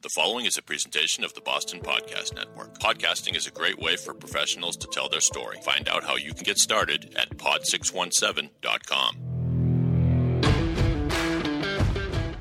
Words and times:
The 0.00 0.08
following 0.10 0.46
is 0.46 0.56
a 0.56 0.62
presentation 0.62 1.24
of 1.24 1.34
the 1.34 1.40
Boston 1.40 1.80
Podcast 1.80 2.32
Network. 2.32 2.78
Podcasting 2.78 3.34
is 3.34 3.48
a 3.48 3.50
great 3.50 3.80
way 3.80 3.96
for 3.96 4.14
professionals 4.14 4.76
to 4.76 4.86
tell 4.92 5.08
their 5.08 5.20
story. 5.20 5.58
Find 5.64 5.88
out 5.88 6.04
how 6.04 6.14
you 6.14 6.32
can 6.32 6.44
get 6.44 6.58
started 6.58 7.16
at 7.16 7.36
pod617.com. 7.36 9.24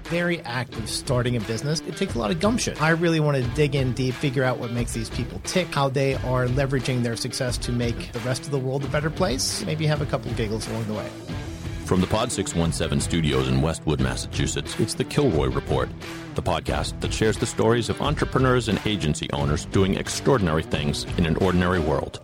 very 0.04 0.40
active 0.42 0.88
starting 0.90 1.36
a 1.36 1.40
business. 1.42 1.82
It 1.82 1.98
takes 1.98 2.16
a 2.16 2.20
lot 2.20 2.32
of 2.32 2.40
gumption. 2.40 2.78
I 2.80 2.92
really 2.92 3.20
want 3.20 3.44
to 3.44 3.44
dig 3.56 3.76
in 3.76 3.92
deep, 3.92 4.14
figure 4.14 4.44
out 4.44 4.58
what 4.58 4.72
makes 4.72 4.94
these 4.94 5.10
people 5.10 5.42
tick, 5.44 5.68
how 5.68 5.90
they 5.90 6.14
are 6.14 6.46
leveraging 6.46 7.04
their 7.04 7.18
success 7.18 7.58
to 7.58 7.74
make 7.74 8.14
the 8.14 8.20
rest 8.20 8.46
of 8.46 8.52
the 8.52 8.60
world 8.60 8.86
a 8.86 8.88
better 8.88 9.10
place. 9.10 9.66
Maybe 9.66 9.86
have 9.86 10.02
a 10.02 10.06
couple 10.06 10.32
giggles 10.34 10.66
along 10.70 10.86
the 10.86 10.94
way. 10.94 11.10
From 11.88 12.02
the 12.02 12.08
Pod 12.08 12.34
617 12.34 13.00
studios 13.00 13.48
in 13.48 13.62
Westwood, 13.62 14.02
Massachusetts, 14.02 14.78
it's 14.78 14.94
the 14.94 15.06
Kilroy 15.06 15.48
Report, 15.48 15.88
the 16.36 16.42
podcast 16.42 17.00
that 17.00 17.14
shares 17.14 17.38
the 17.38 17.46
stories 17.46 17.88
of 17.88 18.02
entrepreneurs 18.02 18.68
and 18.68 18.78
agency 18.86 19.32
owners 19.32 19.64
doing 19.68 19.96
extraordinary 19.96 20.64
things 20.64 21.06
in 21.18 21.26
an 21.26 21.38
ordinary 21.38 21.80
world. 21.80 22.20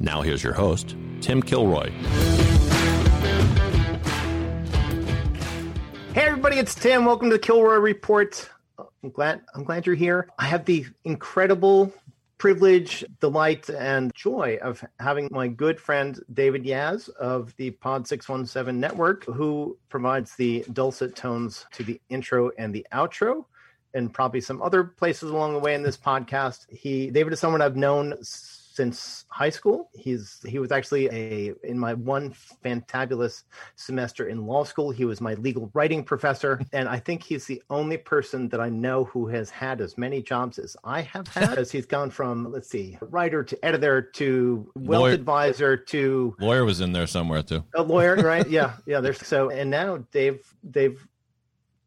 Now, 0.00 0.22
here's 0.22 0.42
your 0.42 0.52
host, 0.52 0.96
Tim 1.20 1.44
Kilroy. 1.44 1.92
Hey 6.12 6.22
everybody, 6.22 6.58
it's 6.58 6.74
Tim. 6.74 7.04
Welcome 7.04 7.30
to 7.30 7.36
the 7.36 7.40
Kilroy 7.40 7.76
Report. 7.76 8.50
I'm 8.80 9.10
glad 9.10 9.42
I'm 9.54 9.62
glad 9.62 9.86
you're 9.86 9.94
here. 9.94 10.28
I 10.40 10.46
have 10.46 10.64
the 10.64 10.86
incredible 11.04 11.92
privilege, 12.38 13.04
delight, 13.20 13.68
and 13.70 14.12
joy 14.14 14.58
of 14.62 14.84
having 15.00 15.28
my 15.30 15.48
good 15.48 15.80
friend 15.80 16.20
David 16.32 16.64
Yas 16.64 17.08
of 17.08 17.54
the 17.56 17.70
Pod 17.70 18.06
617 18.06 18.78
network, 18.78 19.24
who 19.24 19.78
provides 19.88 20.34
the 20.36 20.64
dulcet 20.72 21.16
tones 21.16 21.66
to 21.72 21.82
the 21.82 22.00
intro 22.08 22.50
and 22.58 22.74
the 22.74 22.86
outro, 22.92 23.44
and 23.94 24.12
probably 24.12 24.40
some 24.40 24.60
other 24.60 24.84
places 24.84 25.30
along 25.30 25.52
the 25.52 25.58
way 25.58 25.74
in 25.74 25.82
this 25.82 25.96
podcast. 25.96 26.66
He 26.68 27.10
David 27.10 27.32
is 27.32 27.40
someone 27.40 27.62
I've 27.62 27.76
known 27.76 28.14
since 28.74 29.24
high 29.28 29.50
school. 29.50 29.88
He's 29.94 30.40
he 30.44 30.58
was 30.58 30.72
actually 30.72 31.06
a 31.10 31.54
in 31.62 31.78
my 31.78 31.94
one 31.94 32.34
fantabulous 32.64 33.44
semester 33.76 34.26
in 34.28 34.46
law 34.46 34.64
school. 34.64 34.90
He 34.90 35.04
was 35.04 35.20
my 35.20 35.34
legal 35.34 35.70
writing 35.74 36.02
professor, 36.02 36.60
and 36.72 36.88
I 36.88 36.98
think 36.98 37.22
he's 37.22 37.46
the 37.46 37.62
only 37.70 37.96
person 37.96 38.48
that 38.48 38.60
I 38.60 38.68
know 38.68 39.04
who 39.04 39.28
has 39.28 39.48
had 39.48 39.80
as 39.80 39.96
many 39.96 40.22
jobs 40.22 40.58
as 40.58 40.76
I 40.82 41.02
have 41.02 41.28
had. 41.28 41.56
as 41.56 41.70
he's 41.70 41.86
gone 41.86 42.10
from 42.10 42.50
let's 42.50 42.68
see, 42.68 42.98
writer 43.00 43.44
to 43.44 43.64
editor 43.64 44.02
to 44.02 44.70
wealth 44.74 45.02
Lawyer- 45.02 45.12
advisor 45.12 45.76
to 45.76 46.36
Lawyer 46.40 46.64
was 46.64 46.80
in 46.80 46.92
there 46.92 47.06
somewhere 47.06 47.42
too. 47.42 47.62
a 47.76 47.82
lawyer, 47.82 48.16
right? 48.16 48.48
yeah, 48.50 48.74
yeah. 48.86 49.00
There's 49.00 49.24
so 49.24 49.50
and 49.50 49.70
now 49.70 49.98
Dave 50.10 50.52
Dave 50.68 51.06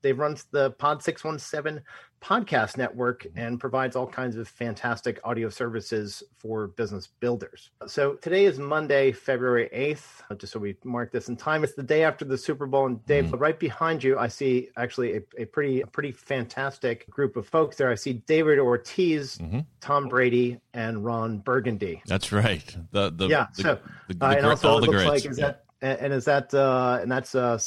Dave 0.03 0.19
runs 0.19 0.45
the 0.51 0.71
Pod 0.71 1.01
617 1.03 1.81
podcast 2.19 2.77
network 2.77 3.27
and 3.35 3.59
provides 3.59 3.95
all 3.95 4.07
kinds 4.07 4.37
of 4.37 4.47
fantastic 4.47 5.19
audio 5.23 5.49
services 5.49 6.23
for 6.35 6.67
business 6.69 7.07
builders. 7.19 7.69
So 7.85 8.13
today 8.15 8.45
is 8.45 8.57
Monday, 8.57 9.11
February 9.11 9.69
8th. 9.71 10.23
uh, 10.31 10.35
Just 10.35 10.53
so 10.53 10.59
we 10.59 10.75
mark 10.83 11.11
this 11.11 11.29
in 11.29 11.35
time, 11.35 11.63
it's 11.63 11.75
the 11.75 11.83
day 11.83 12.03
after 12.03 12.25
the 12.25 12.37
Super 12.37 12.65
Bowl. 12.65 12.87
And 12.87 13.05
Dave, 13.05 13.31
right 13.33 13.59
behind 13.59 14.03
you, 14.03 14.17
I 14.17 14.29
see 14.29 14.69
actually 14.77 15.17
a, 15.17 15.21
a 15.37 15.45
pretty 15.45 15.81
a 15.81 15.87
pretty 15.87 16.11
fantastic 16.11 17.07
group 17.09 17.35
of 17.37 17.47
folks 17.47 17.75
there. 17.75 17.91
I 17.91 17.95
see 17.95 18.13
David 18.13 18.57
Ortiz, 18.57 19.37
Mhm. 19.37 19.65
Tom 19.79 20.07
Brady, 20.07 20.59
and 20.73 21.05
Ron 21.05 21.37
Burgundy. 21.39 22.01
That's 22.07 22.31
right. 22.31 22.75
The 22.91 23.11
the 23.11 23.27
Yeah, 23.27 23.47
the, 23.57 23.61
so, 23.61 23.79
the, 24.07 24.13
the, 24.15 24.25
Uh, 24.25 24.29
and 24.37 24.45
also, 24.47 24.69
all 24.69 24.77
it 24.79 24.81
the 24.81 24.87
looks 24.87 25.03
greats. 25.03 25.23
like 25.25 25.31
is 25.31 25.37
Yeah. 25.37 25.45
that 25.47 25.63
and 25.81 26.00
and 26.00 26.14
is 26.14 26.25
that 26.25 26.53
uh 26.53 27.00
and 27.02 27.11
that's 27.11 27.36
uh 27.36 27.58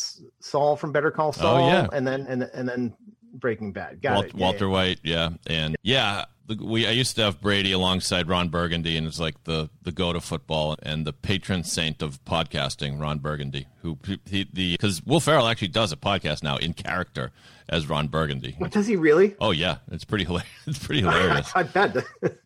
Saul 0.40 0.76
from 0.76 0.92
Better 0.92 1.10
Call 1.10 1.32
Saul, 1.32 1.64
Oh, 1.64 1.68
yeah. 1.68 1.86
and 1.92 2.06
then 2.06 2.26
and 2.26 2.42
and 2.42 2.68
then 2.68 2.94
Breaking 3.34 3.72
Bad. 3.72 4.02
Got 4.02 4.24
it. 4.26 4.34
Yeah, 4.34 4.40
Walter 4.40 4.66
yeah. 4.66 4.70
White, 4.72 5.00
yeah, 5.04 5.28
and 5.46 5.76
yeah, 5.82 6.24
we 6.60 6.86
I 6.86 6.90
used 6.90 7.14
to 7.16 7.22
have 7.22 7.40
Brady 7.40 7.70
alongside 7.72 8.28
Ron 8.28 8.48
Burgundy, 8.48 8.96
and 8.96 9.06
it's 9.06 9.20
like 9.20 9.44
the 9.44 9.70
the 9.82 9.92
go 9.92 10.12
to 10.12 10.20
football 10.20 10.76
and 10.82 11.06
the 11.06 11.12
patron 11.12 11.62
saint 11.62 12.02
of 12.02 12.24
podcasting, 12.24 13.00
Ron 13.00 13.18
Burgundy, 13.18 13.66
who 13.82 13.98
he, 14.26 14.48
the 14.52 14.72
because 14.72 15.00
Will 15.06 15.20
Ferrell 15.20 15.46
actually 15.46 15.68
does 15.68 15.92
a 15.92 15.96
podcast 15.96 16.42
now 16.42 16.56
in 16.56 16.72
character 16.72 17.30
as 17.68 17.88
Ron 17.88 18.08
Burgundy. 18.08 18.56
What 18.58 18.72
does 18.72 18.88
he 18.88 18.96
really? 18.96 19.36
Oh 19.40 19.52
yeah, 19.52 19.76
it's 19.92 20.04
pretty 20.04 20.24
hilarious. 20.24 20.48
It's 20.66 20.84
pretty 20.84 21.02
hilarious. 21.02 21.52
I 21.54 21.62
bet. 21.62 21.96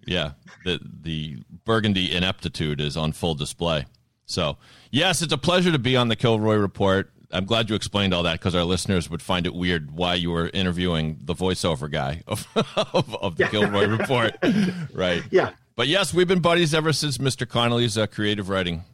Yeah, 0.07 0.33
the 0.67 0.81
the 1.01 1.39
Burgundy 1.65 2.15
ineptitude 2.15 2.83
is 2.83 2.95
on 2.99 3.13
full 3.13 3.35
display. 3.35 3.87
So, 4.27 4.57
yes, 4.94 5.22
it's 5.22 5.32
a 5.32 5.38
pleasure 5.38 5.72
to 5.72 5.78
be 5.78 5.97
on 5.97 6.09
the 6.09 6.16
Kilroy 6.16 6.56
Report. 6.56 7.10
I'm 7.31 7.47
glad 7.47 7.69
you 7.69 7.75
explained 7.75 8.15
all 8.15 8.22
that 8.22 8.38
because 8.38 8.55
our 8.55 8.65
listeners 8.65 9.10
would 9.10 9.21
find 9.21 9.47
it 9.47 9.55
weird 9.55 9.91
why 9.91 10.15
you 10.15 10.31
were 10.31 10.50
interviewing 10.55 11.19
the 11.21 11.34
voiceover 11.34 11.91
guy 11.91 12.22
of, 12.28 12.47
of, 12.77 13.15
of 13.16 13.37
the 13.37 13.47
Kilroy 13.49 13.87
Report. 13.88 14.37
right. 14.94 15.22
yeah, 15.31 15.50
But 15.75 15.88
yes, 15.88 16.15
we've 16.15 16.28
been 16.28 16.41
buddies 16.41 16.72
ever 16.75 16.93
since 16.93 17.19
Mr. 17.19 17.49
Connolly's 17.49 17.99
uh, 17.99 18.06
creative 18.06 18.49
writing 18.49 18.84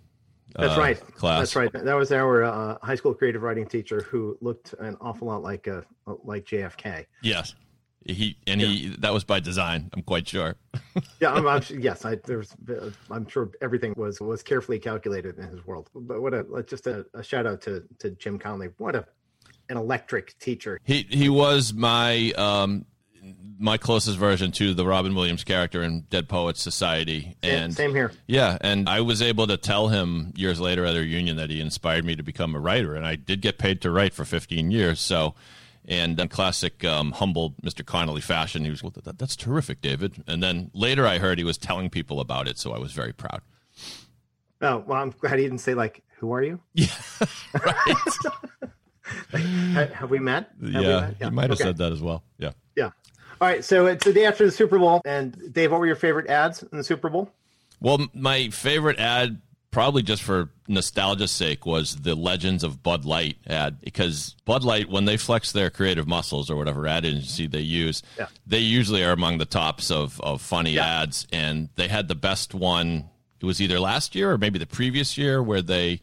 that's 0.54 0.76
uh, 0.76 0.80
right. 0.80 1.14
class. 1.16 1.40
That's 1.40 1.56
right. 1.56 1.72
That 1.72 1.94
was 1.94 2.12
our 2.12 2.44
uh, 2.44 2.78
high 2.82 2.94
school 2.94 3.14
creative 3.14 3.42
writing 3.42 3.66
teacher 3.66 4.00
who 4.02 4.36
looked 4.40 4.74
an 4.74 4.96
awful 5.00 5.28
lot 5.28 5.42
like 5.42 5.68
uh, 5.68 5.82
like 6.24 6.44
JFK. 6.44 7.06
Yes. 7.22 7.54
He 8.06 8.36
and 8.46 8.60
he 8.60 8.96
that 9.00 9.12
was 9.12 9.24
by 9.24 9.40
design, 9.40 9.90
I'm 9.92 10.02
quite 10.02 10.26
sure. 10.26 10.56
Yeah, 11.20 11.32
I'm, 11.34 11.46
I'm, 11.46 11.62
yes, 11.70 12.04
I, 12.04 12.16
there's, 12.16 12.54
I'm 13.10 13.28
sure 13.28 13.50
everything 13.60 13.92
was 13.96 14.20
was 14.20 14.42
carefully 14.42 14.78
calculated 14.78 15.38
in 15.38 15.44
his 15.48 15.66
world. 15.66 15.90
But 15.94 16.22
what 16.22 16.32
a 16.32 16.44
just 16.66 16.86
a, 16.86 17.04
a 17.14 17.22
shout 17.22 17.46
out 17.46 17.60
to 17.62 17.84
to 17.98 18.10
Jim 18.12 18.38
Conley. 18.38 18.70
What 18.78 18.96
a 18.96 19.06
an 19.68 19.76
electric 19.76 20.38
teacher. 20.38 20.80
He 20.84 21.06
he 21.08 21.28
was 21.28 21.72
my 21.72 22.32
um 22.32 22.86
my 23.58 23.76
closest 23.76 24.16
version 24.16 24.50
to 24.52 24.72
the 24.72 24.86
Robin 24.86 25.14
Williams 25.14 25.44
character 25.44 25.82
in 25.82 26.02
Dead 26.08 26.28
Poets 26.28 26.60
Society, 26.62 27.36
and 27.42 27.74
same 27.74 27.94
here. 27.94 28.12
yeah, 28.26 28.56
and 28.62 28.88
I 28.88 29.02
was 29.02 29.20
able 29.20 29.46
to 29.46 29.56
tell 29.56 29.88
him 29.88 30.32
years 30.34 30.58
later 30.58 30.84
at 30.86 30.96
a 30.96 31.00
reunion 31.00 31.36
that 31.36 31.50
he 31.50 31.60
inspired 31.60 32.04
me 32.04 32.16
to 32.16 32.22
become 32.22 32.54
a 32.54 32.58
writer, 32.58 32.94
and 32.94 33.06
I 33.06 33.16
did 33.16 33.42
get 33.42 33.58
paid 33.58 33.82
to 33.82 33.90
write 33.90 34.14
for 34.14 34.24
15 34.24 34.70
years. 34.70 35.00
So, 35.00 35.34
and 35.86 36.18
in 36.20 36.28
classic 36.28 36.84
um, 36.84 37.12
humble 37.12 37.54
Mr. 37.62 37.84
Connolly 37.84 38.20
fashion, 38.20 38.64
he 38.64 38.70
was, 38.70 38.82
well, 38.82 38.92
that, 39.04 39.18
"That's 39.18 39.36
terrific, 39.36 39.80
David." 39.80 40.22
And 40.26 40.42
then 40.42 40.70
later, 40.74 41.06
I 41.06 41.18
heard 41.18 41.38
he 41.38 41.44
was 41.44 41.58
telling 41.58 41.90
people 41.90 42.20
about 42.20 42.46
it, 42.48 42.58
so 42.58 42.72
I 42.72 42.78
was 42.78 42.92
very 42.92 43.12
proud. 43.12 43.40
Oh 44.62 44.78
well, 44.86 45.00
I'm 45.02 45.10
glad 45.10 45.38
he 45.38 45.44
didn't 45.44 45.58
say 45.58 45.74
like, 45.74 46.02
"Who 46.18 46.32
are 46.32 46.42
you?" 46.42 46.60
Yeah, 46.74 46.88
right. 47.64 47.96
Ha- 49.32 49.86
Have 49.94 50.10
we 50.10 50.18
met? 50.20 50.50
Have 50.60 50.72
we 50.72 50.88
yeah, 50.88 51.10
he 51.18 51.30
might 51.30 51.50
have 51.50 51.52
Okay. 51.52 51.64
said 51.64 51.76
that 51.78 51.92
as 51.92 52.00
well. 52.00 52.22
Yeah. 52.38 52.52
Yeah. 52.76 52.90
All 53.40 53.48
right. 53.48 53.64
So 53.64 53.86
it's 53.86 54.04
the 54.04 54.12
day 54.12 54.24
after 54.24 54.44
the 54.44 54.52
Super 54.52 54.78
Bowl, 54.78 55.00
and 55.04 55.52
Dave, 55.52 55.72
what 55.72 55.80
were 55.80 55.86
your 55.86 55.96
favorite 55.96 56.28
ads 56.28 56.62
in 56.62 56.78
the 56.78 56.84
Super 56.84 57.08
Bowl? 57.08 57.32
Well, 57.80 58.06
my 58.14 58.50
favorite 58.50 58.98
ad, 59.00 59.40
probably 59.70 60.02
just 60.02 60.22
for 60.22 60.50
nostalgia's 60.68 61.30
sake, 61.30 61.64
was 61.66 61.96
the 61.96 62.14
Legends 62.14 62.64
of 62.64 62.82
Bud 62.82 63.04
Light 63.04 63.36
ad 63.46 63.80
because 63.80 64.34
Bud 64.44 64.64
Light, 64.64 64.88
when 64.88 65.04
they 65.04 65.16
flex 65.16 65.52
their 65.52 65.70
creative 65.70 66.06
muscles 66.08 66.50
or 66.50 66.56
whatever 66.56 66.86
ad 66.86 67.04
agency 67.04 67.46
they 67.46 67.60
use, 67.60 68.02
Yeah. 68.18 68.26
they 68.46 68.58
usually 68.58 69.04
are 69.04 69.12
among 69.12 69.38
the 69.38 69.44
tops 69.46 69.90
of, 69.90 70.20
of 70.20 70.42
funny 70.42 70.72
Yeah. 70.72 71.02
ads. 71.02 71.26
And 71.32 71.68
they 71.76 71.88
had 71.88 72.08
the 72.08 72.14
best 72.14 72.54
one. 72.54 73.08
It 73.40 73.44
was 73.46 73.60
either 73.60 73.78
last 73.80 74.14
year 74.14 74.32
or 74.32 74.38
maybe 74.38 74.58
the 74.58 74.66
previous 74.66 75.16
year 75.16 75.42
where 75.42 75.62
they. 75.62 76.00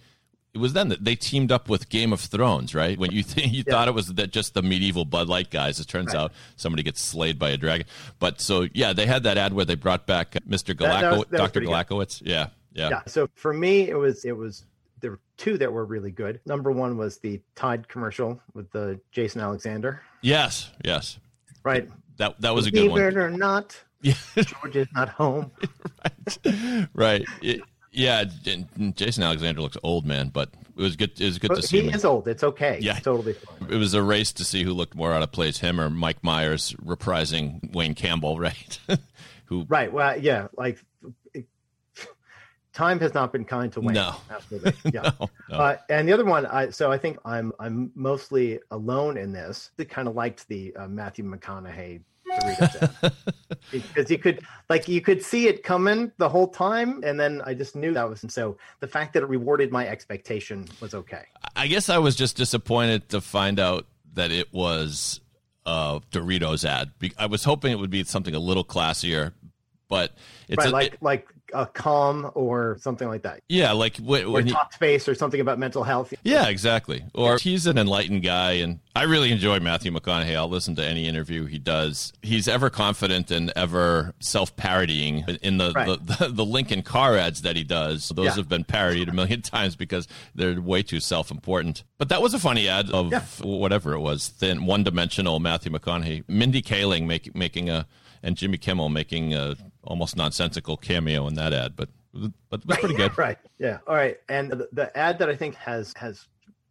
It 0.53 0.59
was 0.59 0.73
then 0.73 0.88
that 0.89 1.03
they 1.03 1.13
teamed 1.16 1.51
up 1.51 1.69
with 1.69 1.88
Game 1.88 2.11
of 2.11 2.19
Thrones, 2.19 2.73
right? 2.73 2.97
When 2.97 3.11
you 3.11 3.22
think 3.33 3.53
you 3.53 3.61
thought 3.61 3.88
it 3.88 3.94
was 3.94 4.07
that 4.16 4.31
just 4.31 4.56
the 4.56 4.63
medieval 4.63 5.06
Bud 5.06 5.27
Light 5.27 5.51
guys, 5.51 5.79
it 5.79 5.88
turns 5.88 6.16
out 6.16 6.31
somebody 6.56 6.81
gets 6.81 7.00
slayed 7.00 7.38
by 7.38 7.50
a 7.51 7.57
dragon. 7.57 7.85
But 8.17 8.41
so 8.41 8.67
yeah, 8.73 8.91
they 8.94 9.06
had 9.06 9.22
that 9.23 9.38
ad 9.38 9.53
where 9.53 9.66
they 9.66 9.75
brought 9.75 10.07
back 10.07 10.35
uh, 10.35 10.39
Mr. 10.50 10.75
That- 10.79 11.01
that 11.01 11.11
was- 11.17 11.25
that 11.29 11.38
Dr. 11.38 11.61
Galakowitz. 11.61 12.23
Yeah, 12.25 12.47
yeah, 12.77 12.89
Yeah. 12.89 13.01
So 13.07 13.27
for 13.35 13.53
me, 13.53 13.89
it 13.89 13.95
was 13.97 14.23
it 14.25 14.31
was 14.31 14.63
there 15.01 15.11
were 15.11 15.19
two 15.38 15.57
that 15.57 15.71
were 15.71 15.85
really 15.85 16.11
good. 16.11 16.39
Number 16.45 16.71
one 16.71 16.97
was 16.97 17.17
the 17.19 17.41
Tide 17.55 17.88
commercial 17.88 18.39
with 18.53 18.71
the 18.71 18.99
Jason 19.11 19.41
Alexander. 19.41 20.01
Yes, 20.21 20.71
yes. 20.83 21.19
Right. 21.63 21.89
That 22.17 22.39
that 22.41 22.55
was 22.55 22.65
a 22.67 22.71
good 22.71 22.77
Believe 22.88 22.91
one. 22.91 23.01
it 23.01 23.17
or 23.17 23.29
not, 23.29 23.77
Yeah, 24.01 24.13
George 24.35 24.75
is 24.75 24.88
not 24.95 25.09
home. 25.09 25.51
right. 26.94 27.25
It- 27.41 27.62
yeah, 27.89 28.25
Jason 28.94 29.24
Alexander 29.24 29.59
looks 29.62 29.77
old, 29.81 30.06
man, 30.06 30.29
but 30.29 30.50
it 30.77 30.81
was 30.81 30.95
good. 30.95 31.19
It 31.19 31.25
was 31.25 31.39
good 31.39 31.47
But 31.47 31.62
to 31.62 31.62
see 31.63 31.81
he 31.81 31.88
him. 31.88 31.95
is 31.95 32.06
old. 32.06 32.27
It's 32.27 32.44
okay. 32.44 32.77
Yeah. 32.79 32.97
It's 32.97 33.01
totally 33.06 33.33
fine. 33.33 33.71
It 33.71 33.77
was 33.77 33.95
a 33.95 34.03
race 34.03 34.31
to 34.33 34.44
see 34.45 34.62
who 34.63 34.74
looked 34.74 34.94
more 34.94 35.13
out 35.13 35.24
of 35.24 35.31
place, 35.31 35.57
him 35.59 35.81
or 35.81 35.89
Mike 35.89 36.24
Myers 36.24 36.75
reprising 36.85 37.74
Wayne 37.74 37.95
Campbell, 37.95 38.38
right? 38.39 38.79
who 39.45 39.65
Right. 39.68 39.91
Well, 39.91 40.19
yeah. 40.19 40.50
Like 40.56 40.83
time 42.77 43.00
has 43.00 43.13
not 43.13 43.33
been 43.33 43.44
kind 43.44 43.71
to 43.74 43.81
Wayne. 43.81 43.95
No. 43.95 44.15
Absolutely. 44.29 44.74
Yeah. 44.94 45.12
no, 45.19 45.29
no. 45.50 45.57
Uh, 45.57 45.77
and 45.89 46.07
the 46.07 46.13
other 46.13 46.24
one, 46.24 46.45
I 46.45 46.69
so 46.69 46.91
I 46.91 46.97
think 46.97 47.18
I'm 47.25 47.51
I'm 47.59 47.91
mostly 47.95 48.59
alone 48.71 49.18
in 49.18 49.33
this. 49.33 49.71
I 49.79 49.83
kind 49.83 50.07
of 50.07 50.15
liked 50.15 50.47
the 50.47 50.74
uh, 50.75 50.88
Matthew 50.88 51.25
McConaughey 51.25 52.01
Doritos 52.31 53.03
ad. 53.03 53.13
because 53.71 54.12
you 54.12 54.19
could 54.19 54.41
like 54.69 54.88
you 54.88 55.01
could 55.01 55.24
see 55.24 55.47
it 55.47 55.63
coming 55.63 56.12
the 56.18 56.29
whole 56.29 56.47
time, 56.47 57.03
and 57.03 57.19
then 57.19 57.41
I 57.45 57.53
just 57.53 57.75
knew 57.75 57.94
that 57.94 58.07
was. 58.07 58.21
And 58.21 58.31
so 58.31 58.57
the 58.79 58.88
fact 58.88 59.13
that 59.13 59.24
it 59.24 59.29
rewarded 59.29 59.71
my 59.71 59.88
expectation 59.88 60.65
was 60.79 60.94
okay. 60.94 61.24
I 61.56 61.68
guess 61.68 61.89
I 61.89 61.97
was 61.97 62.15
just 62.15 62.38
disappointed 62.38 63.09
to 63.09 63.21
find 63.21 63.59
out 63.59 63.88
that 64.13 64.31
it 64.31 64.53
was 64.53 65.19
a 65.65 66.00
Doritos 66.12 66.63
ad. 66.63 66.91
I 67.18 67.25
was 67.25 67.44
hoping 67.44 67.71
it 67.71 67.79
would 67.79 67.89
be 67.89 68.03
something 68.03 68.35
a 68.35 68.39
little 68.39 68.63
classier, 68.63 69.33
but 69.89 70.15
it's 70.47 70.57
right, 70.57 70.69
a, 70.69 70.71
like 70.71 70.94
it, 70.94 71.03
like 71.03 71.27
a 71.53 71.65
calm 71.65 72.31
or 72.35 72.77
something 72.79 73.07
like 73.07 73.23
that. 73.23 73.41
Yeah, 73.47 73.71
like 73.71 73.97
when, 73.97 74.25
or 74.25 74.31
when 74.31 74.47
talk 74.47 74.73
space 74.73 75.07
or 75.07 75.15
something 75.15 75.39
about 75.39 75.59
mental 75.59 75.83
health. 75.83 76.13
Yeah, 76.23 76.47
exactly. 76.47 77.03
Or 77.13 77.38
he's 77.38 77.67
an 77.67 77.77
enlightened 77.77 78.23
guy, 78.23 78.53
and 78.53 78.79
I 78.95 79.03
really 79.03 79.31
enjoy 79.31 79.59
Matthew 79.59 79.91
McConaughey. 79.91 80.35
I'll 80.35 80.49
listen 80.49 80.75
to 80.75 80.85
any 80.85 81.07
interview 81.07 81.45
he 81.45 81.59
does. 81.59 82.13
He's 82.21 82.47
ever 82.47 82.69
confident 82.69 83.31
and 83.31 83.51
ever 83.55 84.13
self-parodying 84.19 85.25
in 85.41 85.57
the 85.57 85.71
right. 85.73 85.88
the, 85.88 86.15
the, 86.19 86.27
the, 86.29 86.45
Lincoln 86.45 86.81
car 86.81 87.15
ads 87.15 87.41
that 87.44 87.55
he 87.55 87.63
does. 87.63 88.09
Those 88.09 88.25
yeah. 88.25 88.35
have 88.35 88.50
been 88.50 88.63
parodied 88.63 89.09
a 89.09 89.13
million 89.13 89.41
times 89.43 89.75
because 89.75 90.07
they're 90.35 90.59
way 90.61 90.83
too 90.83 91.00
self-important. 91.00 91.83
But 91.97 92.09
that 92.09 92.21
was 92.21 92.33
a 92.33 92.39
funny 92.39 92.67
ad 92.67 92.89
of 92.89 93.11
yeah. 93.11 93.21
whatever 93.41 93.93
it 93.93 94.00
was, 94.00 94.27
thin, 94.27 94.65
one-dimensional 94.65 95.39
Matthew 95.39 95.71
McConaughey, 95.71 96.23
Mindy 96.27 96.61
Kaling 96.61 97.05
make, 97.05 97.35
making 97.35 97.69
a 97.69 97.88
and 98.23 98.35
Jimmy 98.35 98.57
Kimmel 98.57 98.89
making 98.89 99.33
a 99.33 99.55
almost 99.88 100.16
nonsensical 100.16 100.78
cameo 100.78 101.28
in 101.28 101.34
that 101.36 101.54
ad, 101.54 101.75
but 101.75 101.89
but 102.13 102.62
it 102.62 102.68
was 102.68 102.78
pretty 102.78 102.95
good. 102.98 103.18
right. 103.18 103.38
Yeah. 103.57 103.80
All 103.88 103.95
right. 103.95 104.18
And 104.30 104.51
the, 104.51 104.69
the 104.72 104.98
ad 104.98 105.19
that 105.19 105.30
I 105.30 105.36
think 105.36 105.56
has 105.56 105.94
has 105.98 106.28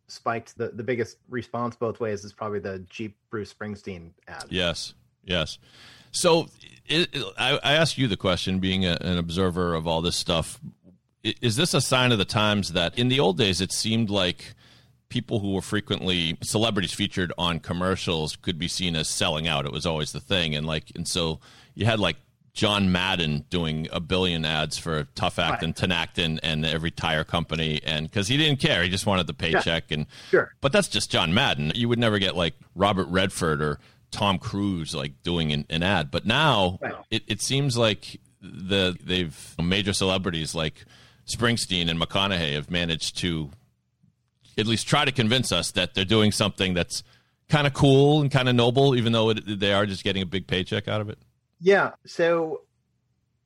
spiked 0.08 0.56
the, 0.56 0.68
the 0.68 0.84
biggest 0.84 1.18
response 1.28 1.74
both 1.74 1.98
ways 1.98 2.24
is 2.24 2.32
probably 2.32 2.60
the 2.60 2.78
Jeep 2.90 3.16
Bruce 3.30 3.52
Springsteen 3.52 4.10
ad. 4.28 4.44
Yes. 4.50 4.94
Yes. 5.24 5.58
So 6.12 6.46
it, 6.86 7.08
it, 7.12 7.24
I, 7.36 7.58
I 7.62 7.72
ask 7.74 7.98
you 7.98 8.06
the 8.06 8.16
question, 8.16 8.60
being 8.60 8.86
a, 8.86 8.96
an 9.00 9.18
observer 9.18 9.74
of 9.74 9.86
all 9.86 10.02
this 10.02 10.16
stuff, 10.16 10.60
is 11.22 11.56
this 11.56 11.74
a 11.74 11.80
sign 11.80 12.12
of 12.12 12.18
the 12.18 12.24
times 12.24 12.72
that 12.72 12.96
in 12.98 13.08
the 13.08 13.18
old 13.18 13.36
days 13.36 13.60
it 13.60 13.72
seemed 13.72 14.10
like 14.10 14.54
people 15.08 15.40
who 15.40 15.54
were 15.54 15.62
frequently 15.62 16.36
celebrities 16.42 16.92
featured 16.92 17.32
on 17.36 17.58
commercials 17.58 18.36
could 18.36 18.58
be 18.58 18.68
seen 18.68 18.94
as 18.94 19.08
selling 19.08 19.48
out. 19.48 19.66
It 19.66 19.72
was 19.72 19.86
always 19.86 20.12
the 20.12 20.20
thing, 20.20 20.54
and 20.54 20.66
like, 20.66 20.92
and 20.94 21.06
so 21.06 21.40
you 21.74 21.84
had 21.84 21.98
like 22.00 22.16
John 22.56 22.90
Madden 22.90 23.44
doing 23.50 23.86
a 23.92 24.00
billion 24.00 24.46
ads 24.46 24.78
for 24.78 25.04
Tough 25.14 25.38
Act 25.38 25.52
right. 25.52 25.62
and 25.62 25.76
Tinactin 25.76 26.40
and 26.42 26.64
every 26.64 26.90
tire 26.90 27.22
company, 27.22 27.82
and 27.84 28.10
because 28.10 28.28
he 28.28 28.38
didn't 28.38 28.60
care, 28.60 28.82
he 28.82 28.88
just 28.88 29.04
wanted 29.04 29.26
the 29.26 29.34
paycheck. 29.34 29.84
Yeah. 29.90 29.94
And 29.94 30.06
sure, 30.30 30.54
but 30.62 30.72
that's 30.72 30.88
just 30.88 31.10
John 31.10 31.34
Madden. 31.34 31.72
You 31.74 31.90
would 31.90 31.98
never 31.98 32.18
get 32.18 32.34
like 32.34 32.54
Robert 32.74 33.08
Redford 33.08 33.60
or 33.60 33.78
Tom 34.10 34.38
Cruise 34.38 34.94
like 34.94 35.22
doing 35.22 35.52
an, 35.52 35.66
an 35.68 35.82
ad. 35.82 36.10
But 36.10 36.24
now 36.24 36.78
right. 36.80 36.94
it, 37.10 37.24
it 37.26 37.42
seems 37.42 37.76
like 37.76 38.20
the 38.40 38.96
they've 39.04 39.54
major 39.62 39.92
celebrities 39.92 40.54
like 40.54 40.86
Springsteen 41.26 41.90
and 41.90 42.00
McConaughey 42.00 42.54
have 42.54 42.70
managed 42.70 43.18
to 43.18 43.50
at 44.56 44.66
least 44.66 44.88
try 44.88 45.04
to 45.04 45.12
convince 45.12 45.52
us 45.52 45.72
that 45.72 45.92
they're 45.92 46.06
doing 46.06 46.32
something 46.32 46.72
that's 46.72 47.02
kind 47.50 47.66
of 47.66 47.74
cool 47.74 48.22
and 48.22 48.30
kind 48.30 48.48
of 48.48 48.54
noble, 48.54 48.96
even 48.96 49.12
though 49.12 49.28
it, 49.28 49.60
they 49.60 49.74
are 49.74 49.84
just 49.84 50.04
getting 50.04 50.22
a 50.22 50.26
big 50.26 50.46
paycheck 50.46 50.88
out 50.88 51.02
of 51.02 51.10
it. 51.10 51.18
Yeah. 51.60 51.92
So 52.06 52.62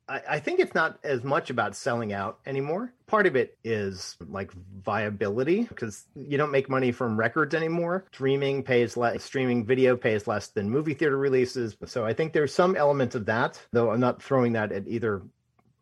I, 0.09 0.23
I, 0.29 0.41
think 0.41 0.59
it's 0.61 0.75
not 0.75 0.99
as 1.05 1.23
much 1.23 1.51
about 1.51 1.77
selling 1.77 2.13
out 2.13 2.41
anymore. 2.47 2.93
Part 3.07 3.27
of 3.27 3.37
it 3.37 3.57
is 3.65 4.17
like 4.29 4.51
viability 4.83 5.63
because 5.63 6.07
you 6.17 6.37
don't 6.37 6.51
make 6.51 6.69
money 6.69 6.91
from 6.93 7.17
records 7.17 7.55
anymore. 7.55 8.05
Streaming 8.13 8.63
pays 8.63 8.97
less, 8.97 9.23
streaming 9.23 9.65
video 9.65 9.97
pays 9.97 10.27
less 10.27 10.49
than 10.49 10.69
movie 10.69 10.95
theater 10.95 11.17
releases. 11.17 11.77
So 11.87 12.05
I 12.05 12.13
think 12.13 12.33
there's 12.33 12.53
some 12.53 12.77
element 12.77 13.15
of 13.15 13.27
that, 13.27 13.61
though 13.73 13.91
I'm 13.91 14.01
not 14.01 14.23
throwing 14.23 14.53
that 14.55 14.73
at 14.73 14.87
either 14.89 15.23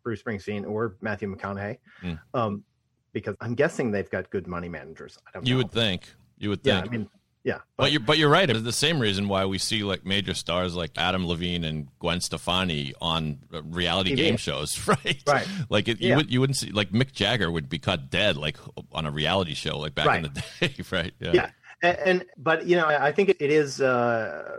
Bruce 0.03 0.21
Springsteen 0.21 0.69
or 0.69 0.95
Matthew 1.01 1.35
McConaughey. 1.35 1.77
Mm. 2.03 2.19
Um, 2.33 2.63
because 3.11 3.35
I'm 3.41 3.55
guessing 3.55 3.91
they've 3.91 4.09
got 4.09 4.29
good 4.29 4.47
money 4.47 4.69
managers. 4.69 5.17
I 5.27 5.31
don't 5.33 5.47
you 5.47 5.55
know. 5.55 5.57
would 5.59 5.71
think. 5.71 6.13
You 6.37 6.49
would 6.49 6.63
think. 6.63 6.85
Yeah, 6.85 6.87
I 6.87 6.95
mean, 6.95 7.09
yeah, 7.43 7.59
but, 7.77 7.83
but, 7.83 7.91
you're 7.91 7.99
but 8.01 8.17
you're 8.17 8.29
right. 8.29 8.49
It's 8.49 8.63
the 8.63 8.71
same 8.73 8.99
reason 8.99 9.29
why 9.29 9.45
we 9.45 9.57
see 9.57 9.83
like 9.83 10.05
major 10.05 10.33
stars 10.33 10.75
like 10.75 10.91
Adam 10.97 11.25
Levine 11.25 11.63
and 11.63 11.87
Gwen 11.99 12.19
Stefani 12.19 12.93
on 12.99 13.39
uh, 13.53 13.63
reality 13.63 14.11
TV. 14.11 14.17
game 14.17 14.37
shows, 14.37 14.87
right? 14.87 15.23
Right. 15.25 15.47
Like 15.69 15.87
it, 15.87 16.01
you 16.01 16.15
would 16.17 16.31
you 16.31 16.41
wouldn't 16.41 16.57
see 16.57 16.71
like 16.71 16.91
Mick 16.91 17.13
Jagger 17.13 17.49
would 17.49 17.69
be 17.69 17.79
cut 17.79 18.09
dead 18.09 18.35
like 18.35 18.57
on 18.91 19.05
a 19.05 19.11
reality 19.11 19.53
show 19.53 19.77
like 19.77 19.95
back 19.95 20.07
right. 20.07 20.25
in 20.25 20.31
the 20.33 20.43
day, 20.67 20.75
right? 20.91 21.13
Yeah. 21.19 21.31
yeah. 21.33 21.49
And, 21.81 21.97
and, 21.99 22.25
but 22.37 22.65
you 22.65 22.75
know 22.75 22.87
I 22.87 23.13
think 23.13 23.29
it 23.29 23.41
is. 23.41 23.79
Uh, 23.79 24.57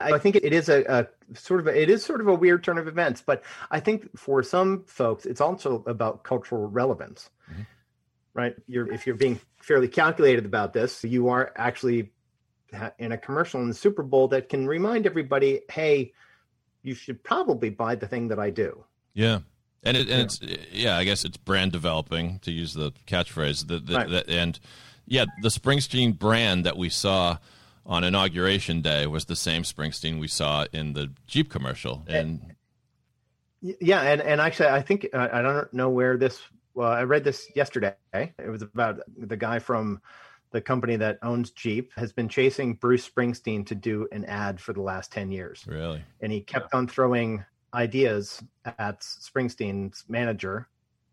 I 0.00 0.18
think 0.18 0.36
it 0.36 0.52
is 0.52 0.68
a, 0.68 0.82
a 0.82 1.36
sort 1.36 1.60
of 1.60 1.66
a, 1.66 1.80
it 1.80 1.88
is 1.88 2.04
sort 2.04 2.20
of 2.20 2.28
a 2.28 2.34
weird 2.34 2.62
turn 2.62 2.76
of 2.76 2.86
events, 2.86 3.22
but 3.24 3.42
I 3.70 3.80
think 3.80 4.16
for 4.16 4.42
some 4.42 4.84
folks 4.86 5.24
it's 5.24 5.40
also 5.40 5.82
about 5.86 6.22
cultural 6.22 6.68
relevance. 6.68 7.30
Mm-hmm 7.50 7.62
right? 8.34 8.54
You're 8.66 8.92
if 8.92 9.06
you're 9.06 9.16
being 9.16 9.40
fairly 9.58 9.88
calculated 9.88 10.44
about 10.44 10.72
this, 10.72 11.04
you 11.04 11.28
are 11.28 11.52
actually 11.56 12.10
in 12.98 13.12
a 13.12 13.18
commercial 13.18 13.60
in 13.60 13.68
the 13.68 13.74
Super 13.74 14.02
Bowl 14.02 14.28
that 14.28 14.48
can 14.48 14.66
remind 14.66 15.06
everybody, 15.06 15.60
hey, 15.70 16.12
you 16.82 16.94
should 16.94 17.22
probably 17.22 17.70
buy 17.70 17.94
the 17.94 18.06
thing 18.06 18.28
that 18.28 18.38
I 18.38 18.50
do. 18.50 18.84
Yeah. 19.14 19.40
And, 19.84 19.96
it, 19.96 20.08
and 20.08 20.08
yeah. 20.08 20.24
it's 20.24 20.72
yeah, 20.72 20.96
I 20.96 21.04
guess 21.04 21.24
it's 21.24 21.36
brand 21.36 21.72
developing 21.72 22.38
to 22.40 22.52
use 22.52 22.72
the 22.72 22.92
catchphrase. 23.06 23.66
The, 23.66 23.78
the, 23.78 23.94
right. 23.94 24.08
the, 24.08 24.30
and 24.30 24.58
yeah, 25.06 25.24
the 25.42 25.48
Springsteen 25.48 26.16
brand 26.16 26.64
that 26.64 26.76
we 26.76 26.88
saw 26.88 27.38
on 27.84 28.04
inauguration 28.04 28.80
day 28.80 29.06
was 29.06 29.24
the 29.24 29.36
same 29.36 29.64
Springsteen 29.64 30.20
we 30.20 30.28
saw 30.28 30.66
in 30.72 30.92
the 30.92 31.12
Jeep 31.26 31.50
commercial. 31.50 32.04
Eh, 32.08 32.16
and 32.16 32.54
yeah, 33.60 34.02
and 34.02 34.20
and 34.20 34.40
actually, 34.40 34.68
I 34.68 34.82
think 34.82 35.08
uh, 35.12 35.28
I 35.32 35.42
don't 35.42 35.72
know 35.74 35.90
where 35.90 36.16
this 36.16 36.40
well, 36.74 36.90
I 36.90 37.02
read 37.02 37.24
this 37.24 37.48
yesterday. 37.54 37.94
It 38.12 38.50
was 38.50 38.62
about 38.62 39.00
the 39.16 39.36
guy 39.36 39.58
from 39.58 40.00
the 40.52 40.60
company 40.60 40.96
that 40.96 41.18
owns 41.22 41.50
Jeep 41.50 41.92
has 41.96 42.12
been 42.12 42.28
chasing 42.28 42.74
Bruce 42.74 43.08
Springsteen 43.08 43.66
to 43.66 43.74
do 43.74 44.06
an 44.12 44.24
ad 44.26 44.60
for 44.60 44.72
the 44.72 44.82
last 44.82 45.10
10 45.12 45.30
years. 45.30 45.64
Really? 45.66 46.02
And 46.20 46.30
he 46.30 46.40
kept 46.40 46.74
on 46.74 46.86
throwing 46.86 47.44
ideas 47.74 48.42
at 48.78 49.00
Springsteen's 49.00 50.04
manager, 50.08 50.68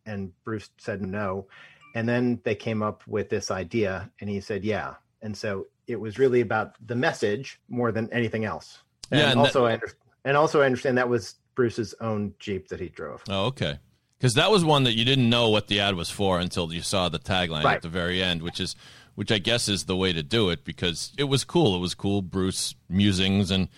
and 0.05 0.31
Bruce 0.43 0.69
said 0.77 1.01
no. 1.01 1.47
And 1.95 2.07
then 2.07 2.41
they 2.43 2.55
came 2.55 2.83
up 2.83 3.01
with 3.07 3.29
this 3.29 3.49
idea, 3.49 4.11
and 4.19 4.29
he 4.29 4.41
said, 4.41 4.63
yeah. 4.63 4.95
And 5.21 5.35
so 5.35 5.67
it 5.87 5.99
was 5.99 6.19
really 6.19 6.41
about 6.41 6.75
the 6.85 6.95
message 6.95 7.61
more 7.69 7.91
than 7.91 8.11
anything 8.11 8.45
else. 8.45 8.79
And, 9.11 9.21
yeah, 9.21 9.31
and 9.31 9.39
also, 9.39 9.61
that... 9.61 9.67
I 9.67 9.73
under- 9.73 9.93
and 10.25 10.37
also 10.37 10.61
I 10.61 10.65
understand 10.65 10.97
that 10.97 11.09
was 11.09 11.35
Bruce's 11.55 11.95
own 12.01 12.33
Jeep 12.39 12.67
that 12.67 12.79
he 12.79 12.89
drove. 12.89 13.23
Oh, 13.29 13.45
okay 13.45 13.79
because 14.19 14.33
that 14.33 14.51
was 14.51 14.65
one 14.65 14.83
that 14.83 14.93
you 14.93 15.05
didn't 15.05 15.29
know 15.29 15.49
what 15.49 15.67
the 15.67 15.79
ad 15.79 15.95
was 15.95 16.09
for 16.09 16.39
until 16.39 16.71
you 16.73 16.81
saw 16.81 17.07
the 17.09 17.19
tagline 17.19 17.63
right. 17.63 17.77
at 17.77 17.81
the 17.81 17.89
very 17.89 18.21
end, 18.21 18.41
which 18.41 18.59
is 18.59 18.75
which 19.15 19.31
I 19.31 19.37
guess 19.37 19.67
is 19.67 19.85
the 19.85 19.95
way 19.95 20.13
to 20.13 20.23
do 20.23 20.49
it 20.49 20.63
because 20.63 21.13
it 21.17 21.25
was 21.25 21.43
cool. 21.43 21.75
It 21.75 21.79
was 21.79 21.93
cool 21.93 22.21
Bruce 22.21 22.75
musings 22.89 23.51
and 23.51 23.69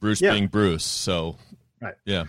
Bruce 0.00 0.20
yeah. 0.20 0.32
being 0.32 0.46
Bruce. 0.46 0.84
So 0.84 1.36
right, 1.80 1.94
yeah. 2.04 2.24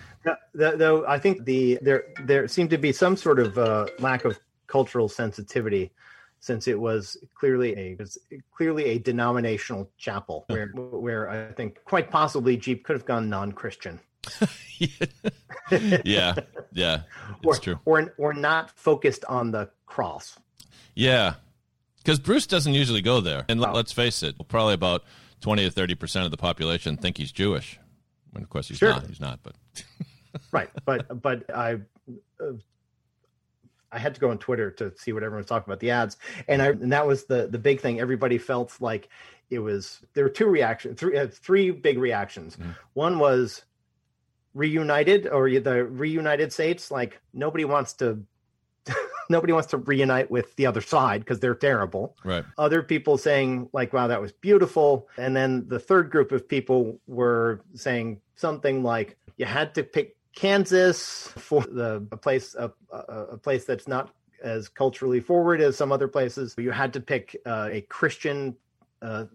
though 0.54 1.06
I 1.08 1.18
think 1.20 1.46
the 1.46 1.80
there 1.82 2.06
there 2.24 2.48
seemed 2.48 2.70
to 2.72 2.78
be 2.78 2.92
some 2.92 3.16
sort 3.16 3.40
of 3.40 3.58
uh, 3.58 3.88
lack 4.00 4.26
of 4.26 4.38
cultural 4.68 5.10
sensitivity 5.10 5.92
since 6.40 6.68
it 6.68 6.80
was 6.80 7.18
clearly 7.36 7.78
a 7.78 7.96
was 7.96 8.18
clearly 8.56 8.86
a 8.86 9.00
denominational 9.00 9.90
chapel 9.98 10.46
where 10.48 10.68
where 10.68 11.30
I 11.30 11.54
think 11.54 11.84
quite 11.86 12.10
possibly 12.10 12.58
Jeep 12.58 12.84
could 12.84 12.96
have 12.96 13.06
gone 13.06 13.30
non-Christian. 13.30 14.00
yeah, 16.04 16.36
yeah, 16.74 17.02
it's 17.44 17.58
or, 17.58 17.62
true. 17.62 17.80
Or 17.86 18.14
or 18.18 18.34
not 18.34 18.72
focused 18.72 19.26
on 19.26 19.52
the 19.52 19.70
cross. 19.86 20.38
Yeah, 20.96 21.36
because 21.98 22.20
Bruce 22.20 22.48
doesn't 22.48 22.74
usually 22.74 23.02
go 23.02 23.22
there, 23.22 23.46
and 23.50 23.64
oh. 23.64 23.72
let's 23.72 23.92
face 23.92 24.24
it, 24.24 24.36
probably 24.48 24.74
about 24.74 25.04
twenty 25.40 25.64
to 25.64 25.72
thirty 25.72 25.96
percent 25.96 26.26
of 26.26 26.32
the 26.32 26.38
population 26.38 26.98
think 26.98 27.18
he's 27.18 27.32
Jewish. 27.32 27.80
When 28.32 28.44
of 28.44 28.50
course 28.50 28.68
he's 28.68 28.78
sure. 28.78 28.90
not. 28.90 29.08
He's 29.08 29.20
not, 29.20 29.40
but 29.44 29.56
right. 30.52 30.70
But 30.86 31.22
but 31.22 31.50
I. 31.56 31.80
Uh, 32.40 32.54
I 33.94 34.00
had 34.00 34.16
to 34.16 34.22
go 34.22 34.30
on 34.30 34.38
Twitter 34.38 34.72
to 34.72 34.94
see 34.98 35.12
what 35.12 35.22
everyone's 35.22 35.48
talking 35.48 35.70
about 35.70 35.82
the 35.82 35.92
ads, 35.92 36.16
and 36.48 36.62
I 36.62 36.68
and 36.68 36.94
that 36.94 37.06
was 37.06 37.26
the 37.26 37.48
the 37.48 37.60
big 37.60 37.82
thing. 37.82 38.00
Everybody 38.00 38.38
felt 38.38 38.80
like 38.80 39.10
it 39.50 39.60
was 39.60 40.00
there 40.14 40.24
were 40.24 40.30
two 40.30 40.48
reactions, 40.48 40.98
three 40.98 41.18
uh, 41.18 41.28
three 41.28 41.72
big 41.72 42.00
reactions. 42.00 42.56
Mm. 42.56 42.76
One 42.94 43.20
was 43.20 43.64
reunited 44.54 45.28
or 45.28 45.50
the 45.50 45.86
reunited 45.86 46.52
states 46.52 46.92
like 46.92 47.20
nobody 47.34 47.66
wants 47.66 47.94
to 47.94 48.22
nobody 49.30 49.54
wants 49.54 49.70
to 49.70 49.78
reunite 49.78 50.30
with 50.30 50.56
the 50.56 50.66
other 50.66 50.82
side 50.82 51.22
because 51.22 51.40
they're 51.40 51.56
terrible. 51.56 52.16
Right. 52.24 52.44
Other 52.58 52.84
people 52.84 53.18
saying 53.18 53.70
like 53.74 53.94
wow 53.94 54.08
that 54.08 54.22
was 54.22 54.32
beautiful. 54.32 55.08
And 55.18 55.36
then 55.36 55.68
the 55.68 55.80
third 55.80 56.10
group 56.10 56.32
of 56.32 56.48
people 56.48 57.00
were 57.08 57.62
saying 57.76 58.20
something 58.36 58.84
like 58.84 59.18
you 59.38 59.46
had 59.46 59.74
to 59.76 59.84
pick 59.84 60.16
Kansas 60.36 61.28
for 61.38 61.62
the 61.62 62.06
a 62.12 62.18
place 62.18 62.56
a, 62.56 62.72
a 62.92 63.38
place 63.38 63.66
that's 63.66 63.88
not 63.88 64.14
as 64.44 64.68
culturally 64.68 65.20
forward 65.20 65.62
as 65.62 65.78
some 65.78 65.92
other 65.92 66.08
places. 66.08 66.56
You 66.58 66.72
had 66.72 66.94
to 66.94 67.00
pick 67.00 67.38
uh, 67.46 67.70
a 67.72 67.82
christian 67.82 68.56
uh, 69.02 69.26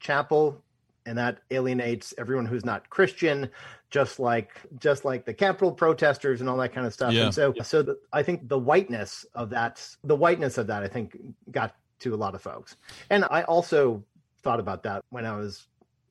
chapel 0.00 0.62
and 1.06 1.16
that 1.16 1.38
alienates 1.50 2.12
everyone 2.18 2.44
who's 2.44 2.64
not 2.64 2.90
Christian, 2.90 3.48
just 3.90 4.18
like 4.18 4.60
just 4.78 5.04
like 5.04 5.24
the 5.24 5.32
Capitol 5.32 5.72
protesters 5.72 6.40
and 6.40 6.50
all 6.50 6.56
that 6.58 6.74
kind 6.74 6.86
of 6.86 6.92
stuff. 6.92 7.12
Yeah. 7.12 7.26
And 7.26 7.34
so, 7.34 7.54
so 7.62 7.82
the, 7.82 7.98
I 8.12 8.22
think 8.22 8.48
the 8.48 8.58
whiteness 8.58 9.24
of 9.34 9.48
that, 9.50 9.86
the 10.04 10.16
whiteness 10.16 10.58
of 10.58 10.66
that, 10.66 10.82
I 10.82 10.88
think 10.88 11.16
got 11.50 11.74
to 12.00 12.14
a 12.14 12.16
lot 12.16 12.34
of 12.34 12.42
folks. 12.42 12.76
And 13.08 13.24
I 13.30 13.42
also 13.42 14.04
thought 14.42 14.60
about 14.60 14.82
that 14.82 15.02
when 15.10 15.24
I 15.24 15.36
was 15.36 15.68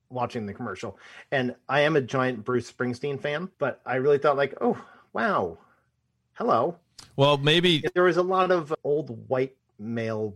watching 0.09 0.45
the 0.45 0.53
commercial. 0.53 0.97
And 1.31 1.55
I 1.69 1.81
am 1.81 1.95
a 1.95 2.01
giant 2.01 2.43
Bruce 2.43 2.71
Springsteen 2.71 3.19
fan, 3.19 3.49
but 3.59 3.81
I 3.85 3.95
really 3.95 4.17
thought 4.17 4.37
like, 4.37 4.55
oh 4.61 4.81
wow, 5.13 5.57
hello. 6.33 6.77
Well, 7.17 7.37
maybe 7.37 7.83
there 7.93 8.03
was 8.03 8.17
a 8.17 8.23
lot 8.23 8.51
of 8.51 8.73
old 8.83 9.27
white 9.29 9.55
male 9.77 10.35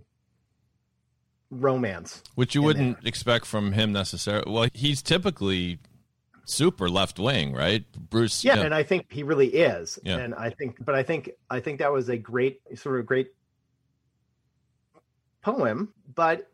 romance, 1.52 2.24
which 2.36 2.56
you 2.56 2.62
wouldn't 2.62 3.02
there. 3.02 3.08
expect 3.08 3.46
from 3.46 3.72
him 3.72 3.92
necessarily. 3.92 4.52
Well, 4.52 4.70
he's 4.74 5.02
typically 5.02 5.80
super 6.46 6.90
left 6.90 7.20
wing, 7.20 7.54
right? 7.54 7.86
Bruce. 8.10 8.44
Yeah, 8.44 8.60
and 8.60 8.74
I 8.74 8.84
think 8.84 9.12
he 9.12 9.24
really 9.24 9.48
is. 9.48 10.00
Yeah. 10.04 10.18
And 10.18 10.36
I 10.36 10.50
think, 10.50 10.84
but 10.84 10.96
I 10.96 11.04
think, 11.04 11.32
I 11.50 11.60
think 11.60 11.80
that 11.80 11.92
was 11.92 12.10
a 12.10 12.18
great 12.18 12.62
sort 12.76 13.00
of 13.00 13.06
great 13.06 13.32
poem. 15.42 15.94
But 16.16 16.52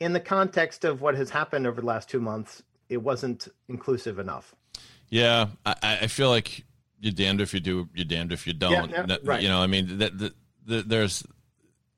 in 0.00 0.12
the 0.12 0.20
context 0.20 0.84
of 0.84 1.00
what 1.00 1.16
has 1.16 1.30
happened 1.30 1.66
over 1.66 1.80
the 1.80 1.86
last 1.86 2.08
two 2.08 2.20
months, 2.20 2.62
it 2.88 2.98
wasn't 2.98 3.48
inclusive 3.68 4.18
enough. 4.18 4.54
Yeah, 5.10 5.48
I, 5.66 5.74
I 6.02 6.06
feel 6.06 6.28
like 6.28 6.64
you're 7.00 7.12
damned 7.12 7.40
if 7.40 7.54
you 7.54 7.60
do, 7.60 7.88
you're 7.94 8.04
damned 8.04 8.32
if 8.32 8.46
you 8.46 8.52
don't. 8.52 8.90
Yeah, 8.90 9.06
yeah, 9.08 9.16
right. 9.24 9.42
You 9.42 9.48
know, 9.48 9.60
I 9.60 9.66
mean, 9.66 9.98
that 9.98 10.18
the, 10.18 10.34
the, 10.64 10.82
there's 10.82 11.24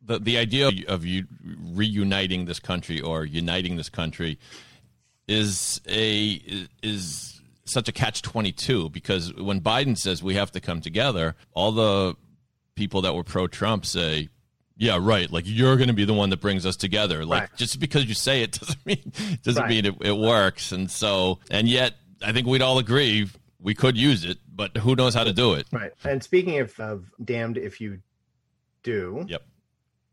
the 0.03 0.19
the 0.19 0.39
idea 0.39 0.71
of 0.89 1.05
you 1.05 1.27
reuniting 1.73 2.45
this 2.47 2.61
country 2.61 3.01
or 3.01 3.25
uniting 3.25 3.77
this 3.77 3.89
country 3.89 4.39
is 5.29 5.81
a 5.89 6.41
is 6.83 7.41
such 7.65 7.89
a 7.89 7.93
catch 7.93 8.23
22 8.23 8.91
because 8.91 9.33
when 9.35 9.61
Biden 9.61 9.97
says 9.97 10.23
we 10.23 10.35
have 10.35 10.51
to 10.53 10.61
come 10.61 10.81
together 10.81 11.37
all 11.53 11.73
the 11.73 12.17
people 12.75 13.03
that 13.03 13.15
were 13.15 13.23
pro 13.23 13.47
Trump 13.47 13.87
say 13.87 14.29
yeah 14.77 14.99
right 15.01 15.31
like 15.31 15.45
you're 15.47 15.77
going 15.77 15.89
to 15.89 15.95
be 15.95 16.05
the 16.05 16.15
one 16.15 16.31
that 16.31 16.41
brings 16.41 16.67
us 16.67 16.77
together. 16.77 17.25
Like 17.25 17.43
right. 17.43 17.57
just 17.57 17.79
because 17.79 18.07
you 18.07 18.15
say 18.15 18.43
it 18.43 18.53
doesn't 18.61 18.87
mean 18.87 19.13
doesn't 19.43 19.63
right. 19.63 19.69
mean 19.69 19.87
it, 19.87 19.95
it 20.01 20.17
works. 20.17 20.73
And 20.73 20.91
so 20.91 21.39
and 21.51 21.69
yet 21.69 21.95
I 22.23 22.33
think 22.33 22.47
we'd 22.47 22.63
all 22.63 22.79
agree 22.79 23.29
we 23.61 23.75
could 23.75 23.97
use 23.97 24.25
it 24.25 24.39
but 24.53 24.77
who 24.79 24.97
knows 24.97 25.15
how 25.15 25.25
to 25.25 25.33
do 25.33 25.55
it. 25.55 25.67
Right. 25.71 25.93
And 26.05 26.23
speaking 26.23 26.59
of, 26.59 26.79
of 26.81 27.05
damned 27.23 27.59
if 27.59 27.81
you 27.81 28.01
do 28.83 29.27
yep 29.29 29.43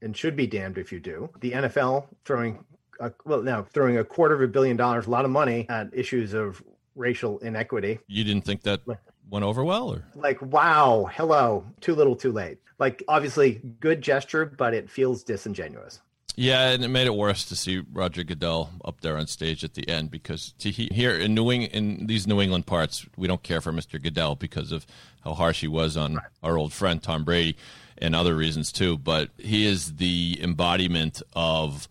and 0.01 0.16
should 0.16 0.36
be 0.36 0.48
damned 0.48 0.77
if 0.77 0.92
you 0.92 1.00
do 1.00 1.30
the 1.39 1.51
NFL 1.51 2.08
throwing 2.25 2.63
a, 3.00 3.12
well, 3.25 3.42
now 3.42 3.63
throwing 3.63 3.98
a 3.98 4.04
quarter 4.04 4.36
of 4.36 4.42
a 4.42 4.48
billion 4.48 4.77
dollars, 4.77 5.08
a 5.08 5.10
lot 5.10 5.25
of 5.25 5.32
money 5.32 5.66
at 5.70 5.89
issues 5.94 6.34
of 6.34 6.62
racial 6.96 7.39
inequity. 7.39 8.00
You 8.08 8.24
didn't 8.24 8.44
think 8.44 8.63
that 8.63 8.82
went 9.30 9.46
over 9.46 9.63
well, 9.63 9.94
or 9.94 10.04
like, 10.16 10.42
wow, 10.42 11.10
hello, 11.13 11.66
too 11.82 11.96
little, 11.96 12.16
too 12.16 12.32
late. 12.32 12.58
Like, 12.80 13.04
obviously, 13.08 13.62
good 13.80 14.01
gesture, 14.01 14.46
but 14.46 14.74
it 14.74 14.89
feels 14.89 15.24
disingenuous. 15.24 16.01
Yeah, 16.39 16.70
and 16.70 16.86
it 16.86 16.89
made 16.89 17.08
it 17.08 17.16
worse 17.16 17.46
to 17.46 17.56
see 17.56 17.82
Roger 17.92 18.24
Goodell 18.24 18.70
up 18.86 19.01
there 19.01 19.18
on 19.18 19.25
stage 19.25 19.63
at 19.63 19.74
the 19.74 19.89
end 19.89 20.12
because 20.12 20.54
to 20.60 20.70
he, 20.70 20.88
here 20.92 21.18
in 21.18 21.34
New 21.34 21.51
England, 21.51 21.74
in 21.74 22.06
these 22.06 22.27
New 22.27 22.39
England 22.39 22.68
parts, 22.68 23.08
we 23.18 23.27
don't 23.27 23.42
care 23.42 23.60
for 23.60 23.72
Mr. 23.72 24.01
Goodell 24.01 24.36
because 24.36 24.72
of 24.72 24.86
how 25.24 25.34
harsh 25.34 25.62
he 25.62 25.68
was 25.68 25.98
on 25.98 26.16
right. 26.16 26.25
our 26.44 26.56
old 26.56 26.74
friend 26.74 27.01
Tom 27.01 27.24
Brady 27.24 27.58
and 28.01 28.16
other 28.16 28.36
reasons 28.36 28.72
too. 28.72 28.98
But 28.98 29.30
he 29.38 29.66
is 29.66 29.96
the 29.96 30.39
embodiment 30.42 31.22
of 31.34 31.88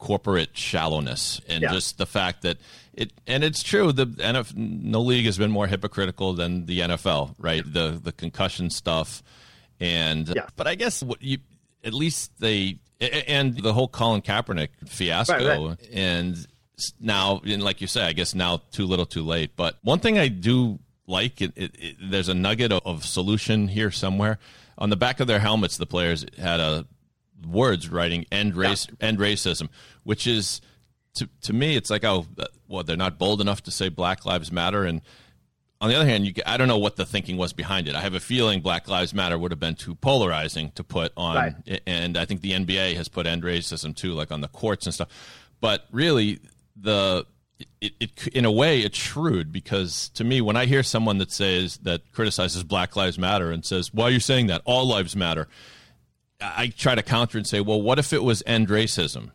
corporate 0.00 0.56
shallowness 0.56 1.40
and 1.46 1.62
yeah. 1.62 1.70
just 1.70 1.98
the 1.98 2.06
fact 2.06 2.42
that 2.42 2.56
it 2.94 3.12
and 3.26 3.44
it's 3.44 3.62
true 3.62 3.92
the 3.92 4.06
NFL, 4.06 4.56
no 4.56 5.02
league 5.02 5.26
has 5.26 5.36
been 5.36 5.50
more 5.50 5.66
hypocritical 5.66 6.32
than 6.32 6.64
the 6.64 6.80
NFL 6.80 7.34
right 7.38 7.62
the 7.70 8.00
the 8.02 8.10
concussion 8.10 8.70
stuff 8.70 9.22
and 9.78 10.32
yeah. 10.34 10.46
but 10.56 10.66
I 10.66 10.74
guess 10.74 11.02
what 11.02 11.22
you 11.22 11.38
at 11.84 11.92
least 11.92 12.32
they 12.40 12.78
and 12.98 13.56
the 13.58 13.74
whole 13.74 13.88
Colin 13.88 14.22
Kaepernick 14.22 14.68
fiasco 14.86 15.34
right, 15.34 15.68
right. 15.68 15.88
and 15.92 16.46
now 16.98 17.42
and 17.44 17.62
like 17.62 17.82
you 17.82 17.86
say 17.86 18.02
I 18.02 18.14
guess 18.14 18.34
now 18.34 18.62
too 18.72 18.86
little 18.86 19.06
too 19.06 19.22
late 19.22 19.54
but 19.54 19.76
one 19.82 19.98
thing 19.98 20.18
I 20.18 20.28
do 20.28 20.78
like 21.06 21.42
it, 21.42 21.52
it, 21.56 21.72
it 21.78 21.96
there's 22.00 22.30
a 22.30 22.34
nugget 22.34 22.72
of, 22.72 22.80
of 22.86 23.04
solution 23.04 23.68
here 23.68 23.90
somewhere 23.90 24.38
on 24.80 24.90
the 24.90 24.96
back 24.96 25.20
of 25.20 25.26
their 25.26 25.38
helmets 25.38 25.76
the 25.76 25.86
players 25.86 26.24
had 26.38 26.60
a 26.60 26.86
words 27.46 27.88
writing 27.88 28.26
end 28.32 28.56
race 28.56 28.86
yeah. 28.88 29.08
end 29.08 29.18
racism, 29.18 29.68
which 30.04 30.26
is 30.26 30.60
to 31.14 31.28
to 31.42 31.52
me 31.52 31.76
it's 31.76 31.90
like 31.90 32.04
oh 32.04 32.26
uh, 32.38 32.44
well 32.68 32.82
they're 32.82 32.96
not 32.96 33.18
bold 33.18 33.40
enough 33.40 33.62
to 33.62 33.70
say 33.70 33.88
Black 33.88 34.24
Lives 34.24 34.50
Matter 34.50 34.84
and 34.84 35.02
on 35.80 35.88
the 35.88 35.96
other 35.96 36.04
hand, 36.04 36.26
you, 36.26 36.34
I 36.44 36.58
don't 36.58 36.68
know 36.68 36.78
what 36.78 36.96
the 36.96 37.06
thinking 37.06 37.38
was 37.38 37.54
behind 37.54 37.88
it. 37.88 37.94
I 37.94 38.00
have 38.00 38.14
a 38.14 38.20
feeling 38.20 38.60
Black 38.60 38.86
Lives 38.86 39.14
Matter 39.14 39.38
would 39.38 39.50
have 39.50 39.58
been 39.58 39.76
too 39.76 39.94
polarizing 39.94 40.72
to 40.72 40.84
put 40.84 41.10
on, 41.16 41.36
right. 41.36 41.80
and 41.86 42.18
I 42.18 42.26
think 42.26 42.42
the 42.42 42.52
NBA 42.52 42.96
has 42.96 43.08
put 43.08 43.26
end 43.26 43.42
racism 43.42 43.96
too, 43.96 44.12
like 44.12 44.30
on 44.30 44.42
the 44.42 44.48
courts 44.48 44.86
and 44.86 44.94
stuff. 44.94 45.08
But 45.60 45.86
really, 45.90 46.40
the 46.76 47.24
it, 47.80 47.92
it, 48.00 48.26
in 48.28 48.44
a 48.44 48.52
way 48.52 48.80
it's 48.80 48.98
shrewd 48.98 49.52
because 49.52 50.08
to 50.10 50.24
me, 50.24 50.40
when 50.40 50.56
I 50.56 50.66
hear 50.66 50.82
someone 50.82 51.18
that 51.18 51.30
says 51.30 51.78
that 51.78 52.12
criticizes 52.12 52.62
Black 52.64 52.96
Lives 52.96 53.18
Matter 53.18 53.50
and 53.50 53.64
says, 53.64 53.92
"Why 53.92 54.04
are 54.04 54.10
you 54.10 54.20
saying 54.20 54.48
that? 54.48 54.62
All 54.64 54.86
lives 54.86 55.16
matter," 55.16 55.48
I 56.40 56.68
try 56.68 56.94
to 56.94 57.02
counter 57.02 57.38
and 57.38 57.46
say, 57.46 57.60
well, 57.60 57.80
what 57.80 57.98
if 57.98 58.12
it 58.12 58.22
was 58.22 58.42
end 58.46 58.68
racism? 58.68 59.30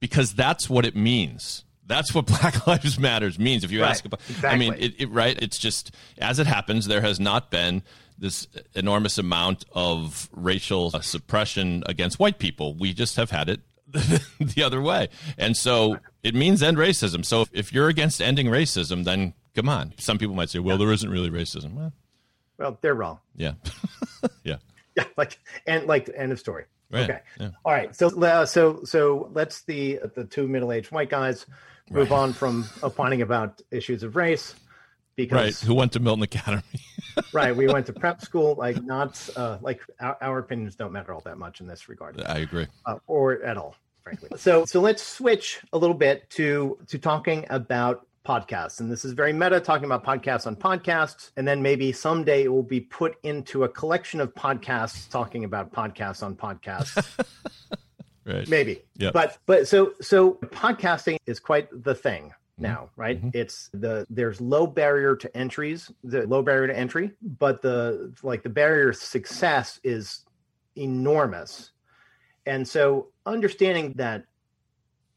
Because 0.00 0.34
that's 0.34 0.68
what 0.68 0.86
it 0.86 0.96
means. 0.96 1.64
That's 1.86 2.14
what 2.14 2.26
Black 2.40 2.66
Lives 2.66 2.98
Matters 2.98 3.38
means. 3.38 3.64
If 3.64 3.70
you 3.70 3.82
right, 3.82 3.90
ask 3.90 4.04
about, 4.04 4.20
exactly. 4.28 4.48
I 4.48 4.56
mean, 4.56 4.74
it, 4.78 5.00
it, 5.00 5.10
right? 5.10 5.40
It's 5.40 5.58
just 5.58 5.92
as 6.18 6.38
it 6.38 6.46
happens, 6.46 6.86
there 6.86 7.02
has 7.02 7.20
not 7.20 7.50
been 7.50 7.82
this 8.18 8.46
enormous 8.74 9.18
amount 9.18 9.66
of 9.72 10.28
racial 10.32 10.90
suppression 11.02 11.82
against 11.86 12.18
white 12.18 12.38
people. 12.38 12.74
We 12.74 12.94
just 12.94 13.16
have 13.16 13.30
had 13.30 13.48
it 13.48 13.60
the 14.40 14.62
other 14.62 14.80
way, 14.80 15.08
and 15.38 15.56
so 15.56 15.98
it 16.22 16.34
means 16.34 16.62
end 16.62 16.76
racism. 16.76 17.24
So 17.24 17.42
if, 17.42 17.50
if 17.52 17.72
you're 17.72 17.88
against 17.88 18.20
ending 18.20 18.46
racism, 18.46 19.04
then 19.04 19.34
come 19.54 19.68
on. 19.68 19.94
Some 19.98 20.18
people 20.18 20.34
might 20.34 20.50
say, 20.50 20.58
well, 20.58 20.78
there 20.78 20.92
isn't 20.92 21.10
really 21.10 21.30
racism. 21.30 21.74
Well, 21.74 21.92
well 22.58 22.78
they're 22.80 22.94
wrong. 22.94 23.20
Yeah, 23.36 23.54
yeah. 24.44 24.56
Yeah, 24.96 25.04
like 25.18 25.38
and 25.66 25.84
like 25.86 26.10
end 26.16 26.32
of 26.32 26.38
story. 26.38 26.64
Right. 26.90 27.10
Okay. 27.10 27.20
Yeah. 27.38 27.50
All 27.66 27.72
right. 27.72 27.94
So 27.94 28.08
uh, 28.22 28.46
so 28.46 28.82
so 28.84 29.30
let's 29.34 29.60
the 29.64 30.00
the 30.14 30.24
two 30.24 30.48
middle 30.48 30.72
aged 30.72 30.90
white 30.90 31.10
guys 31.10 31.44
move 31.90 32.10
right. 32.10 32.16
on 32.16 32.32
from 32.32 32.66
opining 32.82 33.20
about 33.20 33.60
issues 33.70 34.02
of 34.02 34.16
race 34.16 34.54
because 35.14 35.34
right. 35.62 35.68
who 35.68 35.74
went 35.74 35.92
to 35.92 36.00
Milton 36.00 36.22
Academy. 36.22 36.62
right. 37.34 37.54
We 37.54 37.66
went 37.66 37.84
to 37.86 37.92
prep 37.92 38.22
school. 38.22 38.54
Like 38.54 38.82
not 38.82 39.28
uh, 39.36 39.58
like 39.60 39.82
our, 40.00 40.16
our, 40.22 40.38
opinions 40.38 40.76
don't 40.76 40.92
matter 40.92 41.12
all 41.12 41.20
that 41.26 41.36
much 41.36 41.60
in 41.60 41.66
this 41.66 41.90
regard. 41.90 42.22
I 42.22 42.38
agree. 42.38 42.66
Uh, 42.86 42.96
or 43.06 43.42
at 43.42 43.58
all, 43.58 43.74
frankly. 44.06 44.28
So 44.36 44.64
so 44.64 44.80
let's 44.80 45.02
switch 45.02 45.60
a 45.72 45.78
little 45.78 45.96
bit 45.96 46.30
to 46.30 46.78
to 46.86 46.98
talking 46.98 47.44
about 47.50 48.06
podcasts. 48.24 48.80
And 48.80 48.90
this 48.90 49.04
is 49.04 49.12
very 49.12 49.32
meta, 49.32 49.60
talking 49.60 49.84
about 49.84 50.04
podcasts 50.04 50.46
on 50.46 50.56
podcasts. 50.56 51.30
And 51.36 51.46
then 51.46 51.62
maybe 51.62 51.92
someday 51.92 52.44
it 52.44 52.48
will 52.48 52.62
be 52.62 52.80
put 52.80 53.16
into 53.22 53.64
a 53.64 53.68
collection 53.68 54.20
of 54.20 54.34
podcasts 54.34 55.08
talking 55.08 55.44
about 55.44 55.72
podcasts 55.72 56.22
on 56.22 56.34
podcasts. 56.34 57.04
right. 58.24 58.48
Maybe. 58.48 58.82
Yeah. 58.96 59.10
But 59.12 59.38
but 59.46 59.66
so 59.66 59.92
so 60.00 60.34
podcasting 60.34 61.16
is 61.26 61.40
quite 61.40 61.68
the 61.84 61.94
thing 61.94 62.26
mm-hmm. 62.26 62.62
now 62.62 62.90
right 62.96 63.18
mm-hmm. 63.18 63.30
it's 63.32 63.70
the 63.74 64.06
there's 64.08 64.40
low 64.40 64.68
barrier 64.68 65.16
to 65.16 65.36
entries 65.36 65.90
the 66.04 66.26
low 66.28 66.42
barrier 66.42 66.68
to 66.68 66.76
entry 66.76 67.10
but 67.38 67.60
the 67.62 68.12
like 68.22 68.42
the 68.42 68.48
barrier 68.48 68.92
to 68.92 68.98
success 68.98 69.80
is 69.82 70.24
enormous 70.76 71.72
and 72.46 72.66
so 72.66 73.08
understanding 73.26 73.92
that 73.96 74.24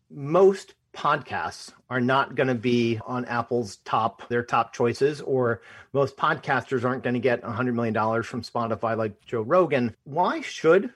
most 0.10 0.74
podcasts 0.94 1.72
are 1.90 2.02
not 2.02 2.36
going 2.36 2.48
to 2.48 2.56
be 2.56 3.00
on 3.06 3.24
Apple's 3.26 3.78
top 3.78 4.28
their 4.28 4.44
top 4.44 4.74
choices 4.74 5.22
or 5.22 5.62
most 5.94 6.18
podcasters 6.18 6.84
aren't 6.84 7.04
going 7.04 7.14
to 7.14 7.20
get 7.20 7.44
100 7.44 7.76
million 7.76 7.94
dollars 7.94 8.26
from 8.26 8.42
Spotify 8.42 8.98
like 8.98 9.14
Joe 9.26 9.42
Rogan. 9.42 9.96
Why 10.04 10.42
should 10.42 10.92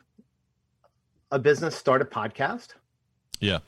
a 1.31 1.39
business 1.39 1.75
start 1.75 2.01
a 2.01 2.05
podcast? 2.05 2.69
Yeah. 3.39 3.59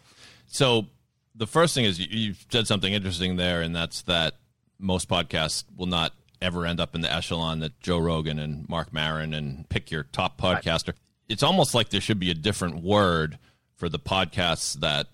So 0.48 0.88
the 1.36 1.48
first 1.48 1.76
thing 1.76 1.86
is 1.86 2.00
you, 2.00 2.08
you 2.10 2.34
said 2.50 2.68
something 2.68 2.92
interesting 2.92 3.36
there 3.36 3.62
and 3.62 3.76
that's 3.76 4.02
that 4.04 4.36
most 4.80 5.08
podcasts 5.08 5.64
will 5.78 5.86
not 5.86 6.14
ever 6.42 6.66
end 6.66 6.80
up 6.80 6.96
in 6.96 7.02
the 7.02 7.12
echelon 7.12 7.60
that 7.60 7.80
Joe 7.80 7.98
Rogan 8.00 8.40
and 8.40 8.68
Marc 8.68 8.92
Maron 8.92 9.34
and 9.34 9.68
pick 9.70 9.92
your 9.92 10.04
top 10.04 10.40
podcaster. 10.40 10.88
Right. 10.88 10.96
It's 11.28 11.44
almost 11.44 11.74
like 11.74 11.90
there 11.90 12.02
should 12.02 12.20
be 12.20 12.32
a 12.32 12.36
different 12.36 12.84
word 12.84 13.40
for 13.76 13.90
the 13.90 14.00
podcasts 14.00 14.80
that 14.80 15.08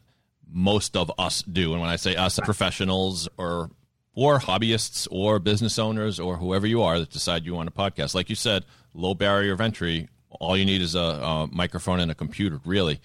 most 0.51 0.97
of 0.97 1.11
us 1.17 1.41
do. 1.41 1.71
And 1.71 1.81
when 1.81 1.89
I 1.89 1.95
say 1.95 2.15
us, 2.15 2.39
professionals 2.39 3.29
or 3.37 3.71
or 4.13 4.39
hobbyists 4.39 5.07
or 5.09 5.39
business 5.39 5.79
owners 5.79 6.19
or 6.19 6.37
whoever 6.37 6.67
you 6.67 6.81
are 6.81 6.99
that 6.99 7.09
decide 7.09 7.45
you 7.45 7.55
want 7.55 7.69
a 7.69 7.71
podcast. 7.71 8.13
Like 8.13 8.29
you 8.29 8.35
said, 8.35 8.65
low 8.93 9.13
barrier 9.13 9.53
of 9.53 9.61
entry. 9.61 10.09
All 10.29 10.57
you 10.57 10.65
need 10.65 10.81
is 10.81 10.95
a, 10.95 10.99
a 10.99 11.49
microphone 11.51 11.99
and 11.99 12.11
a 12.11 12.15
computer, 12.15 12.59
really. 12.65 12.99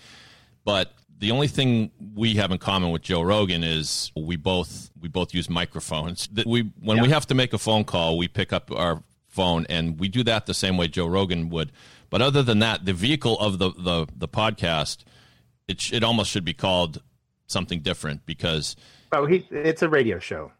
But 0.64 0.92
the 1.18 1.30
only 1.30 1.48
thing 1.48 1.90
we 2.14 2.34
have 2.34 2.50
in 2.50 2.58
common 2.58 2.90
with 2.90 3.02
Joe 3.02 3.22
Rogan 3.22 3.62
is 3.62 4.10
we 4.16 4.36
both 4.36 4.90
we 5.00 5.08
both 5.08 5.32
use 5.34 5.48
microphones. 5.48 6.28
We 6.44 6.70
when 6.80 6.98
yeah. 6.98 7.02
we 7.04 7.08
have 7.10 7.26
to 7.28 7.34
make 7.34 7.52
a 7.52 7.58
phone 7.58 7.84
call, 7.84 8.18
we 8.18 8.28
pick 8.28 8.52
up 8.52 8.70
our 8.70 9.02
phone 9.36 9.66
and 9.68 10.00
we 10.00 10.08
do 10.08 10.22
that 10.24 10.46
the 10.46 10.54
same 10.54 10.76
way 10.76 10.88
Joe 10.88 11.06
Rogan 11.06 11.48
would. 11.50 11.70
But 12.10 12.22
other 12.22 12.42
than 12.42 12.58
that, 12.60 12.84
the 12.84 12.92
vehicle 12.92 13.38
of 13.38 13.58
the 13.58 13.70
the, 13.88 14.06
the 14.16 14.28
podcast, 14.28 15.04
it 15.68 15.78
it 15.92 16.02
almost 16.02 16.30
should 16.30 16.44
be 16.44 16.54
called 16.54 17.02
something 17.46 17.80
different 17.82 18.24
because 18.26 18.76
Oh, 19.12 19.24
he 19.26 19.46
it's 19.50 19.82
a 19.82 19.88
radio 19.88 20.18
show. 20.18 20.52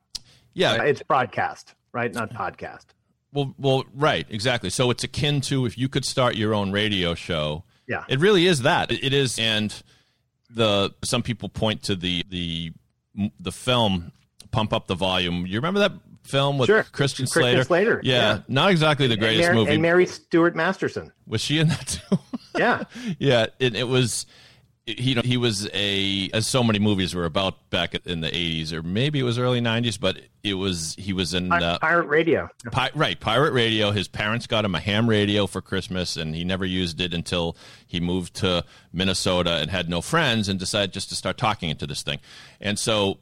Yeah, 0.55 0.73
Uh, 0.75 0.83
it's 0.85 1.03
broadcast, 1.03 1.75
right? 1.93 2.13
Not 2.15 2.31
podcast. 2.33 2.87
Well, 3.33 3.55
well, 3.59 3.85
right, 3.95 4.27
exactly. 4.31 4.71
So 4.71 4.91
it's 4.91 5.05
akin 5.05 5.41
to 5.43 5.67
if 5.67 5.77
you 5.77 5.89
could 5.89 6.05
start 6.05 6.37
your 6.37 6.55
own 6.55 6.73
radio 6.73 7.15
show. 7.15 7.65
Yeah. 7.89 8.05
It 8.09 8.19
really 8.21 8.47
is 8.47 8.63
that. 8.63 8.91
It 8.91 9.13
is, 9.13 9.39
and 9.39 9.69
the 10.49 10.95
some 11.05 11.23
people 11.23 11.49
point 11.49 11.83
to 11.85 11.95
the 11.97 12.23
the 12.31 12.73
the 13.41 13.53
film 13.53 14.13
"Pump 14.51 14.73
Up 14.73 14.87
the 14.87 14.95
Volume." 14.95 15.47
You 15.47 15.57
remember 15.59 15.81
that 15.81 15.93
film 16.27 16.59
with 16.59 16.67
Sure. 16.69 16.83
Christian 16.83 17.25
Christian 17.25 17.27
Slater? 17.27 17.65
Slater, 17.65 18.01
Yeah, 18.05 18.15
yeah. 18.15 18.41
not 18.49 18.71
exactly 18.71 19.07
the 19.07 19.15
And 19.15 19.21
greatest 19.21 19.43
Mary, 19.47 19.55
movie. 19.57 19.73
and 19.73 19.83
Mary 19.83 20.07
Stuart 20.07 20.55
Masterson. 20.57 21.13
was 21.27 21.41
she 21.41 21.59
in 21.59 21.69
that 21.69 21.87
too? 22.11 22.19
Yeah. 22.59 22.85
yeah, 23.19 23.47
it, 23.59 23.77
it 23.77 23.87
was. 23.87 24.25
He, 24.87 25.03
you 25.11 25.15
know, 25.17 25.23
he 25.23 25.37
was 25.37 25.69
a 25.75 26.31
as 26.33 26.47
so 26.47 26.63
many 26.63 26.79
movies 26.79 27.13
were 27.15 27.25
about 27.25 27.69
back 27.71 27.95
in 28.07 28.21
the 28.21 28.29
80s 28.31 28.73
or 28.73 28.83
maybe 28.85 29.19
it 29.19 29.25
was 29.25 29.37
early 29.37 29.61
90s 29.61 29.99
but 29.99 30.17
it 30.45 30.55
was 30.55 30.95
he 30.97 31.13
was 31.13 31.35
in 31.35 31.51
uh, 31.53 31.79
Pirate 31.81 32.07
Radio. 32.07 32.49
Pi- 32.71 32.93
right, 32.95 33.19
pirate 33.19 33.53
radio. 33.53 33.91
His 33.91 34.07
parents 34.09 34.47
got 34.47 34.65
him 34.65 34.77
a 34.77 34.81
ham 34.81 35.09
radio 35.09 35.49
for 35.49 35.61
Christmas, 35.61 36.17
and 36.17 36.37
he 36.37 36.45
never 36.45 36.65
used 36.65 37.01
it 37.01 37.13
until 37.13 37.57
he 37.87 37.99
moved 37.99 38.35
to 38.37 38.65
Minnesota 38.93 39.57
and 39.57 39.71
had 39.71 39.89
no 39.91 40.01
friends, 40.01 40.49
and 40.49 40.59
decided 40.59 40.93
just 40.93 41.09
to 41.09 41.17
start 41.17 41.37
talking 41.37 41.69
into 41.69 41.87
this 41.87 42.03
thing. 42.03 42.21
And 42.61 42.79
so 42.79 43.19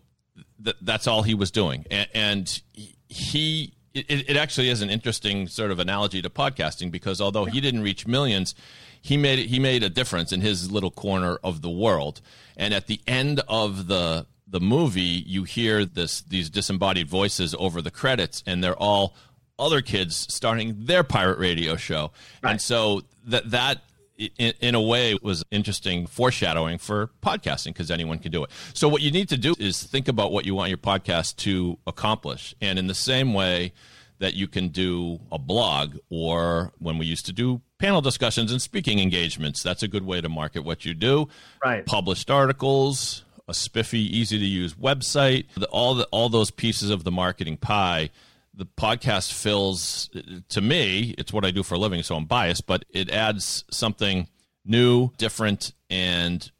th- 0.62 0.76
that's 0.82 1.06
all 1.06 1.22
he 1.22 1.34
was 1.34 1.50
doing. 1.50 1.84
And, 1.90 2.08
and 2.14 2.62
he, 3.08 3.74
it, 3.94 4.30
it 4.30 4.36
actually 4.36 4.68
is 4.68 4.82
an 4.82 4.90
interesting 4.90 5.46
sort 5.46 5.70
of 5.70 5.78
analogy 5.78 6.20
to 6.22 6.30
podcasting 6.30 6.90
because 6.90 7.20
although 7.20 7.44
he 7.44 7.60
didn't 7.60 7.82
reach 7.82 8.06
millions, 8.06 8.54
he 9.00 9.16
made 9.16 9.38
he 9.38 9.58
made 9.58 9.82
a 9.82 9.90
difference 9.90 10.32
in 10.32 10.40
his 10.40 10.70
little 10.70 10.90
corner 10.90 11.38
of 11.44 11.60
the 11.60 11.70
world. 11.70 12.20
And 12.56 12.72
at 12.72 12.86
the 12.86 13.00
end 13.06 13.40
of 13.48 13.86
the 13.86 14.26
the 14.46 14.60
movie, 14.60 15.22
you 15.26 15.44
hear 15.44 15.84
this 15.84 16.22
these 16.22 16.48
disembodied 16.48 17.08
voices 17.08 17.54
over 17.58 17.82
the 17.82 17.90
credits, 17.90 18.42
and 18.46 18.64
they're 18.64 18.76
all 18.76 19.14
other 19.58 19.82
kids 19.82 20.26
starting 20.32 20.86
their 20.86 21.04
pirate 21.04 21.38
radio 21.38 21.76
show. 21.76 22.12
And 22.42 22.60
so 22.60 23.02
that 23.26 23.50
that 23.50 23.82
in, 24.16 24.52
in 24.60 24.74
a 24.74 24.80
way 24.80 25.16
was 25.22 25.44
interesting 25.50 26.06
foreshadowing 26.06 26.78
for 26.78 27.10
podcasting 27.22 27.66
because 27.66 27.90
anyone 27.90 28.18
can 28.18 28.32
do 28.32 28.44
it. 28.44 28.50
So 28.72 28.88
what 28.88 29.02
you 29.02 29.10
need 29.10 29.28
to 29.30 29.36
do 29.36 29.54
is 29.58 29.82
think 29.82 30.08
about 30.08 30.32
what 30.32 30.44
you 30.44 30.54
want 30.54 30.68
your 30.68 30.78
podcast 30.78 31.36
to 31.36 31.78
accomplish, 31.86 32.54
and 32.60 32.78
in 32.78 32.86
the 32.86 32.94
same 32.94 33.34
way 33.34 33.72
that 34.18 34.34
you 34.34 34.46
can 34.46 34.68
do 34.68 35.20
a 35.32 35.38
blog 35.38 35.96
or 36.08 36.72
when 36.78 36.98
we 36.98 37.06
used 37.06 37.26
to 37.26 37.32
do 37.32 37.60
panel 37.78 38.00
discussions 38.00 38.52
and 38.52 38.62
speaking 38.62 39.00
engagements, 39.00 39.62
that's 39.62 39.82
a 39.82 39.88
good 39.88 40.06
way 40.06 40.20
to 40.20 40.28
market 40.28 40.64
what 40.64 40.84
you 40.84 40.94
do. 40.94 41.28
Right. 41.64 41.84
Published 41.84 42.30
articles, 42.30 43.24
a 43.48 43.54
spiffy, 43.54 44.00
easy 44.00 44.38
to 44.38 44.44
use 44.44 44.74
website, 44.74 45.46
the, 45.56 45.66
all 45.66 45.94
the 45.94 46.04
all 46.10 46.28
those 46.28 46.50
pieces 46.50 46.90
of 46.90 47.04
the 47.04 47.10
marketing 47.10 47.56
pie. 47.56 48.10
The 48.56 48.66
podcast 48.66 49.32
fills 49.32 50.10
to 50.48 50.60
me. 50.60 51.14
It's 51.18 51.32
what 51.32 51.44
I 51.44 51.50
do 51.50 51.62
for 51.62 51.74
a 51.74 51.78
living, 51.78 52.02
so 52.02 52.14
I'm 52.16 52.24
biased, 52.26 52.66
but 52.66 52.84
it 52.88 53.10
adds 53.10 53.64
something 53.70 54.28
new, 54.64 55.10
different, 55.18 55.72
and 55.90 56.50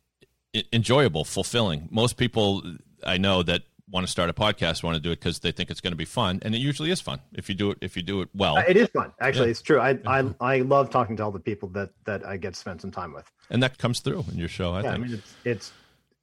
enjoyable, 0.72 1.24
fulfilling. 1.24 1.88
Most 1.90 2.16
people 2.16 2.62
I 3.06 3.18
know 3.18 3.42
that 3.44 3.62
want 3.90 4.06
to 4.06 4.10
start 4.10 4.28
a 4.28 4.32
podcast 4.32 4.82
want 4.82 4.96
to 4.96 5.00
do 5.00 5.12
it 5.12 5.20
because 5.20 5.38
they 5.40 5.52
think 5.52 5.70
it's 5.70 5.80
going 5.80 5.92
to 5.92 5.96
be 5.96 6.04
fun, 6.04 6.40
and 6.42 6.54
it 6.54 6.58
usually 6.58 6.90
is 6.90 7.00
fun 7.00 7.20
if 7.32 7.48
you 7.48 7.54
do 7.54 7.70
it 7.70 7.78
if 7.80 7.96
you 7.96 8.02
do 8.02 8.22
it 8.22 8.28
well. 8.34 8.56
It 8.56 8.76
is 8.76 8.88
fun. 8.88 9.12
Actually, 9.20 9.50
it's 9.50 9.62
true. 9.62 9.80
I, 9.80 9.98
I 10.06 10.24
I 10.40 10.58
love 10.60 10.90
talking 10.90 11.16
to 11.18 11.24
all 11.24 11.30
the 11.30 11.38
people 11.38 11.68
that 11.70 11.90
that 12.04 12.26
I 12.26 12.36
get 12.36 12.54
to 12.54 12.58
spend 12.58 12.80
some 12.80 12.90
time 12.90 13.12
with. 13.12 13.30
and 13.50 13.62
that 13.62 13.78
comes 13.78 14.00
through 14.00 14.24
in 14.32 14.38
your 14.38 14.48
show. 14.48 14.72
I 14.72 14.82
Yeah, 14.82 14.88
I 14.88 14.92
think 14.92 15.04
mean, 15.04 15.14
it's, 15.14 15.34
it's 15.44 15.72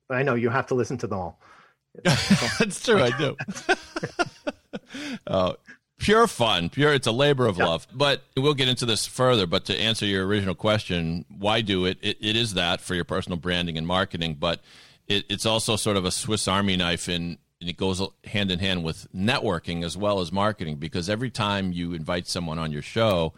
I 0.09 0.23
know 0.23 0.35
you 0.35 0.49
have 0.49 0.67
to 0.67 0.75
listen 0.75 0.97
to 0.97 1.07
them 1.07 1.19
all. 1.19 1.39
that's 2.03 2.83
true. 2.83 3.01
I 3.01 3.17
do. 3.17 3.35
uh, 5.27 5.53
pure 5.97 6.27
fun, 6.27 6.69
pure. 6.69 6.93
It's 6.93 7.07
a 7.07 7.11
labor 7.11 7.45
of 7.45 7.57
love. 7.57 7.87
But 7.93 8.23
we'll 8.35 8.53
get 8.53 8.67
into 8.67 8.85
this 8.85 9.05
further. 9.05 9.45
But 9.45 9.65
to 9.65 9.77
answer 9.77 10.05
your 10.05 10.25
original 10.25 10.55
question, 10.55 11.25
why 11.29 11.61
do 11.61 11.85
it? 11.85 11.97
It, 12.01 12.17
it 12.19 12.35
is 12.35 12.55
that 12.55 12.81
for 12.81 12.95
your 12.95 13.05
personal 13.05 13.37
branding 13.37 13.77
and 13.77 13.87
marketing, 13.87 14.37
but 14.39 14.61
it, 15.07 15.25
it's 15.29 15.45
also 15.45 15.75
sort 15.75 15.97
of 15.97 16.05
a 16.05 16.11
Swiss 16.11 16.47
Army 16.47 16.75
knife 16.75 17.07
in. 17.07 17.37
And 17.59 17.69
it 17.69 17.77
goes 17.77 18.01
hand 18.23 18.49
in 18.49 18.57
hand 18.57 18.83
with 18.83 19.05
networking 19.13 19.85
as 19.85 19.95
well 19.95 20.19
as 20.19 20.31
marketing 20.31 20.77
because 20.77 21.07
every 21.07 21.29
time 21.29 21.71
you 21.71 21.93
invite 21.93 22.27
someone 22.27 22.57
on 22.57 22.71
your 22.71 22.81
show, 22.81 23.35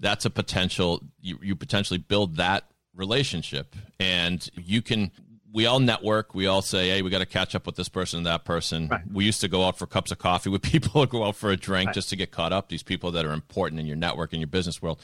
that's 0.00 0.24
a 0.24 0.30
potential 0.30 1.02
you, 1.20 1.38
you 1.42 1.54
potentially 1.54 1.98
build 1.98 2.36
that 2.36 2.64
relationship 2.94 3.76
and 4.00 4.48
you 4.54 4.80
can 4.80 5.10
we 5.56 5.64
all 5.64 5.80
network. 5.80 6.34
We 6.34 6.46
all 6.46 6.60
say 6.60 6.90
hey 6.90 7.00
we 7.00 7.08
got 7.08 7.20
to 7.20 7.26
catch 7.26 7.54
up 7.54 7.64
with 7.64 7.76
this 7.76 7.88
person 7.88 8.18
and 8.18 8.26
that 8.26 8.44
person. 8.44 8.90
We 9.10 9.24
used 9.24 9.40
to 9.40 9.48
go 9.48 9.64
out 9.64 9.78
for 9.78 9.86
cups 9.86 10.12
of 10.12 10.18
coffee 10.18 10.50
with 10.50 10.60
people 10.72 11.00
or 11.00 11.06
go 11.06 11.24
out 11.24 11.34
for 11.34 11.50
a 11.50 11.56
drink 11.56 11.94
just 11.94 12.10
to 12.10 12.16
get 12.16 12.30
caught 12.30 12.52
up 12.52 12.68
these 12.68 12.82
people 12.82 13.10
that 13.12 13.24
are 13.24 13.32
important 13.32 13.80
in 13.80 13.86
your 13.86 13.96
network 13.96 14.34
in 14.34 14.40
your 14.40 14.48
business 14.48 14.82
world. 14.82 15.00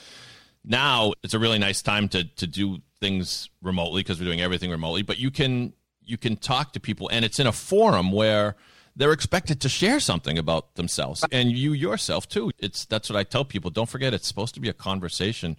Now 0.62 1.14
it's 1.22 1.32
a 1.32 1.38
really 1.38 1.58
nice 1.58 1.80
time 1.80 2.06
to 2.10 2.24
to 2.24 2.46
do 2.46 2.80
things 3.00 3.48
remotely 3.62 4.02
because 4.02 4.20
we're 4.20 4.26
doing 4.26 4.42
everything 4.42 4.70
remotely 4.70 5.02
but 5.02 5.18
you 5.18 5.30
can 5.30 5.72
you 6.04 6.18
can 6.18 6.36
talk 6.36 6.72
to 6.74 6.80
people 6.80 7.08
and 7.10 7.24
it's 7.24 7.40
in 7.40 7.46
a 7.46 7.52
forum 7.52 8.12
where 8.12 8.54
they're 8.94 9.12
expected 9.12 9.58
to 9.62 9.70
share 9.70 10.00
something 10.00 10.36
about 10.36 10.74
themselves 10.74 11.24
and 11.32 11.50
you 11.52 11.72
yourself 11.72 12.28
too. 12.28 12.52
It's 12.58 12.84
that's 12.84 13.08
what 13.08 13.16
i 13.16 13.24
tell 13.24 13.46
people. 13.46 13.70
Don't 13.70 13.88
forget 13.88 14.12
it's 14.12 14.28
supposed 14.28 14.52
to 14.56 14.60
be 14.60 14.68
a 14.68 14.74
conversation 14.74 15.56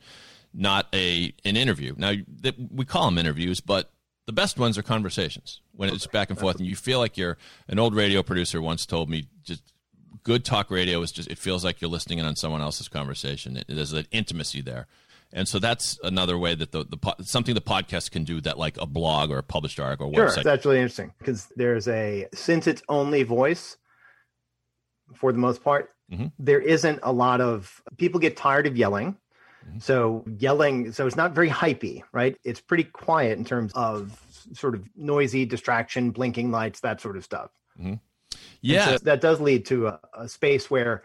not 0.53 0.87
a 0.93 1.33
an 1.45 1.57
interview. 1.57 1.95
Now 1.97 2.13
we 2.71 2.85
call 2.85 3.05
them 3.05 3.17
interviews 3.17 3.59
but 3.59 3.89
the 4.25 4.33
best 4.33 4.57
ones 4.57 4.77
are 4.77 4.83
conversations. 4.83 5.61
When 5.73 5.89
it's 5.93 6.07
back 6.07 6.29
and 6.29 6.39
forth 6.39 6.57
and 6.57 6.65
you 6.65 6.75
feel 6.75 6.99
like 6.99 7.17
you're 7.17 7.37
an 7.67 7.79
old 7.79 7.95
radio 7.95 8.23
producer 8.23 8.61
once 8.61 8.85
told 8.85 9.09
me 9.09 9.27
just 9.43 9.63
good 10.23 10.45
talk 10.45 10.71
radio 10.71 11.01
is 11.01 11.11
just 11.11 11.29
it 11.29 11.37
feels 11.37 11.65
like 11.65 11.81
you're 11.81 11.89
listening 11.91 12.19
in 12.19 12.25
on 12.25 12.35
someone 12.35 12.61
else's 12.61 12.87
conversation. 12.87 13.57
It, 13.57 13.65
there's 13.67 13.91
an 13.93 14.05
intimacy 14.11 14.61
there. 14.61 14.87
And 15.35 15.47
so 15.47 15.57
that's 15.57 15.99
another 16.03 16.37
way 16.37 16.53
that 16.53 16.71
the, 16.71 16.85
the 16.85 17.23
something 17.23 17.55
the 17.55 17.61
podcast 17.61 18.11
can 18.11 18.23
do 18.23 18.39
that 18.41 18.57
like 18.59 18.77
a 18.79 18.85
blog 18.85 19.31
or 19.31 19.39
a 19.39 19.43
published 19.43 19.79
article 19.79 20.09
or 20.09 20.13
Sure, 20.13 20.27
website. 20.27 20.43
that's 20.43 20.63
really 20.65 20.77
interesting 20.77 21.11
because 21.17 21.51
there's 21.55 21.87
a 21.87 22.27
since 22.33 22.67
it's 22.67 22.83
only 22.87 23.23
voice 23.23 23.77
for 25.15 25.31
the 25.31 25.37
most 25.39 25.63
part, 25.63 25.89
Mhm. 26.11 26.31
there 26.37 26.59
isn't 26.61 26.99
a 27.03 27.11
lot 27.11 27.41
of 27.41 27.81
people 27.97 28.19
get 28.19 28.37
tired 28.37 28.67
of 28.67 28.77
yelling. 28.77 29.17
Mm-hmm. 29.67 29.79
So 29.79 30.23
yelling, 30.37 30.91
so 30.91 31.07
it's 31.07 31.15
not 31.15 31.33
very 31.33 31.49
hypey, 31.49 32.03
right? 32.11 32.37
It's 32.43 32.61
pretty 32.61 32.83
quiet 32.83 33.37
in 33.37 33.45
terms 33.45 33.71
of 33.73 34.19
sort 34.53 34.75
of 34.75 34.87
noisy 34.95 35.45
distraction, 35.45 36.11
blinking 36.11 36.51
lights, 36.51 36.81
that 36.81 37.01
sort 37.01 37.17
of 37.17 37.23
stuff. 37.23 37.51
And 37.77 37.99
yeah 38.61 38.85
so 38.85 38.97
that 38.99 39.21
does 39.21 39.39
lead 39.39 39.65
to 39.65 39.87
a, 39.87 39.99
a 40.17 40.29
space 40.29 40.69
where 40.71 41.03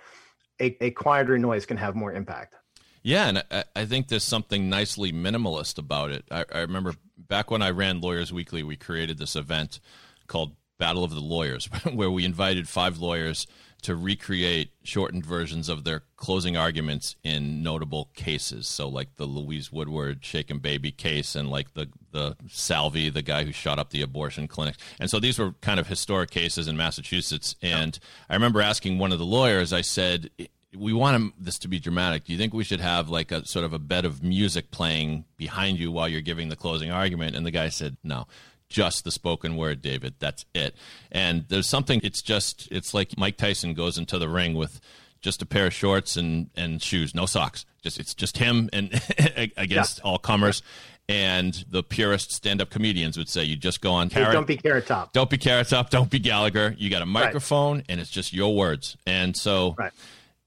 a, 0.60 0.76
a 0.84 0.90
quieter 0.90 1.38
noise 1.38 1.66
can 1.66 1.76
have 1.76 1.94
more 1.94 2.12
impact. 2.12 2.54
Yeah, 3.02 3.28
and 3.28 3.44
I, 3.50 3.64
I 3.76 3.84
think 3.84 4.08
there's 4.08 4.24
something 4.24 4.68
nicely 4.68 5.12
minimalist 5.12 5.78
about 5.78 6.10
it. 6.10 6.24
I, 6.30 6.44
I 6.52 6.60
remember 6.60 6.94
back 7.16 7.50
when 7.50 7.62
I 7.62 7.70
ran 7.70 8.00
Lawyers 8.00 8.32
Weekly, 8.32 8.62
we 8.62 8.76
created 8.76 9.18
this 9.18 9.36
event 9.36 9.80
called 10.26 10.56
Battle 10.78 11.04
of 11.04 11.14
the 11.14 11.20
Lawyers, 11.20 11.66
where 11.92 12.10
we 12.10 12.24
invited 12.24 12.68
five 12.68 12.98
lawyers 12.98 13.46
to 13.82 13.94
recreate 13.94 14.72
shortened 14.82 15.24
versions 15.24 15.68
of 15.68 15.84
their 15.84 16.02
closing 16.16 16.56
arguments 16.56 17.16
in 17.22 17.62
notable 17.62 18.10
cases. 18.14 18.66
So, 18.66 18.88
like 18.88 19.16
the 19.16 19.24
Louise 19.24 19.70
Woodward 19.70 20.24
shaken 20.24 20.58
baby 20.58 20.90
case, 20.90 21.34
and 21.34 21.50
like 21.50 21.74
the 21.74 21.88
the 22.10 22.36
Salvi, 22.48 23.10
the 23.10 23.22
guy 23.22 23.44
who 23.44 23.52
shot 23.52 23.78
up 23.78 23.90
the 23.90 24.02
abortion 24.02 24.48
clinic. 24.48 24.76
And 24.98 25.10
so 25.10 25.20
these 25.20 25.38
were 25.38 25.52
kind 25.60 25.78
of 25.78 25.86
historic 25.86 26.30
cases 26.30 26.66
in 26.66 26.76
Massachusetts. 26.76 27.54
And 27.62 27.98
I 28.28 28.34
remember 28.34 28.60
asking 28.60 28.98
one 28.98 29.12
of 29.12 29.18
the 29.18 29.26
lawyers, 29.26 29.72
I 29.72 29.82
said 29.82 30.30
we 30.76 30.92
want 30.92 31.34
this 31.42 31.58
to 31.60 31.68
be 31.68 31.78
dramatic. 31.78 32.24
Do 32.24 32.32
you 32.32 32.38
think 32.38 32.52
we 32.52 32.64
should 32.64 32.80
have 32.80 33.08
like 33.08 33.32
a 33.32 33.46
sort 33.46 33.64
of 33.64 33.72
a 33.72 33.78
bed 33.78 34.04
of 34.04 34.22
music 34.22 34.70
playing 34.70 35.24
behind 35.36 35.78
you 35.78 35.90
while 35.90 36.08
you're 36.08 36.20
giving 36.20 36.48
the 36.48 36.56
closing 36.56 36.90
argument? 36.90 37.36
And 37.36 37.46
the 37.46 37.50
guy 37.50 37.68
said, 37.68 37.96
no, 38.04 38.26
just 38.68 39.04
the 39.04 39.10
spoken 39.10 39.56
word, 39.56 39.80
David. 39.82 40.14
That's 40.18 40.44
it. 40.54 40.74
And 41.10 41.44
there's 41.48 41.68
something, 41.68 42.00
it's 42.02 42.22
just, 42.22 42.68
it's 42.70 42.92
like 42.94 43.16
Mike 43.16 43.36
Tyson 43.36 43.74
goes 43.74 43.98
into 43.98 44.18
the 44.18 44.28
ring 44.28 44.54
with 44.54 44.80
just 45.20 45.42
a 45.42 45.46
pair 45.46 45.66
of 45.66 45.74
shorts 45.74 46.16
and, 46.16 46.50
and 46.56 46.82
shoes, 46.82 47.14
no 47.14 47.26
socks. 47.26 47.64
Just, 47.82 47.98
it's 47.98 48.14
just 48.14 48.38
him 48.38 48.68
and 48.72 49.00
against 49.56 50.00
all 50.00 50.18
comers. 50.18 50.62
And 51.10 51.64
the 51.70 51.82
purest 51.82 52.32
stand 52.32 52.60
up 52.60 52.68
comedians 52.68 53.16
would 53.16 53.30
say, 53.30 53.42
you 53.42 53.56
just 53.56 53.80
go 53.80 53.92
on 53.92 54.10
Hey, 54.10 54.24
don't 54.30 54.46
be 54.46 54.58
Carrot 54.58 54.86
Top. 54.86 55.14
Don't 55.14 55.30
be 55.30 55.38
Carrot 55.38 55.68
Top. 55.68 55.88
Don't 55.88 56.10
be 56.10 56.18
Gallagher. 56.18 56.74
You 56.76 56.90
got 56.90 57.00
a 57.00 57.06
microphone, 57.06 57.82
and 57.88 57.98
it's 57.98 58.10
just 58.10 58.34
your 58.34 58.54
words. 58.54 58.98
And 59.06 59.34
so, 59.34 59.74
Right. 59.78 59.92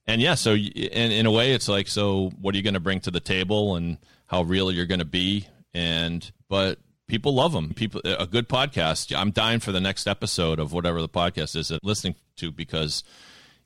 and 0.06 0.22
yeah, 0.22 0.36
so 0.36 0.54
in 0.54 1.12
in 1.12 1.26
a 1.26 1.32
way, 1.32 1.54
it's 1.54 1.68
like, 1.68 1.88
so 1.88 2.30
what 2.40 2.54
are 2.54 2.58
you 2.58 2.64
going 2.64 2.76
to 2.76 2.80
bring 2.80 3.00
to 3.00 3.10
the 3.12 3.20
table, 3.20 3.76
and 3.76 3.98
how 4.28 4.44
real 4.44 4.72
you're 4.72 4.86
going 4.86 5.00
to 5.00 5.06
be, 5.06 5.48
and 5.74 6.32
but 6.48 6.78
people 7.12 7.36
love 7.36 7.52
them. 7.52 7.74
People, 7.74 8.00
a 8.06 8.26
good 8.26 8.48
podcast. 8.48 9.14
I'm 9.16 9.32
dying 9.32 9.60
for 9.60 9.74
the 9.74 9.82
next 9.82 10.08
episode 10.08 10.60
of 10.60 10.72
whatever 10.72 11.02
the 11.02 11.10
podcast 11.10 11.58
is 11.58 11.68
that 11.68 11.84
listening 11.84 12.16
to 12.38 12.54
because 12.54 13.04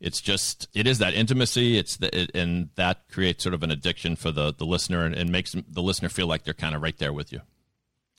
it's 0.02 0.20
just 0.20 0.68
it 0.74 0.88
is 0.88 0.98
that 0.98 1.14
intimacy. 1.14 1.78
It's 1.78 1.98
the, 1.98 2.24
it, 2.24 2.32
and 2.34 2.70
that 2.74 3.08
creates 3.08 3.44
sort 3.44 3.54
of 3.54 3.62
an 3.62 3.70
addiction 3.70 4.16
for 4.16 4.32
the 4.32 4.52
the 4.52 4.66
listener, 4.66 5.06
and, 5.06 5.14
and 5.14 5.32
makes 5.32 5.52
the 5.52 5.82
listener 5.84 6.10
feel 6.10 6.26
like 6.26 6.44
they're 6.44 6.56
kind 6.56 6.76
of 6.76 6.82
right 6.82 6.98
there 6.98 7.14
with 7.14 7.32
you. 7.32 7.42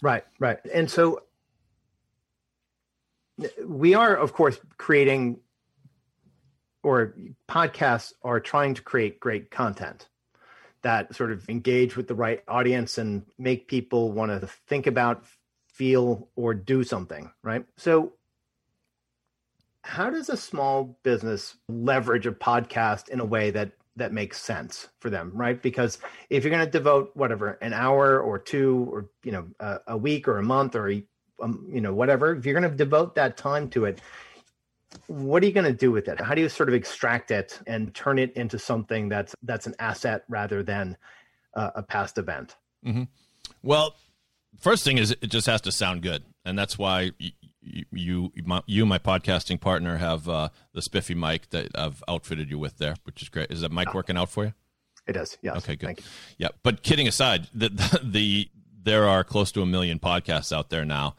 Right, 0.01 0.25
right. 0.39 0.59
And 0.73 0.89
so 0.89 1.23
we 3.67 3.95
are, 3.95 4.15
of 4.15 4.33
course, 4.33 4.61
creating 4.79 5.41
or 6.85 7.17
podcasts 7.49 8.13
are 8.23 8.39
trying 8.39 8.75
to 8.75 8.83
create 8.83 9.19
great 9.19 9.51
content 9.51 10.07
that 10.87 11.13
sort 11.17 11.33
of 11.33 11.49
engage 11.49 11.97
with 11.97 12.07
the 12.07 12.15
right 12.15 12.45
audience 12.47 12.97
and 12.97 13.27
make 13.39 13.67
people 13.67 14.13
want 14.13 14.31
to 14.31 14.47
think 14.69 14.87
about, 14.87 15.25
feel, 15.67 16.29
or 16.37 16.55
do 16.55 16.85
something, 16.85 17.29
right? 17.43 17.67
So, 17.77 18.13
how 19.83 20.11
does 20.11 20.29
a 20.29 20.37
small 20.37 20.97
business 21.03 21.57
leverage 21.69 22.25
a 22.29 22.31
podcast 22.31 23.09
in 23.09 23.19
a 23.19 23.25
way 23.25 23.51
that 23.51 23.73
that 23.97 24.13
makes 24.13 24.41
sense 24.41 24.87
for 25.01 25.11
them, 25.11 25.33
right? 25.35 25.61
Because 25.61 25.99
if 26.31 26.45
you're 26.45 26.53
going 26.53 26.65
to 26.65 26.71
devote 26.71 27.11
whatever 27.15 27.59
an 27.63 27.73
hour 27.73 28.21
or 28.21 28.39
two, 28.39 28.89
or 28.89 29.11
you 29.25 29.33
know, 29.33 29.49
a, 29.59 29.81
a 29.89 29.97
week 29.97 30.29
or 30.29 30.39
a 30.39 30.45
month 30.45 30.77
or 30.77 30.89
a, 30.89 31.03
um, 31.43 31.67
you 31.69 31.81
know 31.81 31.95
whatever, 31.95 32.37
if 32.37 32.47
you're 32.47 32.59
going 32.59 32.71
to 32.71 32.77
devote 32.77 33.17
that 33.17 33.37
time 33.37 33.69
to 33.71 33.87
it, 33.87 34.01
what 35.07 35.43
are 35.43 35.47
you 35.47 35.53
going 35.53 35.67
to 35.67 35.73
do 35.73 35.91
with 35.91 36.09
it? 36.09 36.21
How 36.21 36.35
do 36.35 36.41
you 36.41 36.49
sort 36.49 36.69
of 36.69 36.75
extract 36.75 37.31
it 37.31 37.61
and 37.67 37.95
turn 37.95 38.19
it 38.19 38.33
into 38.35 38.59
something 38.59 39.09
that's 39.09 39.35
that's 39.43 39.67
an 39.67 39.75
asset 39.79 40.25
rather 40.29 40.63
than 40.63 40.97
uh, 41.55 41.71
a 41.77 41.83
past 41.83 42.19
event? 42.19 42.57
Mm-hmm. 42.85 43.05
Well, 43.63 43.95
first 44.59 44.85
thing 44.85 44.99
is 44.99 45.13
it 45.13 45.29
just 45.29 45.47
has 45.47 45.61
to 45.63 45.73
sound 45.73 46.03
good, 46.03 46.25
and 46.45 46.59
that's 46.59 46.79
why 46.79 47.13
you 47.19 47.33
you 47.93 48.33
my, 48.45 48.63
you 48.67 48.87
my 48.87 48.99
podcasting 48.99 49.61
partner 49.61 49.97
have 49.97 50.29
uh, 50.29 50.49
the 50.73 50.83
spiffy 50.83 51.15
mic 51.15 51.51
that 51.51 51.69
I've 51.75 52.03
outfitted 52.09 52.51
you 52.51 52.59
with 52.59 52.79
there, 52.79 52.95
which 53.05 53.23
is 53.23 53.29
great. 53.29 53.51
Is 53.51 53.61
that 53.63 53.73
mic 53.73 53.95
working 53.95 54.17
out 54.17 54.31
for 54.31 54.45
you? 54.45 54.55
It 55.07 55.13
does. 55.13 55.37
Yes. 55.43 55.57
Okay. 55.59 55.77
Good. 55.77 56.01
Yeah. 56.39 56.49
But 56.63 56.83
kidding 56.83 57.07
aside, 57.07 57.49
the, 57.55 57.69
the, 57.69 58.01
the 58.03 58.51
there 58.83 59.07
are 59.07 59.25
close 59.25 59.53
to 59.53 59.63
a 59.63 59.67
million 59.67 59.99
podcasts 59.99 60.57
out 60.57 60.71
there 60.71 60.85
now, 60.85 61.17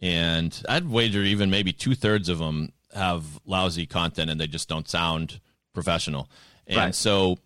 and 0.00 0.62
I'd 0.68 0.88
wager 0.88 1.22
even 1.22 1.50
maybe 1.50 1.72
two 1.72 1.94
thirds 1.94 2.28
of 2.28 2.38
them 2.38 2.72
have 2.94 3.24
lousy 3.44 3.86
content 3.86 4.30
and 4.30 4.40
they 4.40 4.46
just 4.46 4.68
don't 4.68 4.88
sound 4.88 5.40
professional. 5.72 6.28
And 6.66 6.76
right. 6.76 6.94
so 6.94 7.38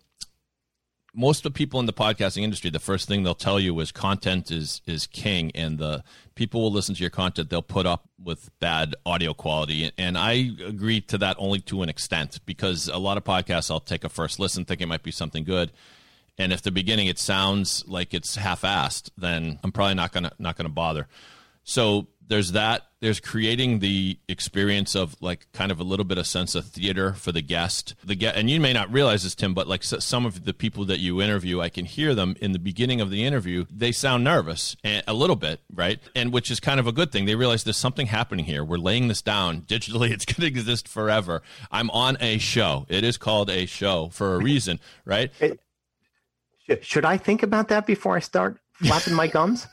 most 1.15 1.45
of 1.45 1.53
the 1.53 1.57
people 1.57 1.79
in 1.79 1.85
the 1.85 1.93
podcasting 1.93 2.43
industry, 2.43 2.69
the 2.69 2.79
first 2.79 3.07
thing 3.07 3.23
they'll 3.23 3.33
tell 3.33 3.59
you 3.59 3.79
is 3.79 3.91
content 3.91 4.51
is 4.51 4.81
is 4.85 5.07
king, 5.07 5.51
and 5.55 5.79
the 5.79 6.03
people 6.35 6.61
will 6.61 6.71
listen 6.71 6.93
to 6.93 7.01
your 7.01 7.09
content. 7.09 7.49
They'll 7.49 7.61
put 7.61 7.85
up 7.85 8.09
with 8.21 8.51
bad 8.59 8.95
audio 9.05 9.33
quality, 9.33 9.91
and 9.97 10.17
I 10.17 10.51
agree 10.65 11.01
to 11.01 11.17
that 11.19 11.37
only 11.39 11.59
to 11.61 11.81
an 11.81 11.89
extent 11.89 12.39
because 12.45 12.87
a 12.87 12.97
lot 12.97 13.17
of 13.17 13.23
podcasts 13.23 13.71
I'll 13.71 13.79
take 13.79 14.03
a 14.03 14.09
first 14.09 14.39
listen, 14.39 14.65
think 14.65 14.81
it 14.81 14.87
might 14.87 15.03
be 15.03 15.11
something 15.11 15.43
good, 15.43 15.71
and 16.37 16.51
if 16.51 16.61
the 16.61 16.71
beginning 16.71 17.07
it 17.07 17.17
sounds 17.17 17.87
like 17.87 18.13
it's 18.13 18.35
half-assed, 18.35 19.09
then 19.17 19.59
I'm 19.63 19.71
probably 19.71 19.95
not 19.95 20.11
gonna 20.11 20.33
not 20.37 20.57
gonna 20.57 20.69
bother. 20.69 21.07
So 21.65 22.07
there's 22.27 22.53
that. 22.53 22.83
There's 23.01 23.19
creating 23.19 23.79
the 23.79 24.17
experience 24.27 24.95
of 24.95 25.15
like 25.21 25.47
kind 25.51 25.71
of 25.71 25.79
a 25.79 25.83
little 25.83 26.05
bit 26.05 26.17
of 26.17 26.25
sense 26.25 26.55
of 26.55 26.65
theater 26.65 27.13
for 27.13 27.31
the 27.31 27.41
guest. 27.41 27.93
The 28.03 28.15
guest, 28.15 28.35
and 28.35 28.49
you 28.49 28.59
may 28.59 28.73
not 28.73 28.91
realize 28.91 29.23
this 29.23 29.35
tim 29.35 29.53
but 29.53 29.67
like 29.67 29.83
some 29.83 30.25
of 30.25 30.45
the 30.45 30.53
people 30.53 30.85
that 30.85 30.99
you 30.99 31.21
interview 31.21 31.61
i 31.61 31.69
can 31.69 31.85
hear 31.85 32.15
them 32.15 32.35
in 32.41 32.51
the 32.51 32.59
beginning 32.59 33.01
of 33.01 33.11
the 33.11 33.23
interview 33.23 33.65
they 33.69 33.91
sound 33.91 34.23
nervous 34.23 34.75
and, 34.83 35.03
a 35.07 35.13
little 35.13 35.35
bit 35.35 35.59
right? 35.73 35.99
And 36.15 36.31
which 36.33 36.49
is 36.49 36.59
kind 36.59 36.79
of 36.79 36.87
a 36.87 36.91
good 36.91 37.11
thing. 37.11 37.25
They 37.25 37.35
realize 37.35 37.63
there's 37.63 37.77
something 37.77 38.07
happening 38.07 38.45
here. 38.45 38.63
We're 38.63 38.77
laying 38.77 39.07
this 39.07 39.21
down 39.21 39.61
digitally. 39.67 40.11
It's 40.11 40.25
going 40.25 40.41
to 40.41 40.47
exist 40.47 40.87
forever. 40.87 41.41
I'm 41.71 41.89
on 41.91 42.17
a 42.19 42.37
show. 42.37 42.85
It 42.89 43.03
is 43.03 43.17
called 43.17 43.49
a 43.49 43.65
show 43.65 44.09
for 44.09 44.35
a 44.35 44.37
reason 44.39 44.79
right? 45.03 45.31
Should 46.81 47.05
i 47.05 47.17
think 47.17 47.43
about 47.43 47.67
that 47.67 47.85
before 47.85 48.15
i 48.15 48.19
start 48.19 48.57
flapping 48.73 49.13
my 49.13 49.27
gums 49.27 49.67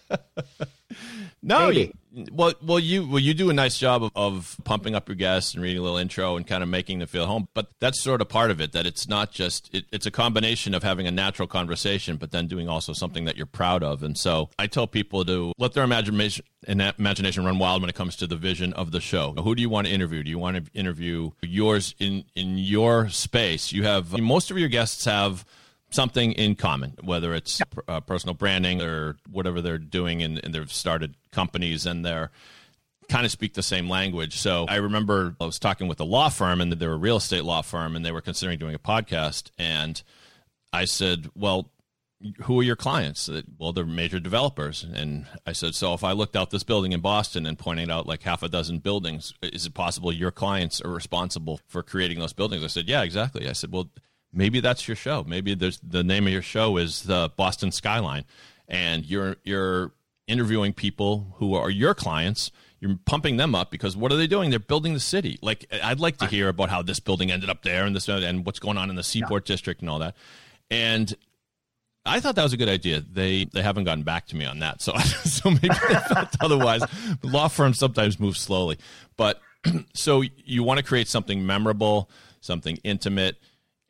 no, 1.42 1.70
you, 1.70 1.92
well, 2.30 2.52
well, 2.62 2.78
you 2.78 3.08
well 3.08 3.18
you 3.18 3.32
do 3.32 3.48
a 3.50 3.54
nice 3.54 3.78
job 3.78 4.02
of, 4.02 4.10
of 4.14 4.56
pumping 4.64 4.94
up 4.94 5.08
your 5.08 5.16
guests 5.16 5.54
and 5.54 5.62
reading 5.62 5.78
a 5.78 5.82
little 5.82 5.96
intro 5.96 6.36
and 6.36 6.46
kind 6.46 6.62
of 6.62 6.68
making 6.68 6.98
them 6.98 7.08
feel 7.08 7.26
home. 7.26 7.48
But 7.54 7.68
that's 7.80 8.00
sort 8.00 8.20
of 8.20 8.28
part 8.28 8.50
of 8.50 8.60
it. 8.60 8.72
That 8.72 8.86
it's 8.86 9.08
not 9.08 9.32
just 9.32 9.74
it, 9.74 9.86
it's 9.90 10.06
a 10.06 10.10
combination 10.10 10.74
of 10.74 10.82
having 10.82 11.06
a 11.06 11.10
natural 11.10 11.48
conversation, 11.48 12.16
but 12.16 12.30
then 12.30 12.46
doing 12.46 12.68
also 12.68 12.92
something 12.92 13.24
that 13.24 13.36
you're 13.36 13.46
proud 13.46 13.82
of. 13.82 14.02
And 14.02 14.16
so 14.16 14.50
I 14.58 14.66
tell 14.66 14.86
people 14.86 15.24
to 15.24 15.52
let 15.58 15.72
their 15.72 15.84
imagination 15.84 16.44
imagination 16.66 17.44
run 17.44 17.58
wild 17.58 17.82
when 17.82 17.88
it 17.88 17.96
comes 17.96 18.16
to 18.16 18.26
the 18.26 18.36
vision 18.36 18.72
of 18.74 18.90
the 18.92 19.00
show. 19.00 19.32
Who 19.32 19.54
do 19.54 19.62
you 19.62 19.70
want 19.70 19.86
to 19.86 19.92
interview? 19.92 20.22
Do 20.22 20.30
you 20.30 20.38
want 20.38 20.64
to 20.64 20.78
interview 20.78 21.30
yours 21.40 21.94
in 21.98 22.24
in 22.34 22.58
your 22.58 23.08
space? 23.08 23.72
You 23.72 23.84
have 23.84 24.18
most 24.20 24.50
of 24.50 24.58
your 24.58 24.68
guests 24.68 25.04
have 25.06 25.46
something 25.92 26.32
in 26.32 26.54
common, 26.54 26.94
whether 27.02 27.34
it's 27.34 27.60
uh, 27.88 28.00
personal 28.00 28.34
branding 28.34 28.82
or 28.82 29.16
whatever 29.30 29.60
they're 29.60 29.78
doing, 29.78 30.22
and, 30.22 30.40
and 30.42 30.54
they've 30.54 30.72
started 30.72 31.14
companies 31.30 31.86
and 31.86 32.04
they're 32.04 32.30
kind 33.08 33.24
of 33.26 33.30
speak 33.30 33.54
the 33.54 33.62
same 33.62 33.88
language. 33.88 34.38
So 34.38 34.66
I 34.68 34.76
remember 34.76 35.36
I 35.40 35.44
was 35.44 35.58
talking 35.58 35.88
with 35.88 36.00
a 36.00 36.04
law 36.04 36.28
firm, 36.28 36.60
and 36.60 36.72
they're 36.72 36.92
a 36.92 36.96
real 36.96 37.16
estate 37.16 37.44
law 37.44 37.62
firm, 37.62 37.96
and 37.96 38.04
they 38.04 38.12
were 38.12 38.20
considering 38.20 38.58
doing 38.58 38.74
a 38.74 38.78
podcast. 38.78 39.50
And 39.58 40.02
I 40.72 40.86
said, 40.86 41.30
"Well, 41.34 41.70
who 42.44 42.60
are 42.60 42.62
your 42.62 42.76
clients?" 42.76 43.28
Well, 43.58 43.72
they're 43.72 43.84
major 43.84 44.20
developers. 44.20 44.84
And 44.84 45.26
I 45.46 45.52
said, 45.52 45.74
"So 45.74 45.92
if 45.94 46.04
I 46.04 46.12
looked 46.12 46.36
out 46.36 46.50
this 46.50 46.64
building 46.64 46.92
in 46.92 47.00
Boston 47.00 47.46
and 47.46 47.58
pointed 47.58 47.90
out 47.90 48.06
like 48.06 48.22
half 48.22 48.42
a 48.42 48.48
dozen 48.48 48.78
buildings, 48.78 49.34
is 49.42 49.66
it 49.66 49.74
possible 49.74 50.12
your 50.12 50.30
clients 50.30 50.80
are 50.80 50.90
responsible 50.90 51.60
for 51.68 51.82
creating 51.82 52.18
those 52.18 52.32
buildings?" 52.32 52.64
I 52.64 52.68
said, 52.68 52.88
"Yeah, 52.88 53.02
exactly." 53.02 53.48
I 53.48 53.52
said, 53.52 53.72
"Well." 53.72 53.90
Maybe 54.32 54.60
that's 54.60 54.88
your 54.88 54.96
show. 54.96 55.24
Maybe 55.26 55.54
there's 55.54 55.78
the 55.80 56.04
name 56.04 56.26
of 56.26 56.32
your 56.32 56.42
show 56.42 56.76
is 56.76 57.02
the 57.02 57.30
Boston 57.36 57.72
Skyline, 57.72 58.24
and 58.68 59.04
you're 59.04 59.36
you're 59.44 59.92
interviewing 60.26 60.72
people 60.72 61.34
who 61.36 61.54
are 61.54 61.70
your 61.70 61.94
clients. 61.94 62.50
You're 62.80 62.98
pumping 63.04 63.36
them 63.36 63.54
up 63.54 63.70
because 63.70 63.96
what 63.96 64.10
are 64.10 64.16
they 64.16 64.26
doing? 64.26 64.50
They're 64.50 64.58
building 64.58 64.92
the 64.92 65.00
city. 65.00 65.38
Like 65.40 65.66
I'd 65.82 66.00
like 66.00 66.16
to 66.18 66.26
hear 66.26 66.48
about 66.48 66.68
how 66.68 66.82
this 66.82 66.98
building 66.98 67.30
ended 67.30 67.48
up 67.48 67.62
there 67.62 67.84
and 67.84 67.94
this 67.94 68.08
and 68.08 68.44
what's 68.44 68.58
going 68.58 68.76
on 68.76 68.90
in 68.90 68.96
the 68.96 69.04
Seaport 69.04 69.48
yeah. 69.48 69.54
District 69.54 69.80
and 69.80 69.88
all 69.88 70.00
that. 70.00 70.16
And 70.68 71.14
I 72.04 72.18
thought 72.18 72.34
that 72.34 72.42
was 72.42 72.52
a 72.52 72.56
good 72.56 72.68
idea. 72.68 73.00
They 73.00 73.44
they 73.44 73.62
haven't 73.62 73.84
gotten 73.84 74.02
back 74.02 74.26
to 74.28 74.36
me 74.36 74.44
on 74.44 74.58
that, 74.60 74.82
so 74.82 74.96
so 75.24 75.50
maybe 75.50 75.68
they 75.68 75.94
felt 75.94 76.34
otherwise. 76.40 76.82
Law 77.22 77.48
firms 77.48 77.78
sometimes 77.78 78.18
move 78.18 78.36
slowly, 78.36 78.78
but 79.16 79.40
so 79.94 80.22
you 80.44 80.64
want 80.64 80.78
to 80.78 80.84
create 80.84 81.06
something 81.06 81.46
memorable, 81.46 82.10
something 82.40 82.78
intimate 82.82 83.36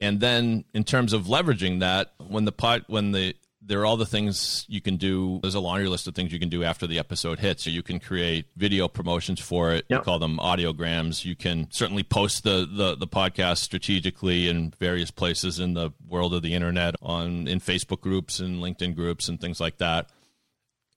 and 0.02 0.20
then 0.20 0.64
in 0.74 0.84
terms 0.84 1.14
of 1.14 1.24
leveraging 1.24 1.80
that, 1.80 2.12
when 2.18 2.44
the 2.44 2.52
pot, 2.52 2.82
when 2.88 3.12
the 3.12 3.34
there 3.64 3.80
are 3.80 3.86
all 3.86 3.96
the 3.96 4.06
things 4.06 4.66
you 4.68 4.80
can 4.80 4.96
do. 4.96 5.38
There's 5.40 5.54
a 5.54 5.60
laundry 5.60 5.88
list 5.88 6.08
of 6.08 6.14
things 6.14 6.32
you 6.32 6.40
can 6.40 6.48
do 6.48 6.64
after 6.64 6.86
the 6.86 6.98
episode 6.98 7.38
hits. 7.38 7.62
So 7.62 7.70
you 7.70 7.82
can 7.82 8.00
create 8.00 8.46
video 8.56 8.88
promotions 8.88 9.38
for 9.38 9.72
it. 9.72 9.84
Yep. 9.88 10.00
You 10.00 10.04
call 10.04 10.18
them 10.18 10.38
audiograms. 10.38 11.24
You 11.24 11.36
can 11.36 11.68
certainly 11.70 12.02
post 12.02 12.42
the, 12.42 12.68
the, 12.70 12.96
the 12.96 13.06
podcast 13.06 13.58
strategically 13.58 14.48
in 14.48 14.74
various 14.80 15.10
places 15.10 15.60
in 15.60 15.74
the 15.74 15.92
world 16.08 16.34
of 16.34 16.42
the 16.42 16.54
internet 16.54 16.96
on 17.00 17.46
in 17.46 17.60
Facebook 17.60 18.00
groups 18.00 18.40
and 18.40 18.60
LinkedIn 18.60 18.96
groups 18.96 19.28
and 19.28 19.40
things 19.40 19.60
like 19.60 19.78
that. 19.78 20.10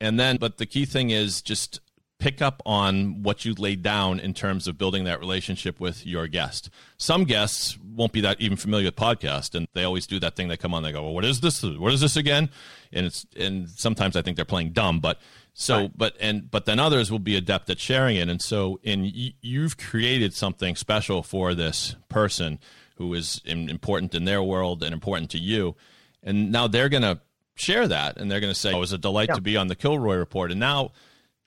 And 0.02 0.20
then, 0.20 0.38
but 0.38 0.58
the 0.58 0.65
key 0.65 0.86
thing 0.86 1.12
is 1.12 1.41
just 1.41 1.80
pick 2.17 2.41
up 2.41 2.62
on 2.65 3.23
what 3.23 3.45
you 3.45 3.54
laid 3.54 3.84
down 3.84 4.19
in 4.19 4.34
terms 4.34 4.67
of 4.67 4.78
building 4.78 5.04
that 5.04 5.19
relationship 5.19 5.80
with 5.80 6.06
your 6.06 6.28
guest. 6.28 6.69
Some 6.97 7.25
guests 7.25 7.78
won't 7.78 8.13
be 8.13 8.21
that 8.21 8.39
even 8.39 8.58
familiar 8.58 8.88
with 8.88 8.95
podcast, 8.95 9.54
and 9.54 9.67
they 9.73 9.84
always 9.84 10.08
do 10.08 10.19
that 10.19 10.36
thing. 10.36 10.47
They 10.47 10.58
come 10.58 10.73
on, 10.73 10.84
they 10.84 10.91
go, 10.91 11.04
"Well, 11.04 11.13
what 11.13 11.25
is 11.25 11.41
this? 11.41 11.62
What 11.62 11.93
is 11.93 12.01
this 12.01 12.15
again?" 12.15 12.49
And 12.91 13.06
it's 13.06 13.25
and 13.36 13.69
sometimes 13.69 14.15
I 14.15 14.21
think 14.21 14.38
they're 14.38 14.45
playing 14.45 14.71
dumb, 14.71 14.99
but 14.99 15.19
so 15.54 15.82
right. 15.82 15.91
but 15.97 16.15
and 16.19 16.49
but 16.49 16.65
then 16.65 16.80
others 16.80 17.12
will 17.12 17.19
be 17.19 17.36
adept 17.36 17.69
at 17.69 17.80
sharing 17.80 18.17
it, 18.17 18.30
and 18.30 18.41
so 18.41 18.80
in 18.84 19.12
you've 19.41 19.78
created 19.78 20.34
something 20.34 20.75
special 20.75 21.21
for 21.21 21.54
this 21.54 21.95
person 22.10 22.60
who 22.95 23.13
is 23.13 23.41
important 23.45 24.15
in 24.15 24.23
their 24.23 24.41
world 24.41 24.84
and 24.84 24.93
important 24.93 25.30
to 25.32 25.38
you, 25.38 25.75
and 26.23 26.51
now 26.51 26.67
they're 26.67 26.89
gonna 26.89 27.19
share 27.56 27.88
that, 27.88 28.17
and 28.17 28.32
they're 28.32 28.39
gonna 28.39 28.56
say, 28.56 28.71
"Oh, 28.71 28.78
it 28.78 28.80
was 28.80 28.93
a 28.93 28.97
delight 28.97 29.30
yeah. 29.30 29.36
to 29.36 29.41
be 29.41 29.58
on 29.58 29.67
the 29.67 29.75
Kilroy 29.75 30.15
Report," 30.15 30.51
and 30.51 30.60
now 30.60 30.91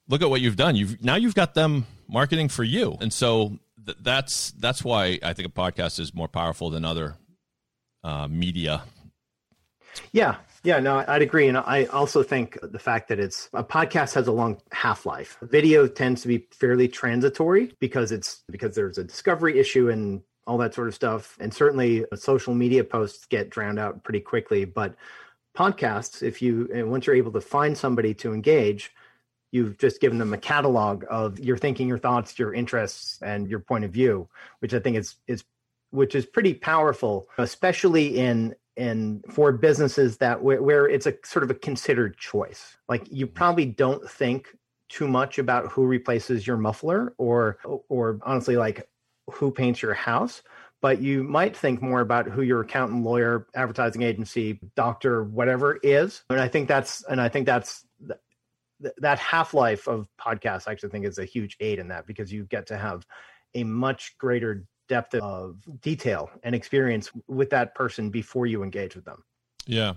look 0.09 0.23
at 0.23 0.31
what 0.31 0.41
you've 0.41 0.57
done. 0.57 0.77
You've 0.77 1.03
now 1.03 1.17
you've 1.17 1.35
got 1.35 1.55
them 1.55 1.87
marketing 2.09 2.49
for 2.49 2.65
you, 2.65 2.97
and 3.01 3.13
so 3.13 3.59
th- 3.85 3.99
that's 4.01 4.51
that's 4.53 4.83
why 4.83 5.19
I 5.23 5.33
think 5.33 5.49
a 5.49 5.53
podcast 5.53 6.01
is 6.01 6.15
more 6.15 6.29
powerful 6.29 6.71
than 6.71 6.85
other 6.85 7.17
uh, 8.03 8.27
media. 8.29 8.83
Yeah, 10.13 10.37
yeah, 10.65 10.81
no, 10.81 11.05
I'd 11.07 11.23
agree, 11.23 11.49
and 11.49 11.57
I 11.57 11.85
also 11.87 12.23
think 12.23 12.59
the 12.63 12.79
fact 12.79 13.09
that 13.09 13.19
it's 13.19 13.49
a 13.53 13.65
podcast 13.65 14.15
has 14.15 14.27
a 14.27 14.33
long 14.33 14.61
half 14.73 15.07
life. 15.07 15.39
Video 15.43 15.87
tends 15.87 16.23
to 16.23 16.29
be 16.29 16.47
fairly 16.53 16.89
transitory 16.89 17.73
because 17.81 18.13
it's 18.13 18.45
because 18.51 18.75
there's 18.75 18.99
a 18.99 19.05
discovery 19.05 19.59
issue 19.59 19.91
and 19.91 20.23
all 20.47 20.59
that 20.59 20.75
sort 20.75 20.89
of 20.89 20.95
stuff, 20.95 21.37
and 21.41 21.53
certainly 21.53 22.05
social 22.15 22.55
media 22.55 22.83
posts 22.83 23.27
get 23.27 23.51
drowned 23.51 23.79
out 23.79 24.03
pretty 24.03 24.21
quickly, 24.21 24.65
but 24.65 24.95
podcasts 25.57 26.23
if 26.23 26.41
you 26.41 26.69
once 26.87 27.05
you're 27.07 27.17
able 27.17 27.33
to 27.33 27.41
find 27.41 27.77
somebody 27.77 28.15
to 28.15 28.33
engage 28.33 28.93
you've 29.51 29.79
just 29.79 30.01
given 30.01 30.19
them 30.19 30.33
a 30.33 30.39
catalog 30.39 31.05
of 31.09 31.39
your 31.39 31.57
thinking, 31.57 31.89
your 31.89 31.99
thoughts, 31.99 32.39
your 32.39 32.53
interests, 32.53 33.19
and 33.23 33.49
your 33.49 33.61
point 33.61 33.85
of 33.85 33.91
view, 33.91 34.29
which 34.61 34.75
I 34.75 34.79
think 34.79 34.97
is 34.97 35.17
is 35.27 35.45
which 35.91 36.15
is 36.15 36.27
pretty 36.27 36.55
powerful, 36.55 37.29
especially 37.39 38.19
in 38.19 38.55
in 38.77 39.23
for 39.31 39.53
businesses 39.53 40.19
that 40.19 40.43
where, 40.43 40.63
where 40.63 40.89
it's 40.89 41.07
a 41.07 41.15
sort 41.25 41.43
of 41.43 41.51
a 41.51 41.55
considered 41.55 42.17
choice. 42.17 42.77
Like 42.89 43.11
you 43.11 43.27
mm-hmm. 43.27 43.35
probably 43.35 43.67
don't 43.67 44.09
think 44.09 44.49
too 44.89 45.09
much 45.09 45.39
about 45.39 45.71
who 45.71 45.87
replaces 45.87 46.47
your 46.47 46.57
muffler 46.57 47.15
or 47.19 47.59
or 47.89 48.19
honestly 48.23 48.57
like 48.57 48.89
who 49.31 49.51
paints 49.51 49.83
your 49.83 49.95
house 49.95 50.43
but 50.81 51.01
you 51.01 51.25
might 51.25 51.57
think 51.57 51.83
more 51.83 52.01
about 52.01 52.27
who 52.27 52.43
your 52.43 52.61
accountant 52.61 53.05
lawyer 53.05 53.47
advertising 53.55 54.03
agency 54.03 54.59
doctor 54.75 55.25
whatever 55.25 55.79
is 55.83 56.23
and 56.31 56.41
i 56.41 56.49
think 56.49 56.69
that's 56.69 57.05
and 57.05 57.21
i 57.21 57.29
think 57.29 57.45
that's 57.45 57.85
that 58.99 59.19
half 59.19 59.55
life 59.55 59.89
of 59.89 60.09
podcasts 60.21 60.69
i 60.69 60.73
actually 60.73 60.91
think 60.91 61.05
is 61.05 61.19
a 61.19 61.25
huge 61.25 61.57
aid 61.61 61.79
in 61.79 61.89
that 61.89 62.07
because 62.07 62.33
you 62.33 62.45
get 62.45 62.67
to 62.67 62.77
have 62.77 63.07
a 63.55 63.65
much 63.65 64.17
greater 64.19 64.65
depth 64.89 65.15
of 65.17 65.57
detail 65.81 66.31
and 66.43 66.55
experience 66.55 67.11
with 67.27 67.51
that 67.51 67.75
person 67.75 68.11
before 68.11 68.47
you 68.47 68.63
engage 68.63 68.95
with 68.95 69.05
them 69.05 69.23
yeah 69.67 69.95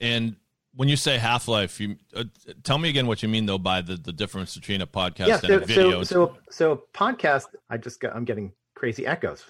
and 0.00 0.36
when 0.74 0.88
you 0.88 0.96
say 0.96 1.18
half 1.18 1.48
life, 1.48 1.80
you 1.80 1.96
uh, 2.14 2.22
tell 2.62 2.78
me 2.78 2.88
again 2.88 3.08
what 3.08 3.20
you 3.20 3.28
mean 3.28 3.46
though 3.46 3.58
by 3.58 3.80
the, 3.80 3.96
the 3.96 4.12
difference 4.12 4.54
between 4.54 4.80
a 4.80 4.86
podcast 4.86 5.26
yeah, 5.26 5.38
so, 5.38 5.52
and 5.52 5.62
a 5.62 5.66
video. 5.66 6.04
So, 6.04 6.14
so, 6.14 6.36
so 6.50 6.82
podcast. 6.94 7.46
I 7.68 7.78
just 7.78 7.98
got. 7.98 8.14
I'm 8.14 8.24
getting 8.24 8.52
crazy 8.76 9.04
echoes. 9.04 9.44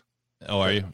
Oh, 0.48 0.60
are 0.60 0.72
you? 0.72 0.84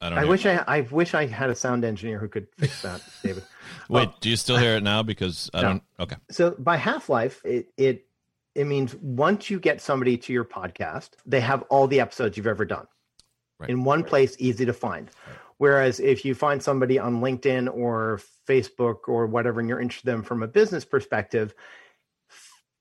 I 0.00 0.10
don't. 0.10 0.18
I 0.18 0.24
wish 0.24 0.44
I. 0.46 0.62
I 0.66 0.80
wish 0.82 1.14
I 1.14 1.26
had 1.26 1.50
a 1.50 1.54
sound 1.54 1.84
engineer 1.84 2.18
who 2.18 2.28
could 2.28 2.46
fix 2.58 2.82
that, 2.82 3.00
David. 3.22 3.44
Wait, 3.88 4.06
well, 4.06 4.14
do 4.20 4.28
you 4.28 4.36
still 4.36 4.56
hear 4.56 4.76
it 4.76 4.82
now? 4.82 5.02
Because 5.02 5.50
I 5.54 5.62
no. 5.62 5.68
don't. 5.68 5.82
Okay. 6.00 6.16
So 6.30 6.54
by 6.58 6.76
half 6.76 7.08
life, 7.08 7.40
it 7.44 7.68
it 7.76 8.06
it 8.54 8.66
means 8.66 8.94
once 8.96 9.50
you 9.50 9.58
get 9.58 9.80
somebody 9.80 10.16
to 10.18 10.32
your 10.32 10.44
podcast, 10.44 11.10
they 11.26 11.40
have 11.40 11.62
all 11.70 11.86
the 11.86 12.00
episodes 12.00 12.36
you've 12.36 12.46
ever 12.46 12.64
done 12.64 12.86
right. 13.58 13.70
in 13.70 13.84
one 13.84 14.04
place, 14.04 14.36
easy 14.38 14.64
to 14.66 14.72
find. 14.72 15.10
Right. 15.26 15.36
Whereas 15.58 16.00
if 16.00 16.24
you 16.24 16.34
find 16.34 16.62
somebody 16.62 16.98
on 16.98 17.20
LinkedIn 17.20 17.74
or 17.74 18.20
Facebook 18.48 19.08
or 19.08 19.26
whatever, 19.26 19.60
and 19.60 19.68
you're 19.68 19.80
interested 19.80 20.10
in 20.10 20.16
them 20.16 20.24
from 20.24 20.42
a 20.42 20.48
business 20.48 20.84
perspective, 20.84 21.54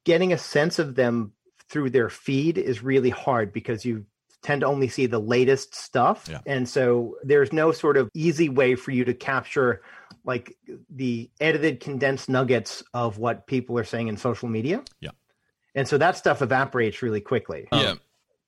getting 0.05 0.33
a 0.33 0.37
sense 0.37 0.79
of 0.79 0.95
them 0.95 1.33
through 1.69 1.91
their 1.91 2.09
feed 2.09 2.57
is 2.57 2.83
really 2.83 3.09
hard 3.09 3.53
because 3.53 3.85
you 3.85 4.05
tend 4.43 4.61
to 4.61 4.67
only 4.67 4.87
see 4.87 5.07
the 5.07 5.19
latest 5.19 5.73
stuff. 5.73 6.27
Yeah. 6.29 6.41
And 6.45 6.67
so 6.67 7.17
there's 7.23 7.51
no 7.51 7.71
sort 7.71 7.97
of 7.97 8.11
easy 8.13 8.49
way 8.49 8.75
for 8.75 8.91
you 8.91 9.05
to 9.05 9.13
capture 9.13 9.81
like 10.25 10.55
the 10.89 11.29
edited 11.41 11.79
condensed 11.79 12.29
nuggets 12.29 12.83
of 12.93 13.17
what 13.17 13.47
people 13.47 13.77
are 13.79 13.83
saying 13.83 14.07
in 14.07 14.17
social 14.17 14.47
media. 14.47 14.83
Yeah. 14.99 15.11
And 15.75 15.87
so 15.87 15.97
that 15.97 16.17
stuff 16.17 16.41
evaporates 16.41 17.01
really 17.01 17.21
quickly. 17.21 17.67
Yeah. 17.71 17.91
Um, 17.91 18.01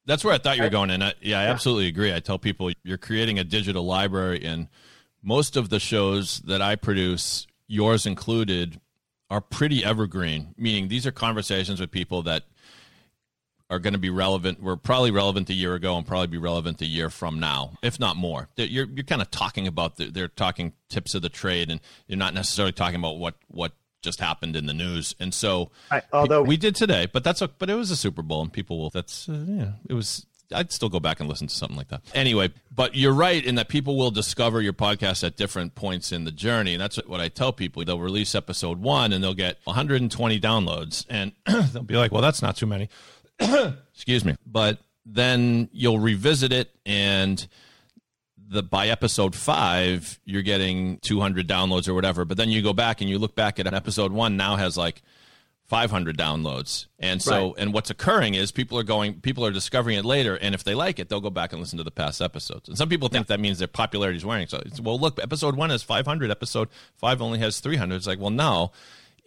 that's 0.06 0.24
where 0.24 0.34
I 0.34 0.38
thought 0.38 0.58
you 0.58 0.64
were 0.64 0.70
going. 0.70 0.92
And 0.92 1.04
I, 1.04 1.14
yeah, 1.22 1.40
I 1.40 1.44
yeah. 1.46 1.52
absolutely 1.52 1.88
agree. 1.88 2.14
I 2.14 2.20
tell 2.20 2.38
people 2.38 2.72
you're 2.84 2.98
creating 2.98 3.40
a 3.40 3.44
digital 3.44 3.86
library, 3.86 4.46
and 4.46 4.68
most 5.24 5.58
of 5.58 5.70
the 5.70 5.80
shows 5.80 6.42
that 6.42 6.62
I 6.62 6.76
produce, 6.76 7.48
yours 7.68 8.06
included, 8.06 8.80
are 9.32 9.42
pretty 9.42 9.84
evergreen, 9.84 10.54
meaning 10.58 10.90
these 10.90 11.08
are 11.08 11.12
conversations 11.12 11.80
with 11.80 11.90
people 11.90 12.22
that 12.22 12.44
are 13.70 13.80
going 13.80 13.94
to 13.94 14.00
be 14.00 14.10
relevant. 14.10 14.62
Were 14.62 14.78
probably 14.78 15.12
relevant 15.12 15.50
a 15.50 15.54
year 15.54 15.76
ago 15.76 15.98
and 15.98 16.06
probably 16.06 16.28
be 16.28 16.38
relevant 16.38 16.82
a 16.82 16.86
year 16.86 17.10
from 17.10 17.40
now, 17.40 17.74
if 17.82 18.00
not 18.00 18.16
more. 18.16 18.50
You're 18.58 18.88
you're 18.88 19.04
kind 19.04 19.22
of 19.22 19.32
talking 19.32 19.68
about 19.68 19.98
the, 19.98 20.12
they're 20.12 20.28
talking 20.28 20.74
tips 20.90 21.16
of 21.16 21.22
the 21.22 21.30
trade, 21.30 21.70
and 21.70 21.80
you're 22.08 22.18
not 22.18 22.34
necessarily 22.34 22.72
talking 22.74 22.98
about 22.98 23.18
what 23.18 23.36
what 23.48 23.74
just 24.06 24.20
happened 24.20 24.56
in 24.56 24.68
the 24.68 24.74
news. 24.74 25.16
And 25.20 25.34
so, 25.34 25.72
although 26.14 26.44
we 26.44 26.56
did 26.56 26.76
today, 26.76 27.08
but 27.12 27.24
that's 27.26 27.42
a, 27.42 27.50
but 27.50 27.70
it 27.70 27.76
was 27.76 27.92
a 27.92 27.98
Super 27.98 28.22
Bowl, 28.22 28.42
and 28.42 28.54
people 28.54 28.80
will. 28.80 28.90
That's 28.90 29.28
uh, 29.28 29.44
yeah, 29.48 29.72
it 29.90 29.94
was. 29.94 30.26
I'd 30.54 30.72
still 30.72 30.90
go 30.90 31.00
back 31.00 31.20
and 31.20 31.28
listen 31.28 31.48
to 31.48 31.56
something 31.56 31.76
like 31.76 31.88
that. 31.88 32.04
Anyway, 32.14 32.54
but 32.74 32.94
you're 32.94 33.16
right 33.16 33.44
in 33.44 33.56
that 33.56 33.68
people 33.68 33.98
will 33.98 34.12
discover 34.12 34.62
your 34.62 34.74
podcast 34.74 35.24
at 35.24 35.36
different 35.36 35.74
points 35.74 36.12
in 36.12 36.24
the 36.24 36.32
journey. 36.32 36.76
And 36.76 36.82
that's 36.82 36.98
what 37.08 37.20
I 37.20 37.30
tell 37.30 37.52
people. 37.52 37.84
They'll 37.84 38.00
release 38.00 38.36
episode 38.36 38.80
one 38.80 39.12
and 39.12 39.24
they'll 39.24 39.34
get 39.34 39.58
120 39.64 40.40
downloads. 40.40 41.04
And 41.10 41.32
they'll 41.74 41.82
be 41.82 41.96
like, 41.96 42.12
well, 42.12 42.22
that's 42.22 42.44
not 42.44 42.56
too 42.58 42.68
many. 42.68 42.90
Excuse 43.94 44.26
me. 44.26 44.36
But 44.46 44.80
then 45.06 45.70
you'll 45.72 46.00
revisit 46.00 46.52
it 46.52 46.74
and 46.86 47.46
the 48.48 48.64
by 48.64 48.88
episode 48.90 49.36
five, 49.36 50.20
you're 50.26 50.42
getting 50.42 51.00
200 51.00 51.48
downloads 51.48 51.88
or 51.88 51.94
whatever. 51.94 52.26
But 52.26 52.38
then 52.38 52.50
you 52.50 52.62
go 52.62 52.74
back 52.74 53.02
and 53.02 53.10
you 53.10 53.20
look 53.20 53.36
back 53.36 53.60
at 53.60 53.68
an 53.68 53.74
episode 53.74 54.12
one 54.12 54.38
now 54.38 54.56
has 54.56 54.78
like 54.78 55.02
500 55.66 56.16
downloads. 56.18 56.86
And 57.00 57.22
so, 57.22 57.48
right. 57.48 57.54
and 57.58 57.74
what's 57.74 57.90
occurring 57.90 58.36
is 58.36 58.52
people 58.52 58.78
are 58.78 58.84
going, 58.84 59.20
people 59.22 59.46
are 59.46 59.52
discovering 59.52 59.98
it 59.98 60.06
later. 60.06 60.36
And 60.36 60.54
if 60.54 60.64
they 60.64 60.76
like 60.76 61.00
it, 61.00 61.10
they'll 61.10 61.22
go 61.22 61.32
back 61.32 61.54
and 61.54 61.60
listen 61.60 61.78
to 61.78 61.84
the 61.84 61.92
past 61.92 62.22
episodes. 62.22 62.70
And 62.70 62.78
some 62.78 62.88
people 62.88 63.10
think 63.10 63.28
yeah. 63.28 63.36
that 63.36 63.40
means 63.40 63.58
their 63.58 63.68
popularity 63.68 64.18
is 64.18 64.26
wearing. 64.26 64.48
So, 64.48 64.62
well, 64.82 65.00
look, 65.00 65.20
episode 65.22 65.56
one 65.56 65.72
has 65.72 65.82
500, 65.82 66.30
episode 66.30 66.70
five 66.96 67.22
only 67.22 67.40
has 67.40 67.60
300. 67.60 67.96
It's 67.96 68.08
like, 68.08 68.20
well, 68.20 68.30
no. 68.30 68.72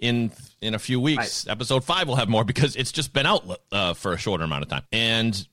In 0.00 0.30
in 0.60 0.74
a 0.74 0.78
few 0.78 1.00
weeks, 1.00 1.46
right. 1.46 1.52
episode 1.52 1.82
five 1.82 2.06
will 2.06 2.16
have 2.16 2.28
more 2.28 2.44
because 2.44 2.76
it's 2.76 2.92
just 2.92 3.12
been 3.12 3.26
out 3.26 3.44
uh, 3.72 3.94
for 3.94 4.12
a 4.12 4.16
shorter 4.16 4.44
amount 4.44 4.62
of 4.62 4.68
time. 4.68 4.84
And 4.92 5.46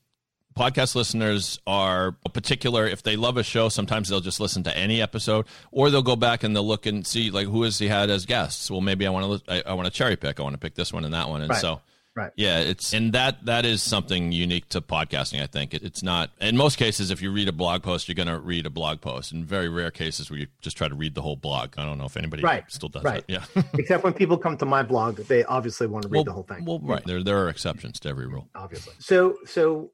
podcast 0.56 0.94
listeners 0.94 1.60
are 1.66 2.12
particular 2.32 2.86
if 2.86 3.02
they 3.02 3.14
love 3.14 3.36
a 3.36 3.42
show 3.42 3.68
sometimes 3.68 4.08
they'll 4.08 4.20
just 4.20 4.40
listen 4.40 4.62
to 4.62 4.76
any 4.76 5.02
episode 5.02 5.44
or 5.70 5.90
they'll 5.90 6.02
go 6.02 6.16
back 6.16 6.42
and 6.42 6.56
they'll 6.56 6.66
look 6.66 6.86
and 6.86 7.06
see 7.06 7.30
like 7.30 7.46
who 7.46 7.62
has 7.62 7.78
he 7.78 7.88
had 7.88 8.08
as 8.08 8.24
guests 8.24 8.70
well 8.70 8.80
maybe 8.80 9.06
i 9.06 9.10
want 9.10 9.44
to 9.44 9.52
I, 9.52 9.70
I 9.70 9.74
want 9.74 9.84
to 9.84 9.92
cherry 9.92 10.16
pick 10.16 10.40
i 10.40 10.42
want 10.42 10.54
to 10.54 10.58
pick 10.58 10.74
this 10.74 10.94
one 10.94 11.04
and 11.04 11.12
that 11.12 11.28
one 11.28 11.42
and 11.42 11.50
right. 11.50 11.60
so 11.60 11.82
right. 12.16 12.32
Yeah 12.36 12.58
it's 12.58 12.92
and 12.92 13.12
that 13.12 13.44
that 13.44 13.64
is 13.64 13.82
something 13.82 14.32
unique 14.32 14.68
to 14.70 14.80
podcasting 14.80 15.42
i 15.42 15.46
think. 15.46 15.74
It, 15.74 15.82
it's 15.82 16.02
not 16.02 16.30
in 16.40 16.56
most 16.56 16.76
cases 16.76 17.10
if 17.10 17.22
you 17.22 17.30
read 17.30 17.48
a 17.48 17.52
blog 17.52 17.82
post 17.82 18.08
you're 18.08 18.14
going 18.14 18.28
to 18.28 18.38
read 18.38 18.66
a 18.66 18.70
blog 18.70 19.00
post. 19.00 19.32
In 19.32 19.44
very 19.44 19.68
rare 19.68 19.90
cases 19.90 20.30
where 20.30 20.40
you 20.40 20.46
just 20.60 20.76
try 20.76 20.88
to 20.88 20.94
read 20.94 21.14
the 21.14 21.22
whole 21.22 21.36
blog. 21.36 21.74
I 21.76 21.84
don't 21.84 21.98
know 21.98 22.06
if 22.06 22.16
anybody 22.16 22.42
right. 22.42 22.64
still 22.68 22.88
does 22.88 23.04
right. 23.04 23.26
that. 23.26 23.46
Yeah. 23.54 23.62
Except 23.78 24.02
when 24.02 24.12
people 24.12 24.38
come 24.38 24.56
to 24.58 24.66
my 24.66 24.82
blog 24.82 25.16
they 25.16 25.44
obviously 25.44 25.86
want 25.86 26.02
to 26.02 26.08
read 26.08 26.18
well, 26.18 26.24
the 26.24 26.32
whole 26.32 26.42
thing. 26.42 26.64
well 26.64 26.80
right. 26.82 27.04
There 27.04 27.22
there 27.22 27.38
are 27.38 27.48
exceptions 27.48 28.00
to 28.00 28.08
every 28.08 28.26
rule. 28.26 28.48
Obviously. 28.54 28.94
So 28.98 29.38
so 29.44 29.90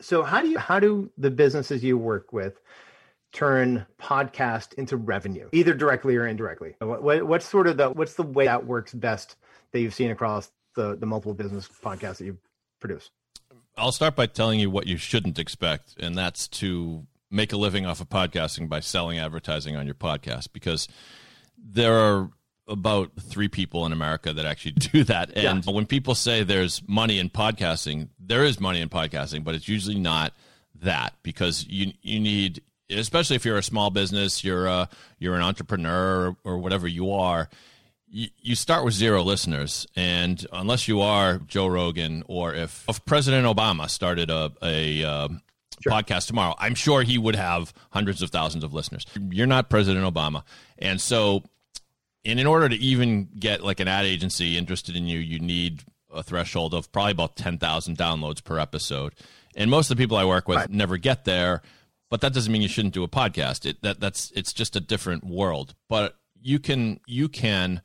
so 0.00 0.22
how 0.22 0.42
do 0.42 0.48
you 0.48 0.58
how 0.58 0.80
do 0.80 1.10
the 1.16 1.30
businesses 1.30 1.82
you 1.82 1.96
work 1.96 2.32
with 2.32 2.60
turn 3.32 3.84
podcast 4.00 4.74
into 4.74 4.96
revenue, 4.96 5.48
either 5.52 5.74
directly 5.74 6.16
or 6.16 6.26
indirectly? 6.26 6.74
What, 6.78 7.02
what, 7.02 7.26
what's 7.26 7.46
sort 7.46 7.66
of 7.66 7.76
the 7.76 7.90
what's 7.90 8.14
the 8.14 8.22
way 8.22 8.44
that 8.44 8.66
works 8.66 8.92
best 8.92 9.36
that 9.74 9.80
you've 9.80 9.94
seen 9.94 10.10
across 10.10 10.50
the 10.76 10.96
the 10.96 11.04
multiple 11.04 11.34
business 11.34 11.68
podcasts 11.82 12.18
that 12.18 12.24
you 12.24 12.38
produce? 12.80 13.10
I'll 13.76 13.92
start 13.92 14.16
by 14.16 14.26
telling 14.26 14.60
you 14.60 14.70
what 14.70 14.86
you 14.86 14.96
shouldn't 14.96 15.38
expect, 15.38 15.96
and 15.98 16.16
that's 16.16 16.48
to 16.48 17.06
make 17.30 17.52
a 17.52 17.56
living 17.56 17.84
off 17.84 18.00
of 18.00 18.08
podcasting 18.08 18.68
by 18.68 18.80
selling 18.80 19.18
advertising 19.18 19.76
on 19.76 19.84
your 19.84 19.96
podcast 19.96 20.48
because 20.52 20.86
there 21.58 21.94
are 21.94 22.30
about 22.68 23.10
three 23.20 23.48
people 23.48 23.84
in 23.84 23.92
America 23.92 24.32
that 24.32 24.46
actually 24.46 24.72
do 24.92 25.04
that. 25.04 25.36
And 25.36 25.66
yeah. 25.66 25.72
when 25.72 25.86
people 25.86 26.14
say 26.14 26.44
there's 26.44 26.80
money 26.86 27.18
in 27.18 27.28
podcasting, 27.28 28.08
there 28.18 28.44
is 28.44 28.60
money 28.60 28.80
in 28.80 28.88
podcasting, 28.88 29.42
but 29.42 29.56
it's 29.56 29.68
usually 29.68 29.98
not 29.98 30.32
that 30.80 31.14
because 31.22 31.66
you 31.68 31.92
you 32.00 32.20
need 32.20 32.62
especially 32.90 33.36
if 33.36 33.44
you're 33.44 33.58
a 33.58 33.62
small 33.62 33.90
business, 33.90 34.44
you're 34.44 34.66
a, 34.66 34.88
you're 35.18 35.34
an 35.34 35.42
entrepreneur 35.42 36.36
or, 36.44 36.58
whatever 36.58 36.86
you 36.86 37.10
are, 37.10 37.48
you, 38.14 38.28
you 38.40 38.54
start 38.54 38.84
with 38.84 38.94
zero 38.94 39.22
listeners. 39.22 39.86
And 39.96 40.46
unless 40.52 40.86
you 40.86 41.00
are 41.00 41.38
Joe 41.38 41.66
Rogan 41.66 42.22
or 42.28 42.54
if, 42.54 42.84
if 42.88 43.04
President 43.04 43.44
Obama 43.44 43.90
started 43.90 44.30
a, 44.30 44.52
a 44.62 45.04
um, 45.04 45.42
Sure. 45.82 45.92
podcast 45.92 46.28
tomorrow, 46.28 46.54
I'm 46.58 46.76
sure 46.76 47.02
he 47.02 47.18
would 47.18 47.34
have 47.34 47.74
hundreds 47.90 48.22
of 48.22 48.30
thousands 48.30 48.62
of 48.62 48.72
listeners. 48.72 49.04
You're 49.30 49.48
not 49.48 49.68
President 49.68 50.06
Obama. 50.06 50.44
And 50.78 51.00
so 51.00 51.42
and 52.24 52.38
in 52.40 52.46
order 52.46 52.68
to 52.68 52.76
even 52.76 53.28
get 53.38 53.62
like 53.62 53.80
an 53.80 53.88
ad 53.88 54.06
agency 54.06 54.56
interested 54.56 54.94
in 54.96 55.06
you, 55.06 55.18
you 55.18 55.40
need 55.40 55.82
a 56.12 56.22
threshold 56.22 56.72
of 56.72 56.90
probably 56.92 57.10
about 57.12 57.36
10,000 57.36 57.98
downloads 57.98 58.42
per 58.42 58.58
episode. 58.58 59.14
And 59.56 59.68
most 59.68 59.90
of 59.90 59.96
the 59.96 60.02
people 60.02 60.16
I 60.16 60.24
work 60.24 60.48
with 60.48 60.58
right. 60.58 60.70
never 60.70 60.96
get 60.96 61.24
there, 61.24 61.60
but 62.08 62.20
that 62.20 62.32
doesn't 62.32 62.52
mean 62.52 62.62
you 62.62 62.68
shouldn't 62.68 62.94
do 62.94 63.02
a 63.02 63.08
podcast. 63.08 63.66
It, 63.66 63.82
that 63.82 63.98
that's 63.98 64.30
it's 64.36 64.52
just 64.52 64.76
a 64.76 64.80
different 64.80 65.24
world. 65.24 65.74
But 65.88 66.16
you 66.40 66.60
can 66.60 67.00
you 67.06 67.28
can 67.28 67.82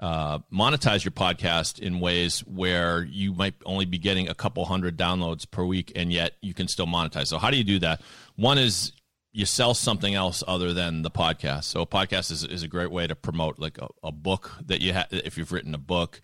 uh, 0.00 0.40
monetize 0.52 1.04
your 1.04 1.12
podcast 1.12 1.78
in 1.78 2.00
ways 2.00 2.40
where 2.40 3.04
you 3.04 3.32
might 3.32 3.54
only 3.64 3.84
be 3.84 3.98
getting 3.98 4.28
a 4.28 4.34
couple 4.34 4.64
hundred 4.64 4.96
downloads 4.96 5.48
per 5.50 5.64
week, 5.64 5.92
and 5.94 6.12
yet 6.12 6.32
you 6.42 6.54
can 6.54 6.68
still 6.68 6.86
monetize. 6.86 7.28
So 7.28 7.38
how 7.38 7.50
do 7.50 7.56
you 7.56 7.64
do 7.64 7.78
that? 7.80 8.00
One 8.36 8.58
is 8.58 8.92
you 9.32 9.46
sell 9.46 9.74
something 9.74 10.14
else 10.14 10.44
other 10.46 10.72
than 10.72 11.02
the 11.02 11.10
podcast. 11.10 11.64
So 11.64 11.82
a 11.82 11.86
podcast 11.86 12.30
is, 12.30 12.44
is 12.44 12.62
a 12.62 12.68
great 12.68 12.90
way 12.90 13.06
to 13.06 13.16
promote 13.16 13.58
like 13.58 13.78
a, 13.78 13.88
a 14.02 14.12
book 14.12 14.52
that 14.66 14.80
you 14.80 14.92
have, 14.92 15.08
if 15.10 15.36
you've 15.36 15.52
written 15.52 15.74
a 15.74 15.78
book, 15.78 16.20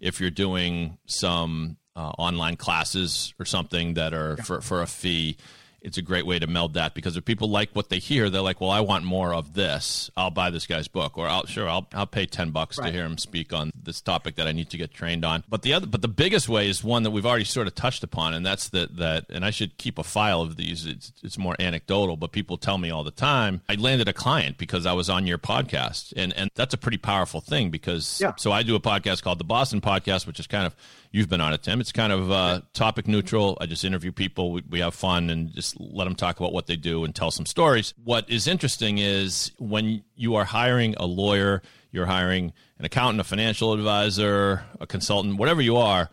if 0.00 0.20
you're 0.20 0.30
doing 0.30 0.98
some 1.06 1.76
uh, 1.96 2.10
online 2.18 2.56
classes 2.56 3.34
or 3.38 3.44
something 3.44 3.94
that 3.94 4.14
are 4.14 4.36
for, 4.38 4.60
for 4.60 4.80
a 4.80 4.86
fee. 4.86 5.36
It's 5.82 5.98
a 5.98 6.02
great 6.02 6.26
way 6.26 6.38
to 6.38 6.46
meld 6.46 6.74
that 6.74 6.94
because 6.94 7.16
if 7.16 7.24
people 7.24 7.50
like 7.50 7.70
what 7.72 7.88
they 7.88 7.98
hear, 7.98 8.30
they're 8.30 8.40
like, 8.40 8.60
well, 8.60 8.70
I 8.70 8.80
want 8.80 9.04
more 9.04 9.34
of 9.34 9.54
this. 9.54 10.10
I'll 10.16 10.30
buy 10.30 10.50
this 10.50 10.66
guy's 10.66 10.88
book, 10.88 11.18
or 11.18 11.26
I'll 11.26 11.46
sure 11.46 11.68
I'll 11.68 11.86
I'll 11.92 12.06
pay 12.06 12.26
ten 12.26 12.50
bucks 12.50 12.78
right. 12.78 12.86
to 12.86 12.92
hear 12.92 13.04
him 13.04 13.18
speak 13.18 13.52
on 13.52 13.72
this 13.74 14.00
topic 14.00 14.36
that 14.36 14.46
I 14.46 14.52
need 14.52 14.70
to 14.70 14.78
get 14.78 14.94
trained 14.94 15.24
on. 15.24 15.44
But 15.48 15.62
the 15.62 15.72
other, 15.74 15.86
but 15.86 16.02
the 16.02 16.08
biggest 16.08 16.48
way 16.48 16.68
is 16.68 16.84
one 16.84 17.02
that 17.02 17.10
we've 17.10 17.26
already 17.26 17.44
sort 17.44 17.66
of 17.66 17.74
touched 17.74 18.04
upon, 18.04 18.34
and 18.34 18.46
that's 18.46 18.68
that 18.70 18.96
that. 18.96 19.26
And 19.28 19.44
I 19.44 19.50
should 19.50 19.76
keep 19.76 19.98
a 19.98 20.04
file 20.04 20.40
of 20.40 20.56
these. 20.56 20.86
It's 20.86 21.12
it's 21.22 21.38
more 21.38 21.56
anecdotal, 21.58 22.16
but 22.16 22.32
people 22.32 22.56
tell 22.56 22.78
me 22.78 22.90
all 22.90 23.04
the 23.04 23.10
time. 23.10 23.60
I 23.68 23.74
landed 23.74 24.08
a 24.08 24.12
client 24.12 24.58
because 24.58 24.86
I 24.86 24.92
was 24.92 25.10
on 25.10 25.26
your 25.26 25.38
podcast, 25.38 26.12
and 26.16 26.32
and 26.34 26.50
that's 26.54 26.74
a 26.74 26.78
pretty 26.78 26.98
powerful 26.98 27.40
thing 27.40 27.70
because 27.70 28.20
yeah. 28.20 28.32
so 28.36 28.52
I 28.52 28.62
do 28.62 28.76
a 28.76 28.80
podcast 28.80 29.22
called 29.22 29.38
the 29.38 29.44
Boston 29.44 29.80
Podcast, 29.80 30.26
which 30.26 30.38
is 30.38 30.46
kind 30.46 30.66
of 30.66 30.76
you've 31.12 31.28
been 31.28 31.40
on 31.40 31.52
it, 31.52 31.62
Tim. 31.62 31.80
It's 31.80 31.92
kind 31.92 32.12
of 32.12 32.32
uh, 32.32 32.62
topic 32.72 33.06
neutral. 33.06 33.56
I 33.60 33.66
just 33.66 33.84
interview 33.84 34.10
people. 34.10 34.50
We, 34.50 34.64
we 34.68 34.80
have 34.80 34.94
fun 34.94 35.30
and 35.30 35.52
just 35.52 35.78
let 35.78 36.04
them 36.04 36.16
talk 36.16 36.40
about 36.40 36.52
what 36.52 36.66
they 36.66 36.76
do 36.76 37.04
and 37.04 37.14
tell 37.14 37.30
some 37.30 37.46
stories. 37.46 37.94
What 38.02 38.28
is 38.28 38.48
interesting 38.48 38.98
is 38.98 39.52
when 39.58 40.02
you 40.16 40.34
are 40.34 40.44
hiring 40.44 40.94
a 40.96 41.06
lawyer, 41.06 41.62
you're 41.92 42.06
hiring 42.06 42.52
an 42.78 42.84
accountant, 42.86 43.20
a 43.20 43.24
financial 43.24 43.72
advisor, 43.72 44.64
a 44.80 44.86
consultant, 44.86 45.36
whatever 45.36 45.60
you 45.60 45.76
are. 45.76 46.10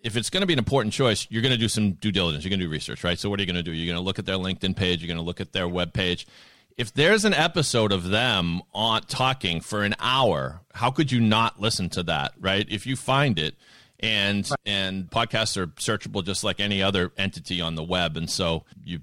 If 0.00 0.16
it's 0.16 0.30
going 0.30 0.42
to 0.42 0.46
be 0.46 0.52
an 0.52 0.58
important 0.58 0.92
choice, 0.92 1.26
you're 1.30 1.42
going 1.42 1.54
to 1.54 1.58
do 1.58 1.68
some 1.68 1.92
due 1.92 2.12
diligence. 2.12 2.44
You're 2.44 2.50
going 2.50 2.60
to 2.60 2.66
do 2.66 2.70
research, 2.70 3.02
right? 3.02 3.18
So, 3.18 3.30
what 3.30 3.40
are 3.40 3.42
you 3.42 3.46
going 3.46 3.56
to 3.56 3.62
do? 3.62 3.72
You're 3.72 3.92
going 3.92 4.00
to 4.00 4.04
look 4.04 4.18
at 4.20 4.26
their 4.26 4.36
LinkedIn 4.36 4.76
page. 4.76 5.00
You're 5.00 5.08
going 5.08 5.16
to 5.16 5.24
look 5.24 5.40
at 5.40 5.52
their 5.52 5.66
web 5.66 5.92
page 5.92 6.26
if 6.76 6.92
there's 6.92 7.24
an 7.24 7.32
episode 7.32 7.90
of 7.90 8.10
them 8.10 8.60
on 8.74 9.00
talking 9.02 9.60
for 9.60 9.82
an 9.82 9.94
hour, 9.98 10.60
how 10.74 10.90
could 10.90 11.10
you 11.10 11.20
not 11.20 11.58
listen 11.58 11.88
to 11.90 12.02
that, 12.02 12.34
right? 12.38 12.66
If 12.68 12.86
you 12.86 12.96
find 12.96 13.38
it, 13.38 13.54
and 14.00 14.48
right. 14.50 14.58
and 14.66 15.10
podcasts 15.10 15.56
are 15.56 15.68
searchable 15.68 16.24
just 16.24 16.44
like 16.44 16.60
any 16.60 16.82
other 16.82 17.12
entity 17.16 17.60
on 17.60 17.74
the 17.74 17.84
web, 17.84 18.16
and 18.16 18.30
so 18.30 18.64
you 18.84 19.00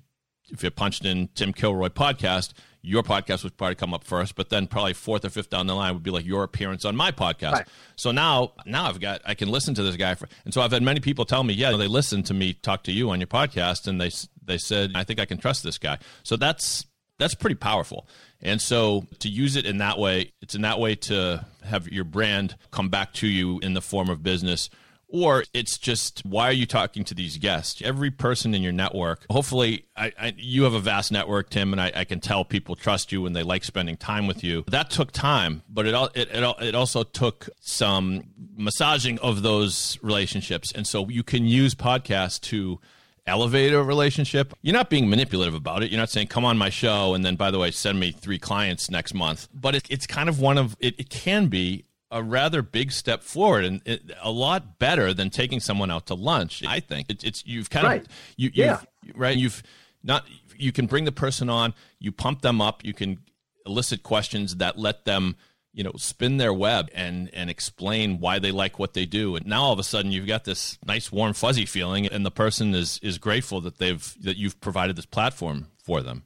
if 0.49 0.63
you 0.63 0.69
punched 0.69 1.05
in 1.05 1.29
Tim 1.35 1.53
Kilroy 1.53 1.89
podcast, 1.89 2.53
your 2.81 3.01
podcast 3.01 3.43
would 3.43 3.55
probably 3.57 3.75
come 3.75 3.93
up 3.93 4.03
first, 4.03 4.35
but 4.35 4.49
then 4.49 4.67
probably 4.67 4.93
fourth 4.93 5.23
or 5.23 5.29
fifth 5.29 5.49
down 5.49 5.67
the 5.67 5.73
line 5.73 5.93
would 5.93 6.03
be 6.03 6.11
like 6.11 6.25
your 6.25 6.43
appearance 6.43 6.83
on 6.83 6.95
my 6.95 7.11
podcast. 7.11 7.53
Right. 7.53 7.67
So 7.95 8.11
now, 8.11 8.51
now 8.65 8.87
I've 8.87 8.99
got 8.99 9.21
I 9.25 9.35
can 9.35 9.49
listen 9.49 9.73
to 9.75 9.83
this 9.83 9.95
guy, 9.95 10.15
for, 10.15 10.27
and 10.43 10.53
so 10.53 10.61
I've 10.61 10.71
had 10.71 10.83
many 10.83 10.99
people 10.99 11.25
tell 11.25 11.43
me, 11.43 11.53
yeah, 11.53 11.75
they 11.77 11.87
listened 11.87 12.25
to 12.27 12.33
me 12.33 12.53
talk 12.53 12.83
to 12.83 12.91
you 12.91 13.09
on 13.09 13.19
your 13.19 13.27
podcast, 13.27 13.87
and 13.87 13.99
they 13.99 14.11
they 14.45 14.57
said 14.57 14.91
I 14.95 15.05
think 15.05 15.19
I 15.19 15.25
can 15.25 15.37
trust 15.37 15.63
this 15.63 15.77
guy. 15.77 15.97
So 16.23 16.35
that's 16.35 16.85
that's 17.19 17.35
pretty 17.35 17.55
powerful. 17.55 18.07
And 18.41 18.61
so 18.61 19.07
to 19.19 19.29
use 19.29 19.55
it 19.55 19.65
in 19.65 19.77
that 19.77 19.97
way, 19.97 20.33
it's 20.41 20.55
in 20.55 20.61
that 20.63 20.79
way 20.79 20.95
to 20.95 21.45
have 21.63 21.87
your 21.87 22.03
brand 22.03 22.55
come 22.71 22.89
back 22.89 23.13
to 23.13 23.27
you 23.27 23.59
in 23.59 23.73
the 23.73 23.81
form 23.81 24.09
of 24.09 24.21
business 24.23 24.69
or 25.13 25.43
it's 25.53 25.77
just 25.77 26.25
why 26.25 26.49
are 26.49 26.53
you 26.53 26.65
talking 26.65 27.03
to 27.05 27.13
these 27.13 27.37
guests? 27.37 27.81
Every 27.83 28.09
person 28.09 28.53
in 28.55 28.61
your 28.63 28.73
network 28.73 29.25
hopefully 29.29 29.85
I, 29.95 30.11
I, 30.19 30.33
you 30.35 30.63
have 30.63 30.73
a 30.73 30.79
vast 30.79 31.11
network 31.11 31.49
tim 31.51 31.71
and 31.71 31.79
I, 31.79 31.91
I, 31.95 32.03
can 32.03 32.19
tell 32.19 32.43
people 32.43 32.75
trust 32.75 33.11
you 33.11 33.25
and 33.25 33.35
they 33.35 33.43
like 33.43 33.63
spending 33.63 33.95
time 33.95 34.27
with 34.27 34.43
you. 34.43 34.65
That 34.67 34.89
took 34.89 35.11
time 35.11 35.61
but 35.69 35.85
it, 35.85 35.93
it, 36.15 36.29
it, 36.31 36.55
it 36.61 36.75
also 36.75 37.03
took 37.03 37.47
some 37.61 38.23
massaging 38.57 39.19
of 39.19 39.43
those 39.43 39.99
relationships. 40.01 40.71
And 40.73 40.85
so 40.87 41.07
you 41.07 41.23
can 41.23 41.45
use 41.45 41.75
podcasts 41.75 42.41
to 42.41 42.79
elevate 43.25 43.73
a 43.73 43.81
relationship. 43.81 44.53
You're 44.61 44.73
not 44.73 44.89
being 44.89 45.09
manipulative 45.09 45.53
about 45.53 45.83
it. 45.83 45.91
You're 45.91 45.99
not 45.99 46.09
saying, 46.09 46.27
come 46.27 46.45
on 46.45 46.57
my 46.57 46.69
show, 46.69 47.13
and 47.13 47.23
then, 47.23 47.35
by 47.35 47.51
the 47.51 47.59
way, 47.59 47.71
send 47.71 47.99
me 47.99 48.11
three 48.11 48.39
clients 48.39 48.89
next 48.89 49.13
month. 49.13 49.47
But 49.53 49.75
it, 49.75 49.87
it's 49.89 50.07
kind 50.07 50.29
of 50.29 50.39
one 50.39 50.57
of, 50.57 50.75
it, 50.79 50.99
it, 50.99 51.09
can 51.09 51.47
be 51.47 51.85
a 52.11 52.21
rather 52.21 52.61
big 52.61 52.91
step 52.91 53.23
forward 53.23 53.65
and 53.65 53.81
it, 53.85 54.11
a 54.21 54.31
lot 54.31 54.77
better 54.77 55.13
than 55.13 55.29
taking 55.29 55.59
someone 55.59 55.89
out 55.89 56.07
to 56.07 56.15
lunch. 56.15 56.63
I 56.67 56.79
think 56.79 57.09
it, 57.09 57.23
it's, 57.23 57.43
you've 57.45 57.69
kind 57.69 57.85
right. 57.85 58.01
of, 58.01 58.07
you, 58.35 58.51
yeah. 58.53 58.81
right. 59.15 59.37
You've 59.37 59.63
not, 60.03 60.25
you 60.57 60.71
can 60.71 60.85
bring 60.85 61.05
the 61.05 61.11
person 61.11 61.49
on, 61.49 61.73
you 61.99 62.11
pump 62.11 62.41
them 62.41 62.61
up, 62.61 62.83
you 62.83 62.93
can 62.93 63.19
elicit 63.65 64.03
questions 64.03 64.57
that 64.57 64.77
let 64.77 65.05
them 65.05 65.37
you 65.73 65.83
know 65.83 65.91
spin 65.97 66.37
their 66.37 66.53
web 66.53 66.89
and 66.93 67.29
and 67.33 67.49
explain 67.49 68.19
why 68.19 68.39
they 68.39 68.51
like 68.51 68.79
what 68.79 68.93
they 68.93 69.05
do. 69.05 69.35
And 69.35 69.45
now 69.45 69.63
all 69.63 69.73
of 69.73 69.79
a 69.79 69.83
sudden 69.83 70.11
you've 70.11 70.27
got 70.27 70.45
this 70.45 70.77
nice 70.85 71.11
warm 71.11 71.33
fuzzy 71.33 71.65
feeling 71.65 72.05
and 72.05 72.25
the 72.25 72.31
person 72.31 72.73
is 72.73 72.99
is 73.01 73.17
grateful 73.17 73.59
that 73.61 73.79
they've 73.79 74.15
that 74.21 74.37
you've 74.37 74.61
provided 74.61 74.95
this 74.95 75.05
platform 75.05 75.67
for 75.77 76.01
them. 76.01 76.23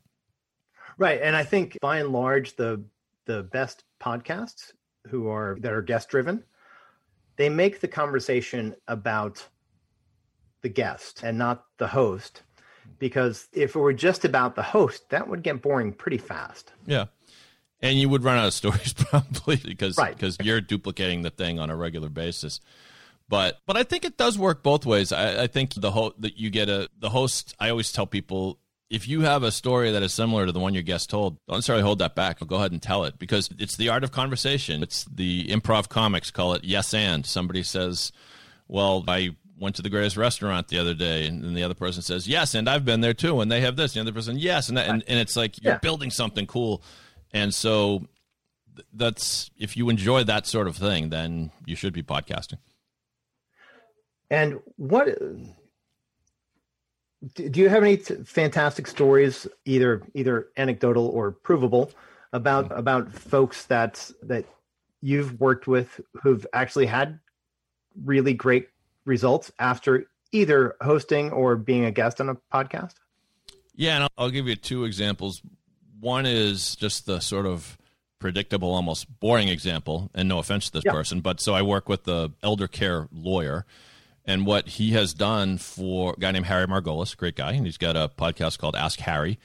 Right. 0.97 1.19
And 1.21 1.36
i 1.36 1.43
think 1.43 1.77
by 1.81 1.99
and 1.99 2.10
large 2.10 2.55
the 2.55 2.83
the 3.25 3.43
best 3.43 3.83
podcasts 4.01 4.73
who 5.07 5.29
are 5.29 5.57
that 5.62 5.71
are 5.71 5.81
guest 5.81 6.10
driven 6.10 6.43
they 7.38 7.49
make 7.49 7.79
the 7.79 7.88
conversation 7.88 8.75
about 8.88 9.47
the 10.62 10.69
guest 10.69 11.21
and 11.23 11.38
not 11.38 11.65
the 11.77 11.88
host. 11.88 12.41
Because 12.99 13.47
if 13.53 13.75
it 13.75 13.79
were 13.79 13.93
just 13.93 14.25
about 14.25 14.55
the 14.55 14.63
host 14.63 15.10
that 15.10 15.27
would 15.27 15.43
get 15.43 15.62
boring 15.62 15.93
pretty 15.93 16.17
fast. 16.17 16.73
Yeah 16.86 17.05
and 17.81 17.99
you 17.99 18.09
would 18.09 18.23
run 18.23 18.37
out 18.37 18.47
of 18.47 18.53
stories 18.53 18.93
probably 18.97 19.57
because 19.57 19.97
right. 19.97 20.15
because 20.15 20.37
you're 20.41 20.61
duplicating 20.61 21.21
the 21.21 21.29
thing 21.29 21.59
on 21.59 21.69
a 21.69 21.75
regular 21.75 22.09
basis. 22.09 22.59
But 23.29 23.59
but 23.65 23.77
I 23.77 23.83
think 23.83 24.05
it 24.05 24.17
does 24.17 24.37
work 24.37 24.63
both 24.63 24.85
ways. 24.85 25.11
I, 25.11 25.43
I 25.43 25.47
think 25.47 25.73
the 25.73 25.91
host 25.91 26.15
that 26.21 26.37
you 26.37 26.49
get 26.49 26.69
a 26.69 26.89
the 26.99 27.09
host. 27.09 27.55
I 27.59 27.69
always 27.69 27.91
tell 27.91 28.07
people 28.07 28.59
if 28.89 29.07
you 29.07 29.21
have 29.21 29.43
a 29.43 29.51
story 29.51 29.91
that 29.91 30.01
is 30.01 30.13
similar 30.13 30.45
to 30.45 30.51
the 30.51 30.59
one 30.59 30.73
your 30.73 30.83
guest 30.83 31.09
told, 31.09 31.37
don't 31.47 31.57
necessarily 31.57 31.83
hold 31.83 31.99
that 31.99 32.15
back. 32.15 32.39
Go 32.45 32.55
ahead 32.55 32.71
and 32.71 32.81
tell 32.81 33.03
it 33.03 33.19
because 33.19 33.49
it's 33.59 33.75
the 33.75 33.89
art 33.89 34.05
of 34.05 34.11
conversation. 34.11 34.81
It's 34.81 35.03
the 35.05 35.45
improv 35.47 35.89
comics 35.89 36.31
call 36.31 36.53
it 36.53 36.63
yes 36.63 36.93
and. 36.93 37.25
Somebody 37.25 37.63
says, 37.63 38.11
"Well, 38.67 39.03
I 39.07 39.35
went 39.59 39.75
to 39.75 39.81
the 39.81 39.89
greatest 39.89 40.15
restaurant 40.15 40.69
the 40.69 40.79
other 40.79 40.93
day," 40.93 41.27
and 41.27 41.43
then 41.43 41.53
the 41.53 41.63
other 41.63 41.73
person 41.73 42.01
says, 42.01 42.29
"Yes, 42.29 42.55
and 42.55 42.69
I've 42.69 42.85
been 42.85 43.01
there 43.01 43.13
too." 43.13 43.41
And 43.41 43.51
they 43.51 43.59
have 43.61 43.75
this. 43.75 43.93
And 43.93 44.05
the 44.05 44.09
other 44.09 44.17
person, 44.17 44.39
"Yes," 44.39 44.69
and 44.69 44.77
that, 44.77 44.87
and, 44.87 45.03
and 45.05 45.19
it's 45.19 45.35
like 45.35 45.61
you're 45.61 45.73
yeah. 45.73 45.79
building 45.79 46.11
something 46.11 46.47
cool 46.47 46.81
and 47.33 47.53
so 47.53 48.07
that's 48.93 49.51
if 49.57 49.75
you 49.75 49.89
enjoy 49.89 50.23
that 50.23 50.45
sort 50.45 50.67
of 50.67 50.75
thing, 50.75 51.09
then 51.09 51.51
you 51.65 51.75
should 51.75 51.93
be 51.93 52.03
podcasting. 52.03 52.59
And 54.29 54.59
what 54.75 55.07
do 57.35 57.61
you 57.61 57.69
have 57.69 57.83
any 57.83 57.97
fantastic 57.97 58.87
stories, 58.87 59.47
either 59.65 60.03
either 60.13 60.49
anecdotal 60.57 61.07
or 61.07 61.31
provable, 61.31 61.91
about 62.33 62.65
mm-hmm. 62.65 62.79
about 62.79 63.13
folks 63.13 63.65
that 63.65 64.11
that 64.23 64.45
you've 65.01 65.39
worked 65.39 65.67
with 65.67 66.01
who've 66.21 66.45
actually 66.53 66.85
had 66.85 67.19
really 68.03 68.33
great 68.33 68.69
results 69.05 69.51
after 69.59 70.07
either 70.31 70.75
hosting 70.81 71.31
or 71.31 71.55
being 71.55 71.85
a 71.85 71.91
guest 71.91 72.19
on 72.19 72.29
a 72.29 72.35
podcast? 72.53 72.95
Yeah, 73.75 73.95
and 73.95 74.03
I'll, 74.03 74.09
I'll 74.17 74.29
give 74.31 74.47
you 74.47 74.55
two 74.55 74.83
examples. 74.85 75.41
One 75.99 76.25
is 76.25 76.75
just 76.75 77.05
the 77.05 77.19
sort 77.19 77.45
of 77.45 77.77
predictable, 78.19 78.73
almost 78.73 79.19
boring 79.19 79.47
example, 79.47 80.10
and 80.13 80.27
no 80.27 80.39
offense 80.39 80.67
to 80.67 80.73
this 80.73 80.83
yeah. 80.86 80.91
person, 80.91 81.21
but 81.21 81.39
so 81.39 81.53
I 81.53 81.62
work 81.62 81.88
with 81.88 82.03
the 82.03 82.31
elder 82.41 82.67
care 82.67 83.07
lawyer. 83.12 83.65
And 84.25 84.45
what 84.45 84.67
he 84.67 84.91
has 84.91 85.13
done 85.13 85.57
for 85.57 86.13
a 86.17 86.19
guy 86.19 86.31
named 86.31 86.47
Harry 86.47 86.67
Margolis, 86.67 87.15
great 87.15 87.38
guy, 87.38 87.53
and 87.53 87.65
he's 87.65 87.77
got 87.77 87.95
a 87.95 88.10
podcast 88.10 88.60
called 88.60 88.75
Ask 88.75 88.99
Harry. 88.99 89.39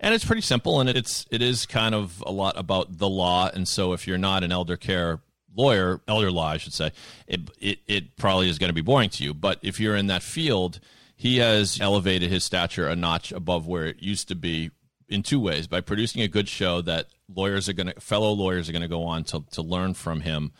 And 0.00 0.12
it's 0.12 0.24
pretty 0.24 0.42
simple 0.42 0.80
and 0.80 0.90
it's 0.90 1.24
it 1.30 1.40
is 1.40 1.66
kind 1.66 1.94
of 1.94 2.22
a 2.26 2.32
lot 2.32 2.58
about 2.58 2.98
the 2.98 3.08
law. 3.08 3.48
And 3.54 3.66
so 3.66 3.92
if 3.92 4.08
you're 4.08 4.18
not 4.18 4.42
an 4.42 4.50
elder 4.50 4.76
care 4.76 5.20
lawyer, 5.56 6.00
elder 6.08 6.32
law, 6.32 6.48
I 6.48 6.56
should 6.56 6.72
say, 6.72 6.90
it, 7.28 7.42
it, 7.60 7.78
it 7.86 8.16
probably 8.16 8.48
is 8.48 8.58
going 8.58 8.70
to 8.70 8.74
be 8.74 8.80
boring 8.80 9.08
to 9.10 9.24
you. 9.24 9.32
But 9.32 9.60
if 9.62 9.78
you're 9.78 9.96
in 9.96 10.08
that 10.08 10.22
field, 10.22 10.80
he 11.16 11.38
has 11.38 11.80
elevated 11.80 12.30
his 12.30 12.44
stature 12.44 12.88
a 12.88 12.96
notch 12.96 13.30
above 13.30 13.66
where 13.66 13.86
it 13.86 14.02
used 14.02 14.28
to 14.28 14.34
be 14.34 14.72
in 15.08 15.22
two 15.22 15.40
ways 15.40 15.66
by 15.66 15.80
producing 15.80 16.22
a 16.22 16.28
good 16.28 16.48
show 16.48 16.80
that 16.80 17.06
lawyers 17.34 17.68
are 17.68 17.72
going 17.72 17.88
to 17.88 18.00
fellow 18.00 18.32
lawyers 18.32 18.68
are 18.68 18.72
going 18.72 18.82
to 18.82 18.88
go 18.88 19.04
on 19.04 19.24
to, 19.24 19.44
to 19.50 19.62
learn 19.62 19.94
from 19.94 20.20
him 20.20 20.52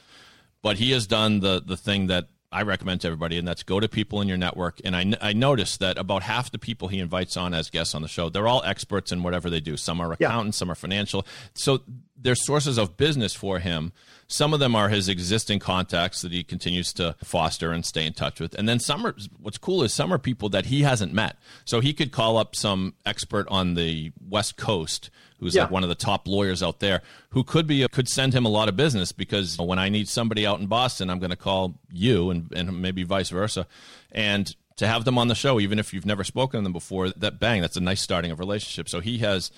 but 0.62 0.78
he 0.78 0.92
has 0.92 1.07
done 1.07 1.40
the 1.40 1.62
the 1.64 1.76
thing 1.76 2.07
that 2.07 2.28
I 2.54 2.62
recommend 2.62 3.00
to 3.00 3.09
everybody, 3.09 3.37
and 3.37 3.46
that's 3.46 3.64
go 3.64 3.80
to 3.80 3.88
people 3.88 4.20
in 4.20 4.28
your 4.28 4.37
network. 4.37 4.80
And 4.85 4.94
I, 4.94 5.12
I 5.20 5.33
noticed 5.33 5.80
that 5.80 5.98
about 5.98 6.22
half 6.22 6.52
the 6.52 6.59
people 6.59 6.87
he 6.87 7.00
invites 7.00 7.37
on 7.37 7.52
as 7.52 7.68
guests 7.68 7.96
on 7.96 8.02
the 8.02 8.09
show, 8.09 8.28
they're 8.28 8.46
all 8.46 8.62
experts 8.62 9.11
in 9.11 9.24
whatever 9.24 9.50
they 9.50 9.59
do. 9.59 9.76
Some 9.76 10.00
are 10.00 10.12
accountants, 10.12 10.57
yeah. 10.57 10.59
some 10.61 10.70
are 10.70 10.76
financial. 10.76 11.26
So 11.54 11.80
they're 12.16 12.37
sources 12.37 12.78
of 12.78 12.96
business 12.96 13.35
for 13.35 13.59
him. 13.59 13.92
Some 14.26 14.54
of 14.54 14.60
them 14.60 14.74
are 14.74 14.88
his 14.88 15.08
existing 15.08 15.58
contacts 15.58 16.22
that 16.22 16.32
he 16.32 16.42
continues 16.42 16.92
to 16.94 17.14
foster 17.22 17.72
and 17.72 17.84
stay 17.84 18.06
in 18.06 18.14
touch 18.14 18.40
with. 18.40 18.54
And 18.54 18.68
then 18.68 18.80
some 18.80 19.06
are, 19.06 19.14
what's 19.38 19.58
cool 19.58 19.82
is 19.82 19.92
some 19.92 20.12
are 20.12 20.18
people 20.18 20.48
that 20.50 20.66
he 20.66 20.82
hasn't 20.82 21.12
met. 21.12 21.37
So 21.64 21.80
he 21.80 21.92
could 21.92 22.12
call 22.12 22.37
up 22.37 22.56
some 22.56 22.94
expert 23.04 23.46
on 23.50 23.74
the 23.74 24.12
West 24.20 24.56
Coast 24.56 25.10
who's 25.40 25.54
yeah. 25.54 25.62
like 25.62 25.70
one 25.70 25.82
of 25.82 25.90
the 25.90 25.94
top 25.94 26.26
lawyers 26.26 26.62
out 26.62 26.80
there, 26.80 27.02
who 27.30 27.44
could 27.44 27.66
be 27.66 27.87
could 27.88 28.08
send 28.08 28.32
him 28.32 28.46
a 28.46 28.48
lot 28.48 28.68
of 28.68 28.76
business 28.76 29.12
because 29.12 29.58
when 29.58 29.78
I 29.78 29.90
need 29.90 30.08
somebody 30.08 30.46
out 30.46 30.58
in 30.58 30.68
Boston, 30.68 31.10
I'm 31.10 31.18
going 31.18 31.30
to 31.30 31.37
call 31.37 31.80
you, 31.92 32.31
and 32.31 32.50
and 32.54 32.81
maybe 32.81 33.02
vice 33.02 33.29
versa, 33.29 33.66
and 34.10 34.54
to 34.77 34.87
have 34.87 35.04
them 35.04 35.18
on 35.18 35.29
the 35.29 35.35
show, 35.35 35.60
even 35.60 35.79
if 35.79 35.92
you've 35.92 36.06
never 36.06 36.25
spoken 36.25 36.60
to 36.60 36.62
them 36.64 36.72
before, 36.72 37.10
that 37.10 37.38
bang, 37.38 37.60
that's 37.60 37.77
a 37.77 37.81
nice 37.81 38.00
starting 38.00 38.31
of 38.31 38.38
relationship. 38.40 38.88
So 38.88 39.00
he 39.00 39.18
has, 39.18 39.52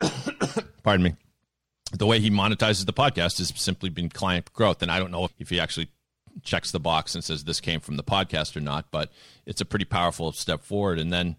pardon 0.82 1.04
me, 1.04 1.14
the 1.92 2.06
way 2.06 2.20
he 2.20 2.30
monetizes 2.30 2.86
the 2.86 2.92
podcast 2.92 3.38
has 3.38 3.52
simply 3.56 3.90
been 3.90 4.08
client 4.08 4.52
growth, 4.52 4.82
and 4.82 4.90
I 4.90 4.98
don't 4.98 5.10
know 5.10 5.28
if 5.38 5.50
he 5.50 5.60
actually 5.60 5.88
checks 6.42 6.70
the 6.70 6.80
box 6.80 7.14
and 7.14 7.22
says 7.22 7.44
this 7.44 7.60
came 7.60 7.80
from 7.80 7.96
the 7.96 8.02
podcast 8.02 8.56
or 8.56 8.60
not, 8.60 8.86
but 8.90 9.10
it's 9.46 9.60
a 9.60 9.66
pretty 9.66 9.84
powerful 9.84 10.32
step 10.32 10.62
forward. 10.64 10.98
And 10.98 11.12
then 11.12 11.36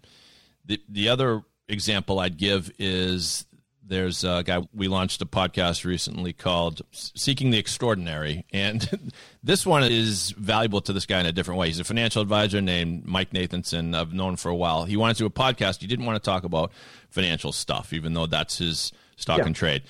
The 0.64 0.80
the 0.88 1.08
other 1.08 1.42
example 1.68 2.20
I'd 2.20 2.36
give 2.36 2.70
is 2.78 3.46
there's 3.86 4.24
a 4.24 4.42
guy 4.46 4.62
we 4.72 4.88
launched 4.88 5.20
a 5.20 5.26
podcast 5.26 5.84
recently 5.84 6.32
called 6.32 6.80
Seeking 6.92 7.50
the 7.50 7.58
Extraordinary, 7.58 8.46
and 8.52 9.12
this 9.42 9.66
one 9.66 9.82
is 9.82 10.30
valuable 10.30 10.80
to 10.82 10.92
this 10.92 11.04
guy 11.04 11.20
in 11.20 11.26
a 11.26 11.32
different 11.32 11.58
way. 11.60 11.66
He's 11.66 11.80
a 11.80 11.84
financial 11.84 12.22
advisor 12.22 12.62
named 12.62 13.04
Mike 13.04 13.30
Nathanson. 13.30 13.94
I've 13.94 14.14
known 14.14 14.36
for 14.36 14.48
a 14.48 14.54
while. 14.54 14.84
He 14.84 14.96
wanted 14.96 15.16
to 15.16 15.24
do 15.24 15.26
a 15.26 15.30
podcast. 15.30 15.80
He 15.80 15.86
didn't 15.86 16.06
want 16.06 16.22
to 16.22 16.30
talk 16.30 16.44
about 16.44 16.72
financial 17.10 17.52
stuff, 17.52 17.92
even 17.92 18.14
though 18.14 18.26
that's 18.26 18.56
his 18.58 18.90
stock 19.16 19.38
yeah. 19.38 19.46
and 19.46 19.56
trade. 19.56 19.82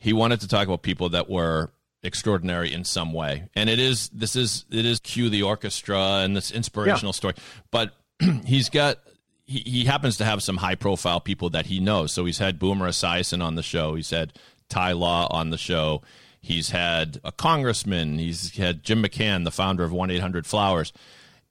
He 0.00 0.12
wanted 0.12 0.40
to 0.40 0.48
talk 0.48 0.66
about 0.66 0.82
people 0.82 1.10
that 1.10 1.30
were 1.30 1.70
extraordinary 2.02 2.72
in 2.72 2.84
some 2.84 3.12
way, 3.12 3.48
and 3.54 3.70
it 3.70 3.78
is 3.78 4.08
this 4.08 4.34
is 4.34 4.64
it 4.70 4.84
is 4.84 4.98
cue 4.98 5.28
the 5.28 5.42
orchestra 5.42 6.22
and 6.24 6.36
this 6.36 6.50
inspirational 6.50 7.10
yeah. 7.10 7.16
story, 7.16 7.34
but 7.70 7.94
he's 8.44 8.68
got 8.68 8.98
he, 9.44 9.58
he 9.60 9.84
happens 9.84 10.16
to 10.16 10.24
have 10.24 10.42
some 10.42 10.56
high 10.56 10.74
profile 10.74 11.20
people 11.20 11.50
that 11.50 11.66
he 11.66 11.80
knows. 11.80 12.12
So 12.12 12.24
he's 12.24 12.38
had 12.38 12.58
Boomer 12.58 12.88
Esiason 12.88 13.42
on 13.42 13.56
the 13.56 13.62
show. 13.62 13.94
He's 13.94 14.10
had 14.10 14.32
Ty 14.68 14.92
Law 14.92 15.26
on 15.30 15.50
the 15.50 15.58
show. 15.58 16.02
He's 16.40 16.70
had 16.70 17.20
a 17.22 17.32
congressman. 17.32 18.18
He's 18.18 18.56
had 18.56 18.82
Jim 18.82 19.02
McCann, 19.02 19.44
the 19.44 19.50
founder 19.50 19.84
of 19.84 19.92
1 19.92 20.10
800 20.10 20.46
Flowers. 20.46 20.92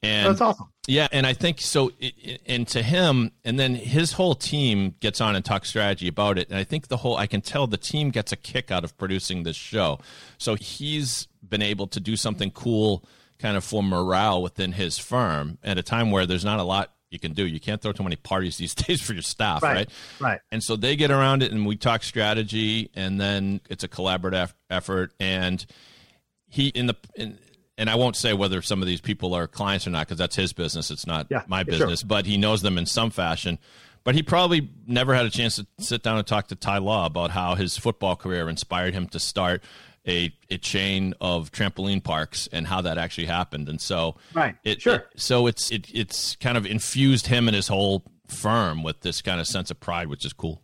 And 0.01 0.29
that's 0.29 0.41
awesome. 0.41 0.69
Yeah. 0.89 1.07
And 1.11 1.25
I 1.25 1.33
think 1.33 1.61
so. 1.61 1.91
And 2.45 2.67
to 2.69 2.81
him, 2.81 3.31
and 3.45 3.59
then 3.59 3.75
his 3.75 4.13
whole 4.13 4.35
team 4.35 4.95
gets 4.99 5.21
on 5.21 5.35
and 5.35 5.45
talks 5.45 5.69
strategy 5.69 6.07
about 6.07 6.37
it. 6.37 6.49
And 6.49 6.57
I 6.57 6.63
think 6.63 6.87
the 6.87 6.97
whole, 6.97 7.15
I 7.15 7.27
can 7.27 7.41
tell 7.41 7.67
the 7.67 7.77
team 7.77 8.09
gets 8.09 8.31
a 8.31 8.35
kick 8.35 8.71
out 8.71 8.83
of 8.83 8.97
producing 8.97 9.43
this 9.43 9.55
show. 9.55 9.99
So 10.37 10.55
he's 10.55 11.27
been 11.47 11.61
able 11.61 11.87
to 11.87 11.99
do 11.99 12.15
something 12.15 12.51
cool 12.51 13.05
kind 13.37 13.55
of 13.55 13.63
for 13.63 13.81
morale 13.83 14.41
within 14.41 14.73
his 14.73 14.97
firm 14.97 15.59
at 15.63 15.77
a 15.77 15.83
time 15.83 16.11
where 16.11 16.25
there's 16.25 16.43
not 16.43 16.59
a 16.59 16.63
lot 16.63 16.91
you 17.09 17.19
can 17.19 17.33
do. 17.33 17.45
You 17.45 17.59
can't 17.59 17.81
throw 17.81 17.91
too 17.91 18.03
many 18.03 18.15
parties 18.15 18.57
these 18.57 18.75
days 18.87 19.01
for 19.01 19.13
your 19.13 19.21
staff, 19.21 19.63
right? 19.63 19.75
Right. 19.75 19.89
right. 20.19 20.39
And 20.51 20.63
so 20.63 20.75
they 20.75 20.95
get 20.95 21.11
around 21.11 21.43
it, 21.43 21.51
and 21.51 21.65
we 21.65 21.75
talk 21.75 22.03
strategy, 22.03 22.89
and 22.95 23.19
then 23.19 23.61
it's 23.69 23.83
a 23.83 23.87
collaborative 23.87 24.53
effort. 24.69 25.13
And 25.19 25.65
he 26.47 26.67
in 26.69 26.87
the 26.87 26.95
in, 27.15 27.37
and 27.79 27.89
I 27.89 27.95
won't 27.95 28.17
say 28.17 28.33
whether 28.33 28.61
some 28.61 28.81
of 28.81 28.87
these 28.87 28.99
people 28.99 29.33
are 29.33 29.47
clients 29.47 29.87
or 29.87 29.89
not 29.89 30.05
because 30.05 30.17
that's 30.17 30.35
his 30.35 30.51
business. 30.51 30.91
It's 30.91 31.07
not 31.07 31.27
yeah, 31.29 31.43
my 31.47 31.63
business, 31.63 32.01
sure. 32.01 32.07
but 32.07 32.25
he 32.25 32.37
knows 32.37 32.61
them 32.61 32.77
in 32.77 32.85
some 32.85 33.09
fashion. 33.09 33.57
But 34.03 34.15
he 34.15 34.21
probably 34.21 34.69
never 34.85 35.13
had 35.15 35.25
a 35.25 35.29
chance 35.29 35.55
to 35.55 35.67
sit 35.79 36.03
down 36.03 36.17
and 36.17 36.27
talk 36.27 36.47
to 36.49 36.55
Ty 36.55 36.79
Law 36.79 37.05
about 37.05 37.31
how 37.31 37.55
his 37.55 37.77
football 37.77 38.15
career 38.15 38.49
inspired 38.49 38.93
him 38.93 39.07
to 39.07 39.19
start 39.19 39.63
a, 40.05 40.33
a 40.49 40.57
chain 40.57 41.13
of 41.21 41.51
trampoline 41.51 42.03
parks 42.03 42.49
and 42.51 42.67
how 42.67 42.81
that 42.81 42.97
actually 42.97 43.27
happened. 43.27 43.69
And 43.69 43.79
so, 43.79 44.15
right, 44.33 44.55
it, 44.63 44.81
sure. 44.81 44.95
It, 44.95 45.07
so 45.15 45.47
it's 45.47 45.71
it, 45.71 45.87
it's 45.93 46.35
kind 46.35 46.57
of 46.57 46.65
infused 46.65 47.27
him 47.27 47.47
and 47.47 47.55
his 47.55 47.69
whole 47.69 48.03
firm 48.27 48.83
with 48.83 49.01
this 49.01 49.21
kind 49.21 49.39
of 49.39 49.47
sense 49.47 49.71
of 49.71 49.79
pride, 49.79 50.07
which 50.07 50.25
is 50.25 50.33
cool. 50.33 50.61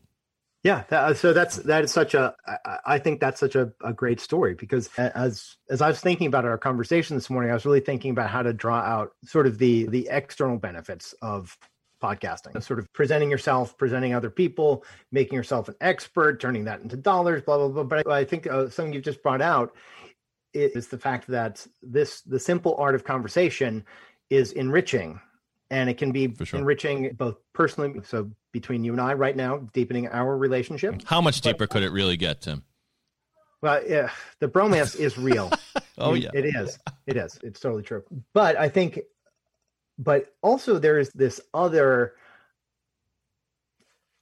Yeah, 0.66 0.84
that, 0.90 1.18
so 1.18 1.32
that's 1.32 1.58
that 1.58 1.84
is 1.84 1.94
such 1.94 2.16
a. 2.16 2.34
I, 2.48 2.78
I 2.96 2.98
think 2.98 3.20
that's 3.20 3.40
such 3.40 3.54
a, 3.54 3.72
a 3.84 3.94
great 3.94 4.20
story 4.20 4.56
because 4.56 4.90
as 4.98 5.58
as 5.70 5.80
I 5.80 5.90
was 5.90 6.00
thinking 6.00 6.26
about 6.26 6.44
our 6.44 6.58
conversation 6.58 7.16
this 7.16 7.30
morning, 7.30 7.52
I 7.52 7.54
was 7.54 7.68
really 7.68 7.82
thinking 7.82 8.10
about 8.10 8.32
how 8.32 8.42
to 8.42 8.52
draw 8.52 8.80
out 8.80 9.12
sort 9.24 9.46
of 9.46 9.60
the 9.60 9.86
the 9.86 10.08
external 10.10 10.58
benefits 10.58 11.14
of 11.22 11.56
podcasting, 12.02 12.64
sort 12.64 12.80
of 12.80 12.92
presenting 12.94 13.30
yourself, 13.30 13.78
presenting 13.78 14.16
other 14.16 14.32
people, 14.32 14.84
making 15.12 15.36
yourself 15.36 15.70
an 15.70 15.76
expert, 15.82 16.42
turning 16.42 16.66
that 16.66 16.82
into 16.82 16.98
dollars, 16.98 17.44
blah, 17.44 17.58
blah, 17.58 17.68
blah. 17.68 17.84
But 17.84 18.08
I, 18.08 18.22
I 18.22 18.26
think 18.26 18.48
uh, 18.48 18.68
something 18.68 18.92
you've 18.92 19.04
just 19.04 19.22
brought 19.22 19.44
out 19.44 19.76
is 20.56 20.88
the 20.88 20.98
fact 20.98 21.28
that 21.28 21.68
this, 21.84 22.22
the 22.22 22.40
simple 22.40 22.76
art 22.80 22.96
of 22.96 23.04
conversation 23.04 23.86
is 24.32 24.52
enriching 24.54 25.20
and 25.76 25.90
it 25.90 25.98
can 25.98 26.14
be 26.14 26.34
sure. 26.44 26.58
enriching 26.58 27.14
both 27.16 27.36
personally. 27.54 28.00
So 28.06 28.32
between 28.54 28.86
you 28.86 28.94
and 28.94 29.02
I 29.02 29.14
right 29.14 29.36
now, 29.36 29.58
deepening 29.74 30.08
our 30.08 30.38
relationship. 30.38 31.02
How 31.06 31.20
much 31.20 31.42
deeper 31.42 31.60
but, 31.60 31.70
could 31.70 31.84
it 31.84 31.90
really 31.92 32.16
get, 32.16 32.42
Tim? 32.42 32.64
Well, 33.62 33.82
yeah, 33.86 34.10
the 34.40 34.48
bromance 34.48 34.96
is 34.96 35.18
real. 35.18 35.52
oh 35.98 36.14
yeah, 36.14 36.30
it 36.34 36.46
is. 36.46 36.80
It 37.08 37.18
is. 37.18 37.38
It's 37.44 37.60
totally 37.60 37.84
true. 37.84 38.04
But 38.34 38.58
I 38.58 38.70
think 38.70 39.02
but 39.98 40.34
also 40.42 40.80
there's 40.80 41.10
this 41.10 41.42
other 41.54 42.16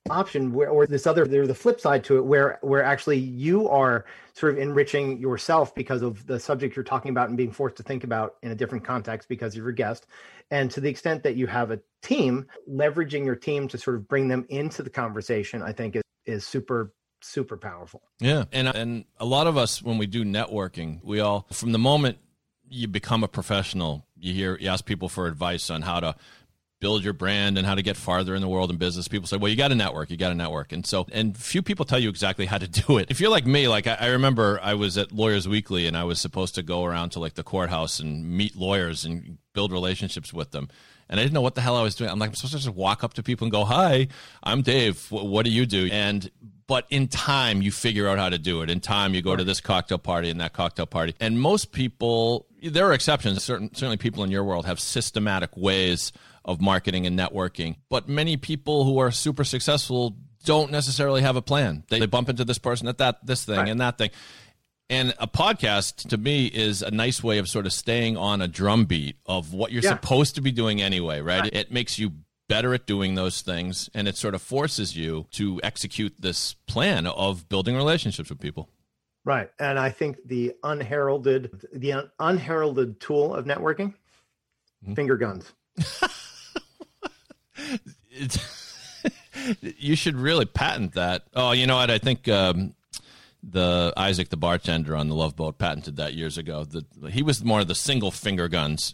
option 0.09 0.51
where 0.51 0.69
or 0.69 0.85
this 0.85 1.07
other 1.07 1.25
there's 1.25 1.47
the 1.47 1.55
flip 1.55 1.79
side 1.79 2.03
to 2.03 2.17
it 2.17 2.25
where 2.25 2.59
where 2.61 2.83
actually 2.83 3.17
you 3.17 3.69
are 3.69 4.05
sort 4.33 4.51
of 4.51 4.59
enriching 4.59 5.17
yourself 5.17 5.73
because 5.73 6.01
of 6.01 6.27
the 6.27 6.37
subject 6.37 6.75
you're 6.75 6.83
talking 6.83 7.09
about 7.09 7.29
and 7.29 7.37
being 7.37 7.51
forced 7.51 7.77
to 7.77 7.83
think 7.83 8.03
about 8.03 8.35
in 8.43 8.51
a 8.51 8.55
different 8.55 8.83
context 8.83 9.29
because 9.29 9.55
you're 9.55 9.69
a 9.69 9.75
guest. 9.75 10.05
And 10.51 10.69
to 10.71 10.81
the 10.81 10.89
extent 10.89 11.23
that 11.23 11.35
you 11.35 11.47
have 11.47 11.71
a 11.71 11.79
team 12.01 12.47
leveraging 12.69 13.23
your 13.23 13.35
team 13.35 13.69
to 13.69 13.77
sort 13.77 13.95
of 13.95 14.07
bring 14.09 14.27
them 14.27 14.45
into 14.49 14.83
the 14.83 14.89
conversation 14.89 15.61
i 15.61 15.71
think 15.71 15.95
is 15.95 16.03
is 16.25 16.45
super 16.45 16.93
super 17.23 17.57
powerful. 17.57 18.01
Yeah. 18.19 18.45
And 18.51 18.67
and 18.67 19.05
a 19.17 19.25
lot 19.25 19.47
of 19.47 19.57
us 19.57 19.81
when 19.81 19.97
we 19.97 20.07
do 20.07 20.25
networking 20.25 20.99
we 21.03 21.19
all 21.19 21.47
from 21.51 21.71
the 21.71 21.79
moment 21.79 22.17
you 22.67 22.87
become 22.87 23.23
a 23.23 23.27
professional 23.27 24.05
you 24.17 24.33
hear 24.33 24.57
you 24.59 24.67
ask 24.67 24.85
people 24.85 25.09
for 25.09 25.27
advice 25.27 25.69
on 25.69 25.83
how 25.83 25.99
to 25.99 26.15
build 26.83 27.01
your 27.01 27.13
brand 27.13 27.57
and 27.57 27.65
how 27.65 27.75
to 27.75 27.81
get 27.81 27.95
farther 27.95 28.35
in 28.35 28.41
the 28.41 28.47
world 28.49 28.69
in 28.69 28.75
business 28.75 29.07
people 29.07 29.25
say 29.25 29.37
well 29.37 29.49
you 29.49 29.55
got 29.55 29.69
to 29.69 29.75
network 29.75 30.11
you 30.11 30.17
got 30.17 30.27
to 30.27 30.35
network 30.35 30.73
and 30.73 30.85
so 30.85 31.07
and 31.13 31.37
few 31.37 31.61
people 31.61 31.85
tell 31.85 31.97
you 31.97 32.09
exactly 32.09 32.45
how 32.45 32.57
to 32.57 32.67
do 32.67 32.97
it 32.97 33.09
if 33.09 33.21
you're 33.21 33.31
like 33.31 33.45
me 33.45 33.69
like 33.69 33.87
I, 33.87 33.93
I, 33.93 34.07
remember 34.07 34.59
i 34.61 34.73
was 34.73 34.97
at 34.97 35.13
lawyers 35.13 35.47
weekly 35.47 35.87
and 35.87 35.95
i 35.95 36.03
was 36.03 36.19
supposed 36.19 36.55
to 36.55 36.61
go 36.61 36.83
around 36.83 37.11
to 37.11 37.21
like 37.21 37.35
the 37.35 37.43
courthouse 37.43 38.01
and 38.01 38.29
meet 38.29 38.57
lawyers 38.57 39.05
and 39.05 39.37
build 39.53 39.71
relationships 39.71 40.33
with 40.33 40.51
them 40.51 40.67
and 41.09 41.19
I 41.19 41.23
didn't 41.23 41.33
know 41.33 41.41
what 41.41 41.53
the 41.53 41.61
hell 41.61 41.75
I 41.75 41.83
was 41.83 41.95
doing. 41.95 42.09
I'm 42.09 42.17
like, 42.17 42.29
I'm 42.29 42.35
supposed 42.35 42.53
to 42.53 42.59
just 42.59 42.75
walk 42.75 43.03
up 43.03 43.13
to 43.15 43.23
people 43.23 43.45
and 43.45 43.51
go, 43.51 43.65
"Hi, 43.65 44.07
I'm 44.41 44.61
Dave. 44.61 45.05
what 45.11 45.43
do 45.43 45.51
you 45.51 45.65
do?" 45.65 45.89
And 45.91 46.31
but 46.65 46.87
in 46.89 47.07
time, 47.07 47.61
you 47.61 47.71
figure 47.71 48.07
out 48.07 48.17
how 48.17 48.29
to 48.29 48.39
do 48.39 48.61
it. 48.61 48.69
In 48.69 48.79
time, 48.79 49.13
you 49.13 49.21
go 49.21 49.35
to 49.35 49.43
this 49.43 49.59
cocktail 49.59 49.97
party 49.97 50.29
and 50.29 50.39
that 50.39 50.53
cocktail 50.53 50.85
party. 50.85 51.13
And 51.19 51.39
most 51.39 51.71
people, 51.71 52.47
there 52.61 52.87
are 52.87 52.93
exceptions. 52.93 53.43
Certain, 53.43 53.69
certainly, 53.75 53.97
people 53.97 54.23
in 54.23 54.31
your 54.31 54.43
world 54.43 54.65
have 54.65 54.79
systematic 54.79 55.55
ways 55.57 56.13
of 56.45 56.61
marketing 56.61 57.05
and 57.05 57.17
networking. 57.17 57.75
But 57.89 58.07
many 58.07 58.37
people 58.37 58.83
who 58.83 58.97
are 58.99 59.11
super 59.11 59.43
successful 59.43 60.15
don't 60.45 60.71
necessarily 60.71 61.21
have 61.21 61.35
a 61.35 61.41
plan. 61.41 61.83
They, 61.89 61.99
they 61.99 62.05
bump 62.05 62.29
into 62.29 62.43
this 62.43 62.57
person 62.57 62.87
at 62.87 62.97
that, 62.97 63.25
this 63.25 63.45
thing, 63.45 63.57
right. 63.57 63.69
and 63.69 63.79
that 63.79 63.97
thing. 63.97 64.09
And 64.89 65.13
a 65.17 65.27
podcast 65.27 66.09
to 66.09 66.17
me 66.17 66.47
is 66.47 66.81
a 66.81 66.91
nice 66.91 67.23
way 67.23 67.37
of 67.37 67.47
sort 67.47 67.65
of 67.65 67.73
staying 67.73 68.17
on 68.17 68.41
a 68.41 68.47
drumbeat 68.47 69.15
of 69.25 69.53
what 69.53 69.71
you're 69.71 69.81
yeah. 69.81 69.91
supposed 69.91 70.35
to 70.35 70.41
be 70.41 70.51
doing 70.51 70.81
anyway, 70.81 71.21
right? 71.21 71.43
right? 71.43 71.53
It 71.53 71.71
makes 71.71 71.97
you 71.97 72.11
better 72.49 72.73
at 72.73 72.85
doing 72.85 73.15
those 73.15 73.41
things 73.41 73.89
and 73.93 74.07
it 74.07 74.17
sort 74.17 74.35
of 74.35 74.41
forces 74.41 74.95
you 74.95 75.25
to 75.31 75.59
execute 75.63 76.13
this 76.19 76.53
plan 76.67 77.07
of 77.07 77.47
building 77.47 77.75
relationships 77.75 78.29
with 78.29 78.39
people. 78.39 78.69
Right. 79.25 79.49
And 79.57 79.79
I 79.79 79.89
think 79.89 80.17
the 80.25 80.53
unheralded 80.63 81.65
the 81.73 82.09
unheralded 82.19 82.99
tool 82.99 83.33
of 83.33 83.45
networking 83.45 83.93
mm-hmm. 84.83 84.93
finger 84.93 85.15
guns. 85.15 85.51
you 89.61 89.95
should 89.95 90.15
really 90.15 90.45
patent 90.45 90.93
that. 90.93 91.23
Oh, 91.35 91.51
you 91.51 91.67
know 91.67 91.75
what? 91.75 91.91
I 91.91 91.97
think 91.97 92.27
um, 92.27 92.75
the 93.43 93.93
Isaac 93.97 94.29
the 94.29 94.37
bartender 94.37 94.95
on 94.95 95.09
the 95.09 95.15
Love 95.15 95.35
Boat 95.35 95.57
patented 95.57 95.97
that 95.97 96.13
years 96.13 96.37
ago. 96.37 96.63
The, 96.63 96.85
he 97.09 97.23
was 97.23 97.43
more 97.43 97.61
of 97.61 97.67
the 97.67 97.75
single 97.75 98.11
finger 98.11 98.47
guns 98.47 98.93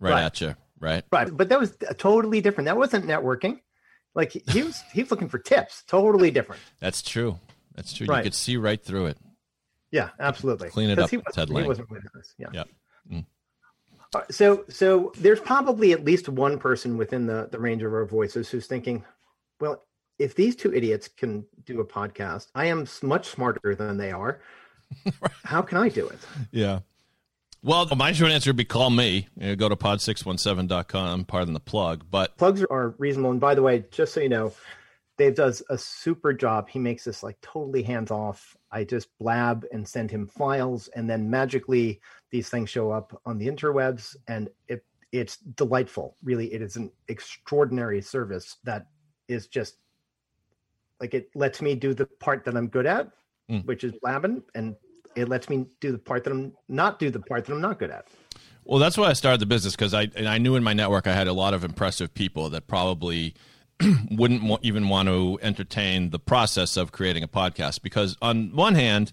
right, 0.00 0.12
right, 0.12 0.24
at 0.24 0.40
you, 0.40 0.54
right? 0.80 1.04
Right, 1.12 1.34
but 1.34 1.48
that 1.48 1.60
was 1.60 1.76
totally 1.98 2.40
different. 2.40 2.66
That 2.66 2.76
wasn't 2.76 3.06
networking. 3.06 3.60
Like 4.14 4.32
he 4.32 4.62
was, 4.62 4.82
he 4.92 5.02
was 5.02 5.10
looking 5.10 5.28
for 5.28 5.38
tips. 5.38 5.84
Totally 5.86 6.30
different. 6.30 6.62
That's 6.80 7.02
true. 7.02 7.38
That's 7.74 7.92
true. 7.92 8.06
Right. 8.06 8.18
You 8.18 8.24
could 8.24 8.34
see 8.34 8.56
right 8.56 8.82
through 8.82 9.06
it. 9.06 9.18
Yeah, 9.90 10.10
absolutely. 10.18 10.70
Clean 10.70 10.90
it 10.90 10.98
up, 10.98 11.10
he, 11.10 11.18
Ted 11.32 11.48
He 11.48 11.54
wasn't 11.54 11.90
with 11.90 12.04
us. 12.18 12.34
Yeah. 12.38 12.48
Yep. 12.52 12.68
Mm. 13.12 13.24
Uh, 14.14 14.22
so, 14.30 14.64
so 14.68 15.12
there's 15.18 15.40
probably 15.40 15.92
at 15.92 16.04
least 16.04 16.28
one 16.28 16.58
person 16.58 16.96
within 16.96 17.26
the 17.26 17.48
the 17.50 17.58
range 17.58 17.82
of 17.82 17.92
our 17.92 18.04
voices 18.04 18.48
who's 18.48 18.66
thinking, 18.66 19.04
well, 19.60 19.82
if 20.18 20.34
these 20.34 20.56
two 20.56 20.72
idiots 20.72 21.08
can 21.08 21.44
do 21.64 21.80
a 21.80 21.84
podcast, 21.84 22.48
I 22.54 22.66
am 22.66 22.86
much 23.02 23.28
smarter 23.28 23.74
than 23.74 23.96
they 23.96 24.12
are. 24.12 24.40
How 25.44 25.62
can 25.62 25.78
I 25.78 25.88
do 25.88 26.06
it? 26.08 26.18
Yeah. 26.52 26.80
Well, 27.62 27.86
my 27.96 28.12
short 28.12 28.30
answer 28.30 28.50
would 28.50 28.56
be 28.56 28.64
call 28.64 28.90
me. 28.90 29.28
You 29.36 29.48
know, 29.48 29.56
go 29.56 29.68
to 29.68 29.76
pod617.com, 29.76 31.24
pardon 31.24 31.52
the 31.52 31.60
plug. 31.60 32.04
But 32.10 32.36
plugs 32.36 32.64
are 32.64 32.94
reasonable. 32.98 33.32
And 33.32 33.40
by 33.40 33.54
the 33.54 33.62
way, 33.62 33.84
just 33.90 34.14
so 34.14 34.20
you 34.20 34.28
know, 34.28 34.52
Dave 35.18 35.34
does 35.34 35.62
a 35.68 35.76
super 35.76 36.32
job. 36.32 36.68
He 36.68 36.78
makes 36.78 37.04
this 37.04 37.22
like 37.22 37.40
totally 37.40 37.82
hands 37.82 38.10
off. 38.10 38.56
I 38.70 38.84
just 38.84 39.08
blab 39.18 39.64
and 39.72 39.86
send 39.86 40.10
him 40.10 40.26
files, 40.26 40.88
and 40.88 41.08
then 41.08 41.30
magically 41.30 42.00
these 42.30 42.48
things 42.48 42.70
show 42.70 42.90
up 42.90 43.20
on 43.24 43.38
the 43.38 43.48
interwebs, 43.48 44.16
and 44.28 44.48
it 44.68 44.84
it's 45.12 45.36
delightful. 45.38 46.16
Really, 46.22 46.52
it 46.52 46.62
is 46.62 46.76
an 46.76 46.90
extraordinary 47.08 48.02
service 48.02 48.56
that 48.64 48.86
is 49.28 49.46
just 49.46 49.76
like 51.00 51.14
it 51.14 51.30
lets 51.34 51.62
me 51.62 51.74
do 51.74 51.94
the 51.94 52.06
part 52.06 52.44
that 52.44 52.56
I'm 52.56 52.68
good 52.68 52.86
at, 52.86 53.10
mm. 53.50 53.64
which 53.66 53.84
is 53.84 53.92
blabbing, 54.02 54.42
and 54.54 54.76
it 55.14 55.28
lets 55.28 55.48
me 55.48 55.66
do 55.80 55.92
the 55.92 55.98
part 55.98 56.24
that 56.24 56.32
I'm 56.32 56.52
not 56.68 56.98
do 56.98 57.10
the 57.10 57.20
part 57.20 57.44
that 57.46 57.52
I'm 57.52 57.60
not 57.60 57.78
good 57.78 57.90
at. 57.90 58.08
Well, 58.64 58.80
that's 58.80 58.98
why 58.98 59.06
I 59.06 59.12
started 59.12 59.40
the 59.40 59.46
business 59.46 59.76
because 59.76 59.94
I 59.94 60.10
I 60.16 60.38
knew 60.38 60.56
in 60.56 60.64
my 60.64 60.72
network 60.72 61.06
I 61.06 61.14
had 61.14 61.28
a 61.28 61.32
lot 61.32 61.54
of 61.54 61.64
impressive 61.64 62.12
people 62.12 62.50
that 62.50 62.66
probably 62.66 63.34
wouldn't 64.10 64.58
even 64.62 64.88
want 64.88 65.08
to 65.08 65.38
entertain 65.42 66.10
the 66.10 66.18
process 66.18 66.76
of 66.76 66.92
creating 66.92 67.22
a 67.22 67.28
podcast 67.28 67.82
because 67.82 68.16
on 68.22 68.54
one 68.54 68.74
hand 68.74 69.12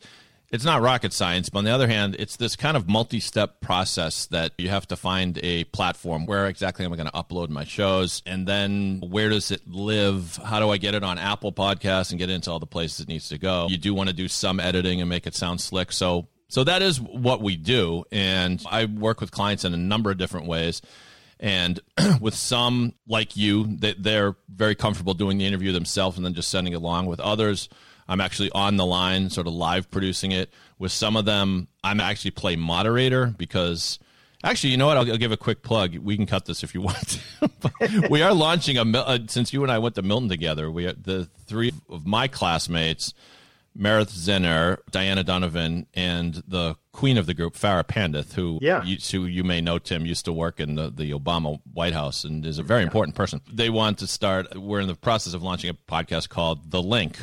it's 0.53 0.63
not 0.63 0.83
rocket 0.83 1.11
science, 1.13 1.49
but 1.49 1.59
on 1.59 1.63
the 1.65 1.71
other 1.71 1.87
hand, 1.87 2.15
it's 2.19 2.37
this 2.37 2.55
kind 2.55 2.77
of 2.77 2.87
multi 2.87 3.19
step 3.19 3.59
process 3.59 4.27
that 4.27 4.51
you 4.59 4.69
have 4.69 4.87
to 4.89 4.95
find 4.95 5.39
a 5.41 5.63
platform. 5.63 6.27
Where 6.27 6.45
exactly 6.45 6.85
am 6.85 6.93
I 6.93 6.95
going 6.95 7.09
to 7.09 7.13
upload 7.13 7.49
my 7.49 7.63
shows? 7.63 8.21
And 8.27 8.47
then 8.47 9.01
where 9.03 9.29
does 9.29 9.49
it 9.49 9.67
live? 9.67 10.39
How 10.45 10.59
do 10.59 10.69
I 10.69 10.77
get 10.77 10.93
it 10.93 11.03
on 11.03 11.17
Apple 11.17 11.51
Podcasts 11.51 12.11
and 12.11 12.19
get 12.19 12.29
into 12.29 12.51
all 12.51 12.59
the 12.59 12.67
places 12.67 12.99
it 12.99 13.07
needs 13.07 13.29
to 13.29 13.39
go? 13.39 13.65
You 13.67 13.77
do 13.77 13.95
want 13.95 14.09
to 14.09 14.15
do 14.15 14.27
some 14.27 14.59
editing 14.59 15.01
and 15.01 15.09
make 15.09 15.25
it 15.25 15.33
sound 15.33 15.59
slick. 15.59 15.91
So, 15.91 16.27
so 16.49 16.63
that 16.63 16.83
is 16.83 17.01
what 17.01 17.41
we 17.41 17.55
do. 17.55 18.03
And 18.11 18.63
I 18.69 18.85
work 18.85 19.21
with 19.21 19.31
clients 19.31 19.65
in 19.65 19.73
a 19.73 19.77
number 19.77 20.11
of 20.11 20.19
different 20.19 20.45
ways. 20.45 20.83
And 21.43 21.81
with 22.21 22.35
some, 22.35 22.93
like 23.05 23.35
you, 23.35 23.77
they're 23.77 24.35
very 24.47 24.75
comfortable 24.75 25.13
doing 25.13 25.37
the 25.37 25.45
interview 25.45 25.73
themselves 25.73 26.15
and 26.15 26.25
then 26.25 26.33
just 26.33 26.49
sending 26.49 26.71
it 26.71 26.77
along. 26.77 27.05
With 27.07 27.19
others, 27.19 27.67
I'm 28.07 28.21
actually 28.21 28.49
on 28.51 28.77
the 28.77 28.85
line, 28.85 29.29
sort 29.29 29.45
of 29.45 29.53
live 29.53 29.91
producing 29.91 30.31
it. 30.31 30.53
With 30.79 30.93
some 30.93 31.17
of 31.17 31.25
them, 31.25 31.67
I'm 31.83 31.99
actually 31.99 32.31
play 32.31 32.55
moderator 32.55 33.27
because 33.27 33.99
actually, 34.41 34.69
you 34.69 34.77
know 34.77 34.87
what? 34.87 34.95
I'll, 34.95 35.11
I'll 35.11 35.17
give 35.17 35.33
a 35.33 35.37
quick 35.37 35.63
plug. 35.63 35.97
We 35.97 36.15
can 36.15 36.25
cut 36.25 36.45
this 36.45 36.63
if 36.63 36.73
you 36.73 36.81
want. 36.81 37.21
we 38.09 38.21
are 38.21 38.33
launching 38.33 38.77
a 38.77 38.97
uh, 38.97 39.19
since 39.27 39.51
you 39.51 39.63
and 39.63 39.71
I 39.71 39.79
went 39.79 39.95
to 39.95 40.01
Milton 40.01 40.29
together. 40.29 40.71
We 40.71 40.85
the 40.85 41.27
three 41.45 41.73
of 41.89 42.05
my 42.05 42.29
classmates, 42.29 43.13
Meredith 43.75 44.13
Zinner, 44.13 44.77
Diana 44.91 45.23
Donovan, 45.23 45.87
and 45.93 46.43
the 46.47 46.75
queen 46.91 47.17
of 47.17 47.25
the 47.25 47.33
group, 47.33 47.55
Farah 47.55 47.83
Pandith, 47.83 48.33
who 48.33 48.59
yeah. 48.61 48.83
you, 48.83 48.97
who 49.11 49.25
you 49.25 49.43
may 49.43 49.61
know, 49.61 49.79
Tim, 49.79 50.05
used 50.05 50.25
to 50.25 50.33
work 50.33 50.59
in 50.59 50.75
the, 50.75 50.89
the 50.89 51.11
Obama 51.11 51.59
White 51.73 51.93
House 51.93 52.23
and 52.23 52.45
is 52.45 52.59
a 52.59 52.63
very 52.63 52.81
yeah. 52.81 52.87
important 52.87 53.15
person. 53.15 53.41
They 53.51 53.69
want 53.69 53.99
to 53.99 54.07
start. 54.07 54.55
We're 54.57 54.81
in 54.81 54.87
the 54.87 54.95
process 54.95 55.33
of 55.33 55.41
launching 55.41 55.69
a 55.69 55.73
podcast 55.73 56.29
called 56.29 56.69
The 56.71 56.81
Link 56.81 57.17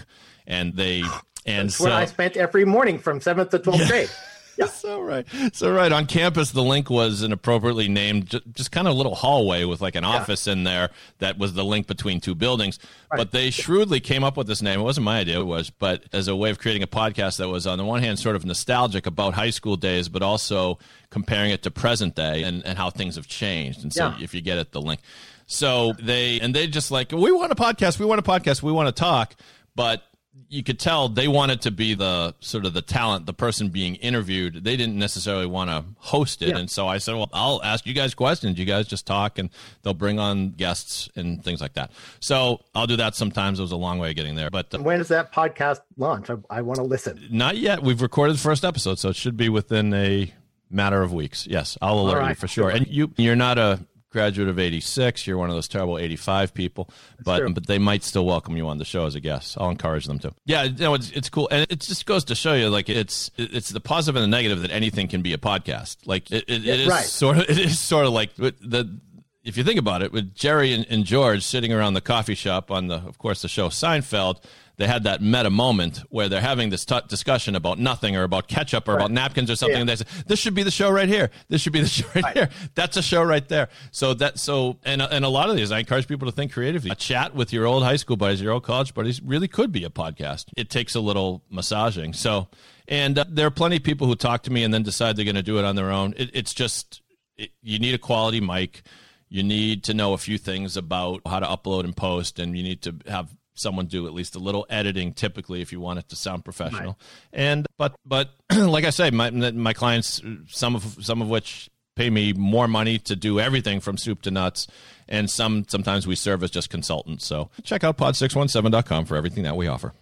and 0.50 0.74
they 0.74 1.02
and 1.46 1.68
That's 1.68 1.76
so 1.76 1.90
I 1.90 2.04
spent 2.04 2.36
every 2.36 2.66
morning 2.66 2.98
from 2.98 3.20
seventh 3.20 3.50
to 3.50 3.58
twelfth 3.58 3.82
yeah. 3.82 3.88
grade. 3.88 4.10
Yeah. 4.60 4.66
so 4.66 5.00
right, 5.00 5.26
so 5.52 5.72
right 5.72 5.90
on 5.90 6.04
campus, 6.04 6.50
the 6.50 6.62
link 6.62 6.90
was 6.90 7.22
an 7.22 7.32
appropriately 7.32 7.88
named, 7.88 8.26
just, 8.26 8.44
just 8.52 8.72
kind 8.72 8.86
of 8.86 8.94
a 8.94 8.96
little 8.96 9.14
hallway 9.14 9.64
with 9.64 9.80
like 9.80 9.94
an 9.94 10.04
yeah. 10.04 10.10
office 10.10 10.46
in 10.46 10.64
there 10.64 10.90
that 11.18 11.38
was 11.38 11.54
the 11.54 11.64
link 11.64 11.86
between 11.86 12.20
two 12.20 12.34
buildings. 12.34 12.78
Right. 13.10 13.18
But 13.18 13.30
they 13.30 13.50
shrewdly 13.50 14.00
came 14.00 14.22
up 14.22 14.36
with 14.36 14.46
this 14.46 14.60
name. 14.60 14.80
It 14.80 14.82
wasn't 14.82 15.06
my 15.06 15.20
idea, 15.20 15.40
it 15.40 15.46
was, 15.46 15.70
but 15.70 16.04
as 16.12 16.28
a 16.28 16.36
way 16.36 16.50
of 16.50 16.58
creating 16.58 16.82
a 16.82 16.86
podcast 16.86 17.38
that 17.38 17.48
was 17.48 17.66
on 17.66 17.78
the 17.78 17.84
one 17.84 18.02
hand 18.02 18.18
sort 18.18 18.36
of 18.36 18.44
nostalgic 18.44 19.06
about 19.06 19.32
high 19.32 19.50
school 19.50 19.76
days, 19.76 20.10
but 20.10 20.22
also 20.22 20.78
comparing 21.08 21.50
it 21.52 21.62
to 21.62 21.70
present 21.70 22.14
day 22.14 22.42
and, 22.42 22.64
and 22.66 22.76
how 22.76 22.90
things 22.90 23.16
have 23.16 23.26
changed. 23.26 23.82
And 23.82 23.92
so 23.92 24.08
yeah. 24.08 24.18
if 24.20 24.34
you 24.34 24.42
get 24.42 24.58
it, 24.58 24.72
the 24.72 24.80
link. 24.82 25.00
So 25.46 25.94
they 25.98 26.38
and 26.38 26.54
they 26.54 26.68
just 26.68 26.90
like 26.90 27.10
we 27.10 27.32
want 27.32 27.50
a 27.50 27.56
podcast, 27.56 27.98
we 27.98 28.06
want 28.06 28.20
a 28.20 28.22
podcast, 28.22 28.62
we 28.62 28.70
want 28.70 28.86
to 28.88 28.92
talk, 28.92 29.34
but 29.74 30.04
you 30.48 30.62
could 30.62 30.78
tell 30.78 31.08
they 31.08 31.28
wanted 31.28 31.60
to 31.62 31.70
be 31.70 31.94
the 31.94 32.34
sort 32.40 32.64
of 32.66 32.72
the 32.72 32.82
talent, 32.82 33.26
the 33.26 33.32
person 33.32 33.68
being 33.68 33.96
interviewed. 33.96 34.64
They 34.64 34.76
didn't 34.76 34.98
necessarily 34.98 35.46
want 35.46 35.70
to 35.70 35.84
host 35.98 36.42
it. 36.42 36.48
Yeah. 36.48 36.58
And 36.58 36.70
so 36.70 36.88
I 36.88 36.98
said, 36.98 37.14
well, 37.14 37.30
I'll 37.32 37.62
ask 37.62 37.86
you 37.86 37.94
guys 37.94 38.14
questions. 38.14 38.58
You 38.58 38.64
guys 38.64 38.86
just 38.86 39.06
talk 39.06 39.38
and 39.38 39.50
they'll 39.82 39.94
bring 39.94 40.18
on 40.18 40.50
guests 40.50 41.08
and 41.16 41.42
things 41.44 41.60
like 41.60 41.74
that. 41.74 41.90
So 42.20 42.60
I'll 42.74 42.86
do 42.86 42.96
that 42.96 43.14
sometimes. 43.14 43.58
It 43.58 43.62
was 43.62 43.72
a 43.72 43.76
long 43.76 43.98
way 43.98 44.10
of 44.10 44.16
getting 44.16 44.34
there. 44.34 44.50
But 44.50 44.74
uh, 44.74 44.78
when 44.78 44.98
does 44.98 45.08
that 45.08 45.32
podcast 45.32 45.80
launch? 45.96 46.30
I, 46.30 46.36
I 46.48 46.62
want 46.62 46.78
to 46.78 46.84
listen. 46.84 47.28
Not 47.30 47.56
yet. 47.56 47.82
We've 47.82 48.02
recorded 48.02 48.36
the 48.36 48.40
first 48.40 48.64
episode, 48.64 48.98
so 48.98 49.10
it 49.10 49.16
should 49.16 49.36
be 49.36 49.48
within 49.48 49.92
a 49.94 50.32
matter 50.70 51.02
of 51.02 51.12
weeks. 51.12 51.46
Yes, 51.46 51.76
I'll 51.82 52.00
alert 52.00 52.18
right. 52.18 52.28
you 52.30 52.34
for 52.34 52.48
sure. 52.48 52.70
And 52.70 52.86
you, 52.86 53.12
you're 53.16 53.36
not 53.36 53.58
a 53.58 53.80
graduate 54.10 54.48
of 54.48 54.58
86 54.58 55.26
you're 55.26 55.38
one 55.38 55.50
of 55.50 55.54
those 55.54 55.68
terrible 55.68 55.98
85 55.98 56.52
people 56.52 56.90
but 57.22 57.54
but 57.54 57.66
they 57.66 57.78
might 57.78 58.02
still 58.02 58.26
welcome 58.26 58.56
you 58.56 58.68
on 58.68 58.78
the 58.78 58.84
show 58.84 59.06
as 59.06 59.14
a 59.14 59.20
guest. 59.20 59.56
I'll 59.58 59.70
encourage 59.70 60.06
them 60.06 60.18
to. 60.20 60.34
Yeah 60.44 60.64
you 60.64 60.72
know, 60.78 60.94
it's, 60.94 61.10
it's 61.10 61.28
cool 61.28 61.48
and 61.50 61.66
it 61.70 61.80
just 61.80 62.06
goes 62.06 62.24
to 62.24 62.34
show 62.34 62.54
you 62.54 62.68
like 62.68 62.88
it's 62.88 63.30
it's 63.36 63.70
the 63.70 63.80
positive 63.80 64.16
and 64.16 64.24
the 64.24 64.36
negative 64.36 64.62
that 64.62 64.70
anything 64.70 65.08
can 65.08 65.22
be 65.22 65.32
a 65.32 65.38
podcast. 65.38 65.98
Like 66.06 66.30
it, 66.30 66.44
it, 66.48 66.66
it 66.66 66.80
is 66.80 66.88
right. 66.88 67.04
sort 67.04 67.38
of 67.38 67.48
it 67.48 67.58
is 67.58 67.78
sort 67.78 68.06
of 68.06 68.12
like 68.12 68.34
the 68.36 69.00
if 69.42 69.56
you 69.56 69.64
think 69.64 69.78
about 69.78 70.02
it 70.02 70.12
with 70.12 70.34
jerry 70.34 70.72
and, 70.72 70.86
and 70.88 71.04
george 71.04 71.42
sitting 71.42 71.72
around 71.72 71.94
the 71.94 72.00
coffee 72.00 72.34
shop 72.34 72.70
on 72.70 72.88
the 72.88 72.96
of 72.96 73.18
course 73.18 73.42
the 73.42 73.48
show 73.48 73.68
seinfeld 73.68 74.42
they 74.80 74.86
had 74.86 75.04
that 75.04 75.20
meta 75.20 75.50
moment 75.50 75.98
where 76.08 76.30
they're 76.30 76.40
having 76.40 76.70
this 76.70 76.86
t- 76.86 76.98
discussion 77.06 77.54
about 77.54 77.78
nothing 77.78 78.16
or 78.16 78.22
about 78.22 78.48
ketchup 78.48 78.88
or 78.88 78.92
right. 78.92 79.00
about 79.00 79.10
napkins 79.10 79.50
or 79.50 79.56
something. 79.56 79.76
Yeah. 79.76 79.80
And 79.80 79.88
they 79.90 79.96
say, 79.96 80.06
this 80.26 80.38
should 80.38 80.54
be 80.54 80.62
the 80.62 80.70
show 80.70 80.90
right 80.90 81.06
here. 81.06 81.30
This 81.50 81.60
should 81.60 81.74
be 81.74 81.82
the 81.82 81.88
show 82.00 82.06
right, 82.14 82.24
right, 82.24 82.34
here. 82.34 82.48
That's 82.74 82.96
a 82.96 83.02
show 83.02 83.22
right 83.22 83.46
there. 83.46 83.68
So 83.90 84.14
that, 84.14 84.38
so, 84.38 84.78
and, 84.82 85.02
and 85.02 85.22
a 85.22 85.28
lot 85.28 85.50
of 85.50 85.56
these, 85.56 85.70
I 85.70 85.80
encourage 85.80 86.08
people 86.08 86.30
to 86.30 86.32
think 86.32 86.54
creatively. 86.54 86.90
A 86.90 86.94
chat 86.94 87.34
with 87.34 87.52
your 87.52 87.66
old 87.66 87.82
high 87.82 87.96
school 87.96 88.16
buddies, 88.16 88.40
your 88.40 88.52
old 88.52 88.62
college 88.62 88.94
buddies 88.94 89.20
really 89.20 89.48
could 89.48 89.70
be 89.70 89.84
a 89.84 89.90
podcast. 89.90 90.46
It 90.56 90.70
takes 90.70 90.94
a 90.94 91.00
little 91.00 91.44
massaging. 91.50 92.14
So, 92.14 92.48
and 92.88 93.18
uh, 93.18 93.26
there 93.28 93.46
are 93.46 93.50
plenty 93.50 93.76
of 93.76 93.82
people 93.82 94.06
who 94.06 94.16
talk 94.16 94.44
to 94.44 94.50
me 94.50 94.64
and 94.64 94.72
then 94.72 94.82
decide 94.82 95.14
they're 95.16 95.26
going 95.26 95.34
to 95.34 95.42
do 95.42 95.58
it 95.58 95.66
on 95.66 95.76
their 95.76 95.90
own. 95.90 96.14
It, 96.16 96.30
it's 96.32 96.54
just, 96.54 97.02
it, 97.36 97.50
you 97.60 97.78
need 97.78 97.94
a 97.94 97.98
quality 97.98 98.40
mic 98.40 98.82
you 99.30 99.42
need 99.42 99.84
to 99.84 99.94
know 99.94 100.12
a 100.12 100.18
few 100.18 100.36
things 100.36 100.76
about 100.76 101.22
how 101.26 101.40
to 101.40 101.46
upload 101.46 101.84
and 101.84 101.96
post 101.96 102.38
and 102.38 102.56
you 102.56 102.62
need 102.62 102.82
to 102.82 102.94
have 103.06 103.34
someone 103.54 103.86
do 103.86 104.06
at 104.06 104.12
least 104.12 104.34
a 104.36 104.38
little 104.38 104.66
editing 104.68 105.12
typically 105.12 105.62
if 105.62 105.72
you 105.72 105.80
want 105.80 105.98
it 105.98 106.08
to 106.08 106.16
sound 106.16 106.44
professional. 106.44 106.98
Right. 107.32 107.40
and 107.40 107.66
but 107.78 107.94
but 108.04 108.30
like 108.56 108.84
i 108.84 108.90
say 108.90 109.10
my 109.10 109.30
my 109.30 109.72
clients 109.72 110.20
some 110.48 110.74
of 110.74 110.98
some 111.00 111.22
of 111.22 111.28
which 111.28 111.70
pay 111.96 112.08
me 112.08 112.32
more 112.32 112.68
money 112.68 112.98
to 112.98 113.16
do 113.16 113.38
everything 113.40 113.80
from 113.80 113.98
soup 113.98 114.22
to 114.22 114.30
nuts 114.30 114.66
and 115.08 115.28
some 115.28 115.66
sometimes 115.68 116.06
we 116.06 116.14
serve 116.14 116.42
as 116.42 116.50
just 116.50 116.70
consultants. 116.70 117.26
So 117.26 117.50
check 117.62 117.84
out 117.84 117.98
pod617.com 117.98 119.04
for 119.04 119.16
everything 119.16 119.42
that 119.42 119.56
we 119.56 119.66
offer. 119.66 119.92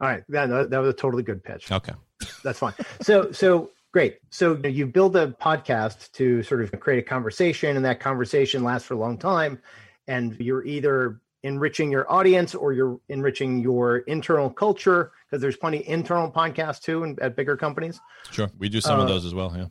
All 0.00 0.08
right. 0.08 0.24
Yeah 0.28 0.46
that, 0.46 0.70
that 0.70 0.78
was 0.78 0.88
a 0.88 0.92
totally 0.96 1.22
good 1.22 1.44
pitch. 1.44 1.70
Okay. 1.70 1.92
That's 2.42 2.58
fine. 2.58 2.74
So 3.02 3.32
so 3.32 3.70
great. 3.92 4.18
So 4.30 4.56
you 4.64 4.86
build 4.86 5.16
a 5.16 5.28
podcast 5.28 6.12
to 6.12 6.42
sort 6.42 6.62
of 6.62 6.78
create 6.80 6.98
a 6.98 7.02
conversation 7.02 7.76
and 7.76 7.84
that 7.84 8.00
conversation 8.00 8.62
lasts 8.62 8.86
for 8.86 8.94
a 8.94 8.98
long 8.98 9.18
time 9.18 9.60
and 10.06 10.36
you're 10.40 10.64
either 10.64 11.20
enriching 11.42 11.90
your 11.90 12.10
audience 12.12 12.54
or 12.54 12.72
you're 12.72 13.00
enriching 13.08 13.60
your 13.60 13.98
internal 13.98 14.50
culture 14.50 15.12
because 15.26 15.40
there's 15.40 15.56
plenty 15.56 15.86
internal 15.88 16.30
podcasts 16.30 16.80
too 16.80 17.02
and 17.04 17.18
at 17.20 17.34
bigger 17.34 17.56
companies. 17.56 18.00
Sure. 18.30 18.50
We 18.58 18.68
do 18.68 18.80
some 18.80 19.00
uh, 19.00 19.02
of 19.02 19.08
those 19.08 19.24
as 19.24 19.34
well 19.34 19.52
yeah. 19.56 19.66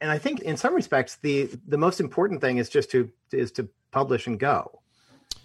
and 0.00 0.10
i 0.10 0.18
think 0.18 0.40
in 0.40 0.56
some 0.56 0.74
respects 0.74 1.16
the 1.22 1.48
the 1.68 1.78
most 1.78 2.00
important 2.00 2.40
thing 2.40 2.58
is 2.58 2.68
just 2.68 2.90
to 2.90 3.10
is 3.32 3.50
to 3.52 3.68
publish 3.90 4.26
and 4.26 4.38
go 4.38 4.82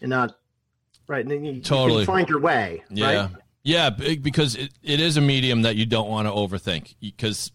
and 0.02 0.10
not 0.10 0.38
right 1.08 1.26
and 1.26 1.46
you, 1.46 1.62
totally. 1.62 2.02
you 2.02 2.06
find 2.06 2.28
your 2.28 2.40
way 2.40 2.84
yeah. 2.90 3.22
right? 3.22 3.32
Yeah, 3.64 3.92
because 3.92 4.56
it, 4.56 4.74
it 4.84 5.00
is 5.00 5.16
a 5.16 5.22
medium 5.22 5.62
that 5.62 5.78
you 5.78 5.86
don't 5.86 6.10
want 6.10 6.28
to 6.28 6.34
overthink. 6.34 6.96
Because 7.00 7.52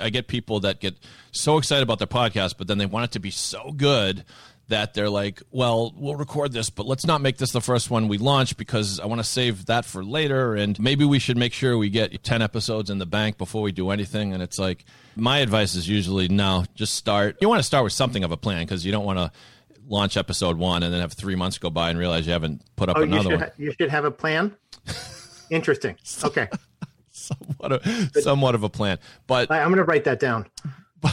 I 0.00 0.10
get 0.10 0.26
people 0.26 0.60
that 0.60 0.80
get 0.80 0.96
so 1.30 1.58
excited 1.58 1.82
about 1.82 1.98
their 1.98 2.08
podcast, 2.08 2.56
but 2.58 2.66
then 2.66 2.78
they 2.78 2.86
want 2.86 3.04
it 3.04 3.12
to 3.12 3.20
be 3.20 3.30
so 3.30 3.70
good 3.70 4.24
that 4.68 4.94
they're 4.94 5.10
like, 5.10 5.42
well, 5.50 5.92
we'll 5.94 6.16
record 6.16 6.52
this, 6.52 6.70
but 6.70 6.86
let's 6.86 7.06
not 7.06 7.20
make 7.20 7.36
this 7.36 7.52
the 7.52 7.60
first 7.60 7.90
one 7.90 8.08
we 8.08 8.18
launch 8.18 8.56
because 8.56 8.98
I 8.98 9.06
want 9.06 9.20
to 9.20 9.24
save 9.24 9.66
that 9.66 9.84
for 9.84 10.02
later. 10.02 10.54
And 10.54 10.78
maybe 10.80 11.04
we 11.04 11.18
should 11.18 11.36
make 11.36 11.52
sure 11.52 11.76
we 11.76 11.90
get 11.90 12.22
10 12.24 12.42
episodes 12.42 12.90
in 12.90 12.98
the 12.98 13.06
bank 13.06 13.36
before 13.36 13.62
we 13.62 13.72
do 13.72 13.90
anything. 13.90 14.32
And 14.32 14.42
it's 14.42 14.58
like, 14.58 14.84
my 15.16 15.38
advice 15.38 15.74
is 15.74 15.88
usually 15.88 16.28
no, 16.28 16.64
just 16.74 16.94
start. 16.94 17.36
You 17.40 17.48
want 17.48 17.60
to 17.60 17.64
start 17.64 17.84
with 17.84 17.92
something 17.92 18.24
of 18.24 18.32
a 18.32 18.36
plan 18.36 18.64
because 18.64 18.84
you 18.86 18.90
don't 18.90 19.04
want 19.04 19.18
to 19.18 19.30
launch 19.86 20.16
episode 20.16 20.56
one 20.56 20.82
and 20.82 20.92
then 20.92 21.00
have 21.00 21.12
three 21.12 21.34
months 21.34 21.58
go 21.58 21.68
by 21.68 21.90
and 21.90 21.98
realize 21.98 22.26
you 22.26 22.32
haven't 22.32 22.62
put 22.74 22.88
up 22.88 22.96
oh, 22.96 23.02
another 23.02 23.22
you 23.22 23.30
should, 23.30 23.40
one. 23.40 23.50
you 23.58 23.72
should 23.78 23.90
have 23.90 24.04
a 24.04 24.10
plan. 24.10 24.56
Interesting. 25.50 25.96
Okay. 26.24 26.48
somewhat, 27.10 27.72
of, 27.72 28.10
somewhat 28.22 28.54
of 28.54 28.62
a 28.64 28.68
plan. 28.68 28.98
But 29.26 29.50
I'm 29.50 29.68
going 29.68 29.76
to 29.78 29.84
write 29.84 30.04
that 30.04 30.18
down. 30.20 30.46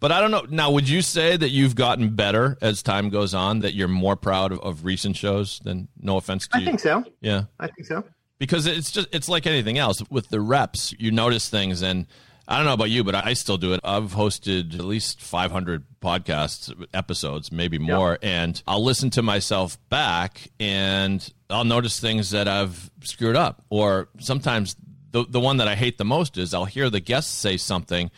But 0.00 0.12
I 0.12 0.20
don't 0.20 0.30
know. 0.30 0.44
Now, 0.50 0.70
would 0.70 0.88
you 0.88 1.02
say 1.02 1.36
that 1.36 1.50
you've 1.50 1.74
gotten 1.74 2.14
better 2.14 2.58
as 2.60 2.82
time 2.82 3.10
goes 3.10 3.32
on? 3.34 3.60
That 3.60 3.74
you're 3.74 3.88
more 3.88 4.16
proud 4.16 4.52
of, 4.52 4.60
of 4.60 4.84
recent 4.84 5.16
shows 5.16 5.60
than 5.60 5.88
no 6.00 6.16
offense 6.16 6.48
to 6.48 6.56
I 6.56 6.60
you? 6.60 6.64
I 6.64 6.66
think 6.66 6.80
so. 6.80 7.04
Yeah, 7.20 7.44
I 7.60 7.68
think 7.68 7.86
so. 7.86 8.04
Because 8.38 8.66
it's 8.66 8.90
just 8.90 9.08
it's 9.12 9.28
like 9.28 9.46
anything 9.46 9.78
else. 9.78 10.02
With 10.10 10.28
the 10.28 10.40
reps, 10.40 10.94
you 10.98 11.10
notice 11.10 11.48
things, 11.48 11.82
and 11.82 12.06
I 12.46 12.56
don't 12.56 12.66
know 12.66 12.74
about 12.74 12.90
you, 12.90 13.04
but 13.04 13.14
I 13.14 13.32
still 13.32 13.56
do 13.56 13.72
it. 13.72 13.80
I've 13.82 14.12
hosted 14.12 14.74
at 14.74 14.84
least 14.84 15.20
500 15.20 15.84
podcasts 16.00 16.86
episodes, 16.92 17.50
maybe 17.50 17.78
more, 17.78 18.18
and 18.22 18.62
I'll 18.66 18.84
listen 18.84 19.10
to 19.10 19.22
myself 19.22 19.78
back, 19.88 20.50
and 20.60 21.26
I'll 21.48 21.64
notice 21.64 21.98
things 22.00 22.30
that 22.30 22.46
I've 22.46 22.90
screwed 23.02 23.36
up, 23.36 23.62
or 23.70 24.08
sometimes 24.18 24.76
the 25.12 25.24
the 25.28 25.40
one 25.40 25.58
that 25.58 25.68
I 25.68 25.74
hate 25.74 25.96
the 25.96 26.04
most 26.04 26.36
is 26.36 26.52
I'll 26.52 26.64
hear 26.64 26.90
the 26.90 27.00
guests 27.00 27.32
say 27.32 27.56
something 27.56 28.10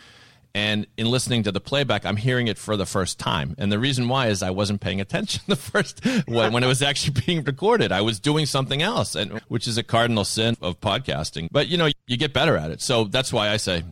and 0.57 0.87
in 0.97 1.07
listening 1.11 1.43
to 1.43 1.53
the 1.53 1.61
playback 1.61 2.07
i'm 2.07 2.17
hearing 2.17 2.49
it 2.49 2.57
for 2.57 2.79
the 2.79 2.87
first 2.87 3.19
time. 3.19 3.55
And 3.59 3.71
the 3.71 3.79
reason 3.79 4.09
why 4.09 4.29
is 4.29 4.43
i 4.43 4.51
wasn't 4.51 4.81
paying 4.81 5.03
attention 5.03 5.43
the 5.47 5.57
first 5.57 6.05
when, 6.27 6.53
when 6.53 6.65
it 6.65 6.67
was 6.67 6.83
actually 6.83 7.21
being 7.27 7.45
recorded. 7.45 7.93
I 7.93 8.01
was 8.01 8.19
doing 8.19 8.47
something 8.47 8.81
else 8.81 9.15
and 9.15 9.39
which 9.49 9.69
is 9.69 9.77
a 9.77 9.83
cardinal 9.83 10.25
sin 10.25 10.57
of 10.63 10.81
podcasting. 10.81 11.49
But 11.53 11.69
you 11.69 11.77
know 11.77 11.91
you 12.07 12.17
get 12.17 12.33
better 12.33 12.57
at 12.57 12.71
it. 12.71 12.81
So 12.81 13.05
that's 13.05 13.33
why 13.33 13.51
i 13.51 13.59
say 13.59 13.85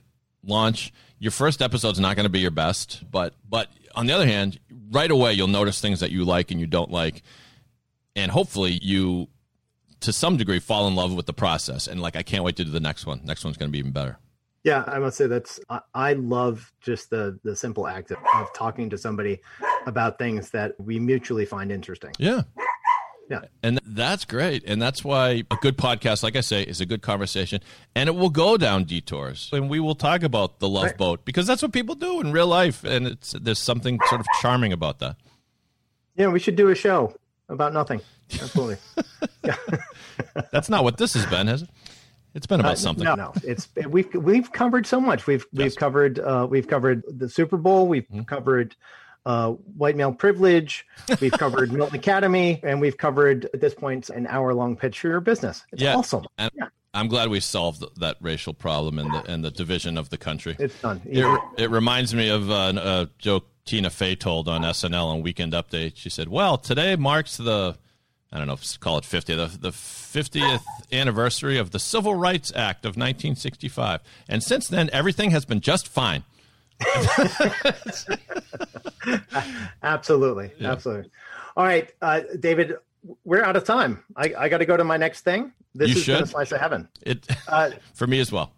launch. 0.46 0.92
Your 1.18 1.30
first 1.30 1.62
episode's 1.62 2.00
not 2.00 2.16
going 2.16 2.24
to 2.24 2.30
be 2.30 2.40
your 2.40 2.50
best 2.50 3.04
but 3.10 3.34
but 3.48 3.68
on 3.94 4.06
the 4.06 4.12
other 4.12 4.26
hand 4.26 4.58
right 4.90 5.10
away 5.10 5.32
you'll 5.32 5.48
notice 5.48 5.80
things 5.80 6.00
that 6.00 6.10
you 6.10 6.24
like 6.24 6.50
and 6.50 6.60
you 6.60 6.66
don't 6.66 6.90
like. 6.90 7.22
And 8.16 8.30
hopefully 8.30 8.78
you 8.82 9.28
to 10.00 10.12
some 10.12 10.36
degree 10.36 10.58
fall 10.60 10.86
in 10.86 10.94
love 10.94 11.14
with 11.14 11.26
the 11.26 11.32
process. 11.32 11.86
And 11.86 12.00
like 12.00 12.16
i 12.16 12.22
can't 12.22 12.44
wait 12.44 12.56
to 12.56 12.64
do 12.64 12.70
the 12.70 12.80
next 12.80 13.06
one. 13.06 13.20
Next 13.24 13.44
one's 13.44 13.56
going 13.56 13.68
to 13.68 13.72
be 13.72 13.78
even 13.78 13.92
better. 13.92 14.18
Yeah 14.64 14.84
i 14.86 14.98
must 14.98 15.16
say 15.16 15.26
that's 15.26 15.60
i, 15.70 15.80
I 15.94 16.12
love 16.14 16.72
just 16.80 17.10
the 17.10 17.38
the 17.44 17.54
simple 17.54 17.86
act 17.86 18.10
of, 18.10 18.18
of 18.34 18.52
talking 18.54 18.90
to 18.90 18.98
somebody 18.98 19.40
about 19.86 20.18
things 20.18 20.50
that 20.50 20.72
we 20.78 20.98
mutually 20.98 21.46
find 21.46 21.70
interesting. 21.70 22.12
Yeah 22.18 22.42
yeah. 23.28 23.40
And 23.62 23.80
that's 23.86 24.24
great. 24.24 24.64
And 24.66 24.80
that's 24.80 25.02
why 25.04 25.44
a 25.50 25.56
good 25.60 25.76
podcast, 25.76 26.22
like 26.22 26.36
I 26.36 26.40
say, 26.40 26.62
is 26.62 26.80
a 26.80 26.86
good 26.86 27.02
conversation. 27.02 27.60
And 27.94 28.08
it 28.08 28.14
will 28.14 28.30
go 28.30 28.56
down 28.56 28.84
detours. 28.84 29.50
And 29.52 29.70
we 29.70 29.80
will 29.80 29.94
talk 29.94 30.22
about 30.22 30.58
the 30.58 30.68
love 30.68 30.84
right. 30.84 30.96
boat 30.96 31.24
because 31.24 31.46
that's 31.46 31.62
what 31.62 31.72
people 31.72 31.94
do 31.94 32.20
in 32.20 32.32
real 32.32 32.46
life. 32.46 32.84
And 32.84 33.06
it's 33.06 33.32
there's 33.32 33.58
something 33.58 33.98
sort 34.06 34.20
of 34.20 34.26
charming 34.40 34.72
about 34.72 34.98
that. 34.98 35.16
Yeah, 36.16 36.28
we 36.28 36.38
should 36.38 36.56
do 36.56 36.68
a 36.68 36.74
show 36.74 37.14
about 37.48 37.72
nothing. 37.72 38.00
Absolutely. 38.32 38.76
that's 40.52 40.68
not 40.68 40.84
what 40.84 40.96
this 40.96 41.14
has 41.14 41.26
been, 41.26 41.46
has 41.46 41.62
it? 41.62 41.70
It's 42.34 42.46
been 42.46 42.60
about 42.60 42.72
uh, 42.72 42.76
something. 42.76 43.04
No, 43.04 43.14
no, 43.14 43.32
it's 43.44 43.68
we've 43.88 44.12
we've 44.12 44.50
covered 44.50 44.86
so 44.86 45.00
much. 45.00 45.28
We've 45.28 45.46
yes. 45.52 45.64
we've 45.64 45.76
covered 45.76 46.18
uh, 46.18 46.46
we've 46.50 46.66
covered 46.66 47.04
the 47.06 47.28
Super 47.28 47.56
Bowl. 47.56 47.86
We've 47.86 48.08
mm-hmm. 48.08 48.22
covered 48.22 48.74
uh, 49.26 49.50
white 49.50 49.96
male 49.96 50.12
privilege. 50.12 50.86
We've 51.20 51.32
covered 51.32 51.72
Milton 51.72 51.96
Academy, 51.98 52.60
and 52.62 52.80
we've 52.80 52.96
covered 52.96 53.46
at 53.54 53.60
this 53.60 53.74
point 53.74 54.10
an 54.10 54.26
hour 54.26 54.54
long 54.54 54.76
pitch 54.76 55.00
for 55.00 55.08
your 55.08 55.20
business. 55.20 55.64
It's 55.72 55.82
yeah. 55.82 55.96
awesome. 55.96 56.26
And 56.38 56.50
yeah. 56.54 56.68
I'm 56.92 57.08
glad 57.08 57.28
we 57.28 57.40
solved 57.40 57.84
that 57.98 58.16
racial 58.20 58.54
problem 58.54 58.98
and 58.98 59.12
the 59.12 59.30
and 59.30 59.44
the 59.44 59.50
division 59.50 59.98
of 59.98 60.10
the 60.10 60.18
country. 60.18 60.56
It's 60.58 60.80
done. 60.80 61.02
It, 61.04 61.40
it 61.58 61.70
reminds 61.70 62.14
me 62.14 62.28
of 62.28 62.50
uh, 62.50 62.72
a 62.76 63.08
joke 63.18 63.46
Tina 63.64 63.90
Fey 63.90 64.14
told 64.14 64.48
on 64.48 64.62
SNL 64.62 65.06
on 65.06 65.22
Weekend 65.22 65.52
Update. 65.52 65.96
She 65.96 66.08
said, 66.08 66.28
"Well, 66.28 66.58
today 66.58 66.96
marks 66.96 67.36
the." 67.36 67.76
I 68.32 68.38
don't 68.38 68.48
know, 68.48 68.58
call 68.80 68.98
it 68.98 69.04
50, 69.04 69.36
the, 69.36 69.46
the 69.46 69.70
50th 69.70 70.64
anniversary 70.90 71.56
of 71.56 71.70
the 71.70 71.78
Civil 71.78 72.16
Rights 72.16 72.52
Act 72.56 72.84
of 72.84 72.96
1965. 72.96 74.00
And 74.28 74.42
since 74.42 74.66
then, 74.66 74.90
everything 74.92 75.30
has 75.30 75.44
been 75.44 75.60
just 75.60 75.86
fine. 75.86 76.24
absolutely, 79.82 80.52
yeah. 80.58 80.72
absolutely. 80.72 81.10
All 81.56 81.64
right, 81.64 81.92
uh, 82.02 82.20
David, 82.38 82.76
we're 83.24 83.42
out 83.42 83.56
of 83.56 83.64
time. 83.64 84.02
I, 84.16 84.34
I 84.36 84.48
got 84.48 84.58
to 84.58 84.66
go 84.66 84.76
to 84.76 84.84
my 84.84 84.96
next 84.96 85.22
thing. 85.22 85.52
This 85.74 85.90
you 85.90 85.96
is 85.96 86.02
should. 86.02 86.22
a 86.22 86.26
slice 86.26 86.52
of 86.52 86.60
heaven. 86.60 86.88
It 87.02 87.26
uh, 87.48 87.70
for 87.94 88.06
me 88.06 88.20
as 88.20 88.32
well. 88.32 88.52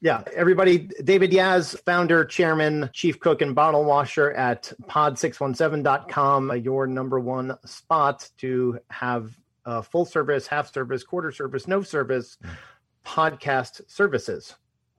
Yeah, 0.00 0.22
everybody. 0.34 0.78
David 0.78 1.32
Yas, 1.32 1.74
founder, 1.86 2.24
chairman, 2.24 2.90
chief 2.92 3.18
cook, 3.18 3.40
and 3.40 3.54
bottle 3.54 3.84
washer 3.84 4.32
at 4.32 4.72
pod617.com, 4.84 6.50
uh, 6.50 6.54
your 6.54 6.86
number 6.86 7.18
one 7.18 7.56
spot 7.64 8.28
to 8.38 8.78
have 8.90 9.36
uh, 9.64 9.82
full 9.82 10.04
service, 10.04 10.46
half 10.46 10.72
service, 10.72 11.02
quarter 11.02 11.32
service, 11.32 11.66
no 11.66 11.82
service 11.82 12.36
podcast 13.04 13.80
services 13.88 14.54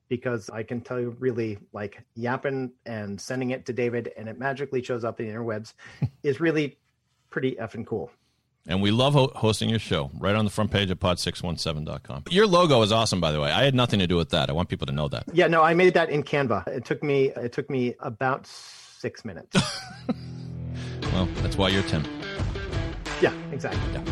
because 0.09 0.49
I 0.49 0.63
can 0.63 0.81
tell 0.81 0.99
you 0.99 1.15
really 1.19 1.57
like 1.73 2.03
yapping 2.15 2.71
and 2.85 3.19
sending 3.19 3.51
it 3.51 3.65
to 3.65 3.73
David 3.73 4.11
and 4.17 4.29
it 4.29 4.37
magically 4.39 4.81
shows 4.81 5.03
up 5.03 5.19
in 5.19 5.27
the 5.27 5.33
interwebs 5.33 5.73
is 6.23 6.39
really 6.39 6.77
pretty 7.29 7.53
effing 7.55 7.85
cool. 7.85 8.11
And 8.69 8.81
we 8.81 8.91
love 8.91 9.13
ho- 9.13 9.31
hosting 9.33 9.69
your 9.69 9.79
show 9.79 10.11
right 10.19 10.35
on 10.35 10.43
the 10.43 10.51
front 10.51 10.71
page 10.71 10.91
of 10.91 10.99
pod617.com. 10.99 12.23
Your 12.29 12.47
logo 12.47 12.81
is 12.81 12.91
awesome, 12.91 13.21
by 13.21 13.31
the 13.31 13.39
way. 13.39 13.49
I 13.49 13.63
had 13.63 13.73
nothing 13.73 13.99
to 13.99 14.07
do 14.07 14.17
with 14.17 14.29
that. 14.31 14.49
I 14.49 14.53
want 14.53 14.67
people 14.67 14.87
to 14.87 14.93
know 14.93 15.07
that. 15.07 15.23
Yeah, 15.31 15.47
no, 15.47 15.63
I 15.63 15.73
made 15.73 15.93
that 15.93 16.09
in 16.09 16.21
Canva. 16.23 16.67
It 16.67 16.83
took 16.83 17.01
me 17.01 17.31
it 17.35 17.53
took 17.53 17.69
me 17.69 17.95
about 18.01 18.45
six 18.45 19.23
minutes. 19.23 19.55
well, 21.13 21.27
that's 21.37 21.57
why 21.57 21.69
you're 21.69 21.83
Tim. 21.83 22.03
Yeah, 23.21 23.33
exactly. 23.51 23.81
Yeah. 23.93 24.03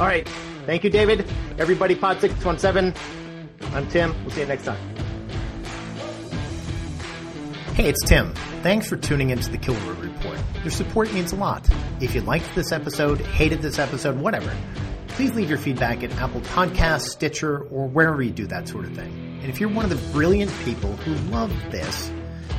All 0.00 0.06
right. 0.06 0.28
Thank 0.64 0.84
you, 0.84 0.90
David. 0.90 1.26
Everybody, 1.58 1.96
Pod617 1.96 2.94
I'm 3.72 3.86
Tim. 3.88 4.14
We'll 4.22 4.30
see 4.30 4.40
you 4.40 4.46
next 4.46 4.64
time. 4.64 4.78
Hey, 7.74 7.88
it's 7.88 8.04
Tim. 8.04 8.32
Thanks 8.62 8.88
for 8.88 8.96
tuning 8.96 9.30
into 9.30 9.50
the 9.50 9.58
Kilroy 9.58 9.94
Report. 10.00 10.38
Your 10.62 10.70
support 10.72 11.12
means 11.12 11.32
a 11.32 11.36
lot. 11.36 11.68
If 12.00 12.14
you 12.14 12.20
liked 12.22 12.52
this 12.54 12.72
episode, 12.72 13.20
hated 13.20 13.62
this 13.62 13.78
episode, 13.78 14.18
whatever, 14.18 14.52
please 15.08 15.32
leave 15.34 15.48
your 15.48 15.58
feedback 15.58 16.02
at 16.02 16.10
Apple 16.16 16.40
Podcasts, 16.40 17.08
Stitcher, 17.10 17.60
or 17.60 17.86
wherever 17.86 18.20
you 18.20 18.30
do 18.32 18.46
that 18.48 18.66
sort 18.66 18.84
of 18.84 18.94
thing. 18.94 19.12
And 19.42 19.48
if 19.48 19.60
you're 19.60 19.70
one 19.70 19.84
of 19.84 19.90
the 19.90 20.12
brilliant 20.12 20.52
people 20.64 20.96
who 20.96 21.14
love 21.30 21.52
this, 21.70 22.10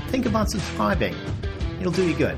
think 0.07 0.25
about 0.25 0.49
subscribing. 0.49 1.15
It'll 1.81 1.91
do 1.91 2.07
you 2.07 2.15
good. 2.15 2.37